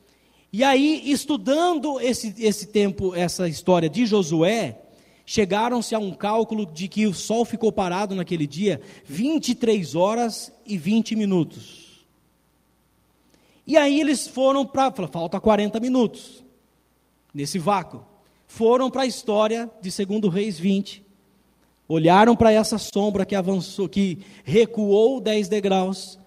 E 0.52 0.64
aí, 0.64 1.04
estudando 1.12 2.00
esse, 2.00 2.34
esse 2.40 2.68
tempo, 2.68 3.14
essa 3.14 3.48
história 3.48 3.90
de 3.90 4.06
Josué, 4.06 4.80
chegaram-se 5.26 5.94
a 5.94 6.00
um 6.00 6.12
cálculo 6.12 6.66
de 6.66 6.88
que 6.88 7.06
o 7.06 7.14
sol 7.14 7.46
ficou 7.46 7.72
parado 7.72 8.16
naquele 8.16 8.48
dia 8.48 8.82
23 9.06 9.96
horas 9.96 10.52
e 10.66 10.78
20 10.78 11.16
minutos. 11.16 11.83
E 13.66 13.78
aí 13.78 14.00
eles 14.00 14.28
foram 14.28 14.66
para. 14.66 15.08
Falta 15.08 15.40
40 15.40 15.80
minutos 15.80 16.44
nesse 17.34 17.58
vácuo 17.58 18.14
foram 18.54 18.92
para 18.92 19.02
a 19.02 19.08
história 19.08 19.68
de 19.82 19.90
Segundo 19.90 20.30
Reis 20.30 20.60
20. 20.60 21.04
Olharam 21.88 22.36
para 22.36 22.52
essa 22.52 22.78
sombra 22.78 23.26
que 23.26 23.34
avançou, 23.34 23.90
que 23.90 24.20
recuou 24.44 25.20
10 25.20 25.48
degraus, 25.48 26.20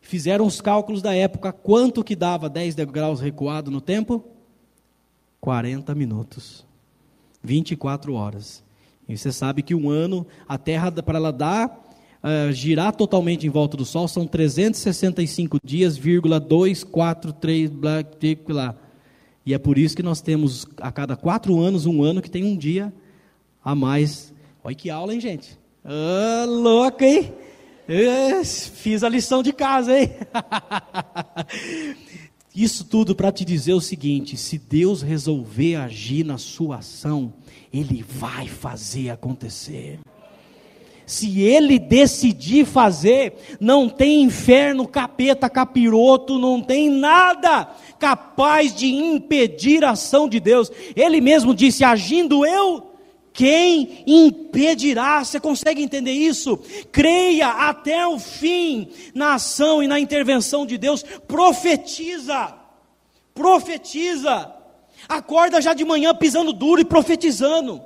fizeram 0.00 0.46
os 0.46 0.58
cálculos 0.62 1.02
da 1.02 1.14
época, 1.14 1.52
quanto 1.52 2.02
que 2.02 2.16
dava 2.16 2.48
10 2.48 2.74
degraus 2.74 3.20
recuado 3.20 3.70
no 3.70 3.82
tempo? 3.82 4.24
40 5.38 5.94
minutos. 5.94 6.64
24 7.42 8.14
horas. 8.14 8.64
E 9.06 9.18
você 9.18 9.30
sabe 9.30 9.62
que 9.62 9.74
um 9.74 9.90
ano, 9.90 10.26
a 10.48 10.56
Terra, 10.56 10.90
para 10.90 11.18
ela 11.18 11.30
dar, 11.30 11.85
uh, 12.22 12.52
girar 12.52 12.94
totalmente 12.94 13.46
em 13.46 13.50
volta 13.50 13.76
do 13.76 13.84
Sol, 13.84 14.08
são 14.08 14.26
365 14.26 15.58
dias, 15.64 15.96
vírgula 15.96 16.40
243, 16.40 17.70
blá, 17.70 18.04
blá, 18.46 18.74
e 19.46 19.54
é 19.54 19.58
por 19.58 19.78
isso 19.78 19.94
que 19.94 20.02
nós 20.02 20.20
temos 20.20 20.66
a 20.80 20.90
cada 20.90 21.16
quatro 21.16 21.60
anos 21.60 21.86
um 21.86 22.02
ano 22.02 22.20
que 22.20 22.28
tem 22.28 22.44
um 22.44 22.56
dia 22.56 22.92
a 23.64 23.76
mais. 23.76 24.34
Olha 24.64 24.74
que 24.74 24.90
aula, 24.90 25.14
hein, 25.14 25.20
gente? 25.20 25.56
Louca, 26.48 27.06
hein? 27.06 27.32
Fiz 28.74 29.04
a 29.04 29.08
lição 29.08 29.44
de 29.44 29.52
casa, 29.52 29.96
hein? 29.96 30.10
Isso 32.52 32.84
tudo 32.86 33.14
para 33.14 33.30
te 33.30 33.44
dizer 33.44 33.74
o 33.74 33.80
seguinte: 33.80 34.36
se 34.36 34.58
Deus 34.58 35.02
resolver 35.02 35.76
agir 35.76 36.24
na 36.24 36.38
sua 36.38 36.78
ação, 36.78 37.32
Ele 37.72 38.02
vai 38.02 38.48
fazer 38.48 39.10
acontecer. 39.10 40.00
Se 41.06 41.40
ele 41.40 41.78
decidir 41.78 42.66
fazer, 42.66 43.34
não 43.60 43.88
tem 43.88 44.22
inferno, 44.22 44.88
capeta, 44.88 45.48
capiroto, 45.48 46.36
não 46.36 46.60
tem 46.60 46.90
nada 46.90 47.70
capaz 47.96 48.74
de 48.74 48.86
impedir 48.86 49.84
a 49.84 49.90
ação 49.90 50.28
de 50.28 50.40
Deus. 50.40 50.70
Ele 50.96 51.20
mesmo 51.20 51.54
disse: 51.54 51.84
agindo 51.84 52.44
eu, 52.44 52.90
quem 53.32 54.02
impedirá? 54.06 55.22
Você 55.22 55.38
consegue 55.38 55.82
entender 55.82 56.12
isso? 56.12 56.58
Creia 56.90 57.48
até 57.48 58.04
o 58.06 58.18
fim 58.18 58.88
na 59.14 59.34
ação 59.34 59.82
e 59.82 59.86
na 59.86 60.00
intervenção 60.00 60.66
de 60.66 60.76
Deus. 60.76 61.04
Profetiza, 61.28 62.54
profetiza. 63.32 64.52
Acorda 65.08 65.60
já 65.60 65.72
de 65.72 65.84
manhã 65.84 66.14
pisando 66.14 66.52
duro 66.52 66.80
e 66.80 66.84
profetizando. 66.84 67.80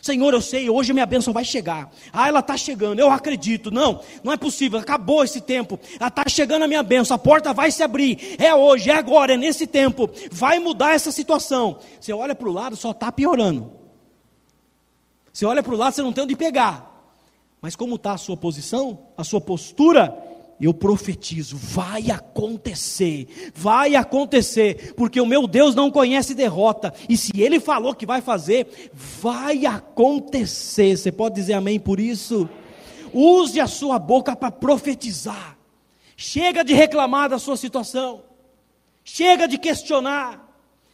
Senhor, 0.00 0.32
eu 0.32 0.40
sei, 0.40 0.70
hoje 0.70 0.92
minha 0.92 1.04
bênção 1.04 1.32
vai 1.32 1.44
chegar. 1.44 1.90
Ah, 2.12 2.28
ela 2.28 2.40
está 2.40 2.56
chegando, 2.56 2.98
eu 2.98 3.10
acredito. 3.10 3.70
Não, 3.70 4.00
não 4.24 4.32
é 4.32 4.36
possível, 4.36 4.78
acabou 4.78 5.22
esse 5.22 5.40
tempo. 5.40 5.78
Está 5.92 6.24
chegando 6.26 6.62
a 6.62 6.68
minha 6.68 6.82
bênção, 6.82 7.14
a 7.14 7.18
porta 7.18 7.52
vai 7.52 7.70
se 7.70 7.82
abrir. 7.82 8.36
É 8.38 8.54
hoje, 8.54 8.90
é 8.90 8.94
agora, 8.94 9.34
é 9.34 9.36
nesse 9.36 9.66
tempo. 9.66 10.08
Vai 10.30 10.58
mudar 10.58 10.94
essa 10.94 11.12
situação. 11.12 11.78
Você 12.00 12.12
olha 12.12 12.34
para 12.34 12.48
o 12.48 12.52
lado, 12.52 12.76
só 12.76 12.92
está 12.92 13.12
piorando. 13.12 13.70
Você 15.32 15.44
olha 15.44 15.62
para 15.62 15.74
o 15.74 15.76
lado, 15.76 15.94
você 15.94 16.02
não 16.02 16.12
tem 16.12 16.24
onde 16.24 16.34
pegar. 16.34 16.90
Mas 17.60 17.76
como 17.76 17.96
está 17.96 18.12
a 18.12 18.18
sua 18.18 18.36
posição, 18.36 18.98
a 19.16 19.22
sua 19.22 19.40
postura, 19.40 20.16
eu 20.66 20.74
profetizo, 20.74 21.56
vai 21.56 22.10
acontecer, 22.10 23.50
vai 23.54 23.94
acontecer, 23.94 24.94
porque 24.94 25.20
o 25.20 25.26
meu 25.26 25.46
Deus 25.46 25.74
não 25.74 25.90
conhece 25.90 26.34
derrota, 26.34 26.92
e 27.08 27.16
se 27.16 27.40
Ele 27.40 27.58
falou 27.58 27.94
que 27.94 28.04
vai 28.04 28.20
fazer, 28.20 28.90
vai 28.92 29.64
acontecer. 29.64 30.96
Você 30.96 31.10
pode 31.10 31.34
dizer 31.34 31.54
amém 31.54 31.80
por 31.80 31.98
isso? 31.98 32.48
Use 33.12 33.58
a 33.58 33.66
sua 33.66 33.98
boca 33.98 34.36
para 34.36 34.50
profetizar. 34.50 35.56
Chega 36.16 36.62
de 36.62 36.74
reclamar 36.74 37.30
da 37.30 37.38
sua 37.38 37.56
situação, 37.56 38.22
chega 39.02 39.48
de 39.48 39.56
questionar, 39.56 40.46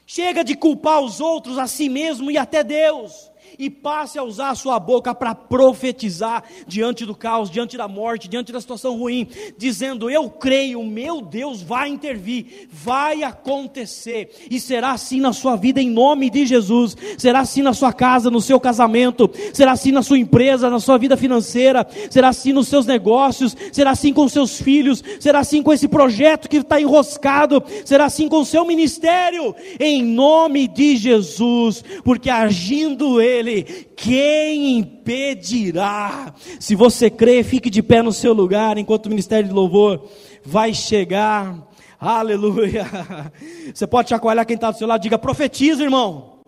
chega 0.07 0.45
de 0.45 0.55
culpar 0.55 1.01
os 1.01 1.21
outros, 1.21 1.59
a 1.59 1.67
si 1.67 1.89
mesmo 1.89 2.31
e 2.31 2.39
até 2.39 2.63
Deus 2.63 3.31
e 3.59 3.71
passe 3.71 4.19
a 4.19 4.23
usar 4.23 4.51
a 4.51 4.55
sua 4.55 4.79
boca 4.79 5.15
para 5.15 5.35
profetizar 5.35 6.45
diante 6.67 7.05
do 7.05 7.15
caos, 7.15 7.51
diante 7.51 7.77
da 7.77 7.89
morte, 7.89 8.29
diante 8.29 8.53
da 8.53 8.61
situação 8.61 8.97
ruim, 8.97 9.29
dizendo: 9.57 10.11
Eu 10.11 10.29
creio, 10.31 10.83
meu 10.85 11.21
Deus 11.21 11.63
vai 11.63 11.89
intervir, 11.89 12.69
vai 12.71 13.23
acontecer, 13.23 14.31
e 14.51 14.61
será 14.61 14.93
assim 14.93 15.21
na 15.21 15.33
sua 15.33 15.57
vida 15.57 15.81
em 15.81 15.91
nome 15.91 16.31
de 16.31 16.47
Jesus, 16.47 16.97
será 17.19 17.41
assim 17.41 17.63
na 17.63 17.73
sua 17.73 17.93
casa, 17.93 18.31
no 18.31 18.41
seu 18.41 18.61
casamento, 18.61 19.31
será 19.53 19.73
assim 19.73 19.93
na 19.93 20.03
sua 20.03 20.19
empresa, 20.19 20.71
na 20.71 20.81
sua 20.81 20.99
vida 20.99 21.17
financeira, 21.17 21.87
será 22.11 22.29
assim 22.29 22.53
nos 22.53 22.69
seus 22.69 22.87
negócios, 22.87 23.57
será 23.73 23.91
assim 23.91 24.13
com 24.13 24.29
seus 24.29 24.61
filhos, 24.61 25.03
será 25.21 25.41
assim 25.41 25.63
com 25.63 25.73
esse 25.73 25.89
projeto 25.89 26.49
que 26.49 26.59
está 26.59 26.81
enroscado, 26.81 27.63
será 27.85 28.07
assim 28.07 28.29
com 28.29 28.41
o 28.41 28.47
seu 28.47 28.65
ministério, 28.65 29.55
em 29.79 30.03
nome 30.03 30.69
de 30.69 30.97
Jesus, 30.97 31.85
porque 32.05 32.31
agindo 32.31 33.21
Ele, 33.21 33.46
ele: 33.47 33.63
Quem 33.97 34.79
impedirá? 34.79 36.35
Se 36.59 36.75
você 36.75 37.09
crê, 37.11 37.43
fique 37.43 37.71
de 37.71 37.83
pé 37.83 38.03
no 38.03 38.13
seu 38.13 38.33
lugar 38.33 38.79
enquanto 38.79 39.07
o 39.07 39.11
ministério 39.11 39.49
de 39.49 39.55
louvor 39.55 40.09
vai 40.45 40.73
chegar. 40.75 41.67
Aleluia. 41.99 42.87
Você 43.75 43.87
pode 43.87 44.11
chacoalhar 44.11 44.47
quem 44.47 44.55
está 44.55 44.71
do 44.71 44.79
seu 44.79 44.87
lado, 44.87 45.01
diga: 45.01 45.19
profetiza, 45.19 45.83
irmão. 45.83 46.41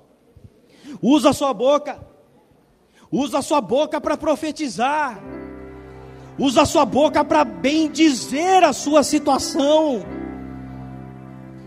Usa 1.02 1.30
a 1.30 1.32
sua 1.32 1.54
boca. 1.54 1.98
Usa 3.10 3.38
a 3.38 3.42
sua 3.42 3.60
boca 3.60 4.00
para 4.00 4.16
profetizar. 4.16 5.20
Usa 6.38 6.62
a 6.62 6.66
sua 6.66 6.84
boca 6.84 7.24
para 7.24 7.44
bendizer 7.44 8.62
a 8.62 8.72
sua 8.72 9.02
situação. 9.02 10.02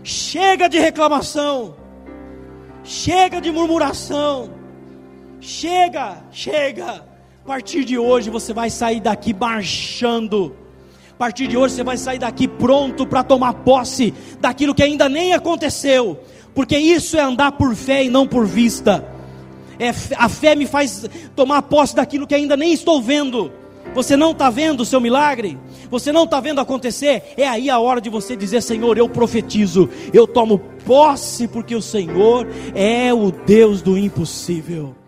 Chega 0.02 0.68
de 0.68 0.78
reclamação. 0.78 1.76
Chega 2.84 3.40
de 3.40 3.50
murmuração. 3.50 4.61
Chega, 5.42 6.22
chega. 6.30 7.04
A 7.44 7.44
partir 7.44 7.84
de 7.84 7.98
hoje 7.98 8.30
você 8.30 8.52
vai 8.52 8.70
sair 8.70 9.00
daqui 9.00 9.34
marchando. 9.34 10.54
A 11.10 11.16
partir 11.16 11.48
de 11.48 11.56
hoje 11.56 11.74
você 11.74 11.82
vai 11.82 11.96
sair 11.96 12.20
daqui 12.20 12.46
pronto 12.46 13.04
para 13.04 13.24
tomar 13.24 13.52
posse 13.54 14.14
daquilo 14.40 14.72
que 14.72 14.84
ainda 14.84 15.08
nem 15.08 15.34
aconteceu. 15.34 16.20
Porque 16.54 16.78
isso 16.78 17.16
é 17.16 17.22
andar 17.22 17.52
por 17.52 17.74
fé 17.74 18.04
e 18.04 18.08
não 18.08 18.24
por 18.24 18.46
vista. 18.46 19.04
É, 19.80 19.88
a 20.16 20.28
fé 20.28 20.54
me 20.54 20.64
faz 20.64 21.06
tomar 21.34 21.62
posse 21.62 21.96
daquilo 21.96 22.26
que 22.26 22.36
ainda 22.36 22.56
nem 22.56 22.72
estou 22.72 23.02
vendo. 23.02 23.50
Você 23.94 24.16
não 24.16 24.30
está 24.30 24.48
vendo 24.48 24.82
o 24.82 24.86
seu 24.86 25.00
milagre? 25.00 25.58
Você 25.90 26.12
não 26.12 26.22
está 26.22 26.38
vendo 26.38 26.60
acontecer? 26.60 27.34
É 27.36 27.48
aí 27.48 27.68
a 27.68 27.80
hora 27.80 28.00
de 28.00 28.08
você 28.08 28.36
dizer: 28.36 28.62
Senhor, 28.62 28.96
eu 28.96 29.08
profetizo, 29.08 29.90
eu 30.14 30.24
tomo 30.24 30.60
posse, 30.86 31.48
porque 31.48 31.74
o 31.74 31.82
Senhor 31.82 32.46
é 32.76 33.12
o 33.12 33.32
Deus 33.32 33.82
do 33.82 33.98
impossível. 33.98 35.01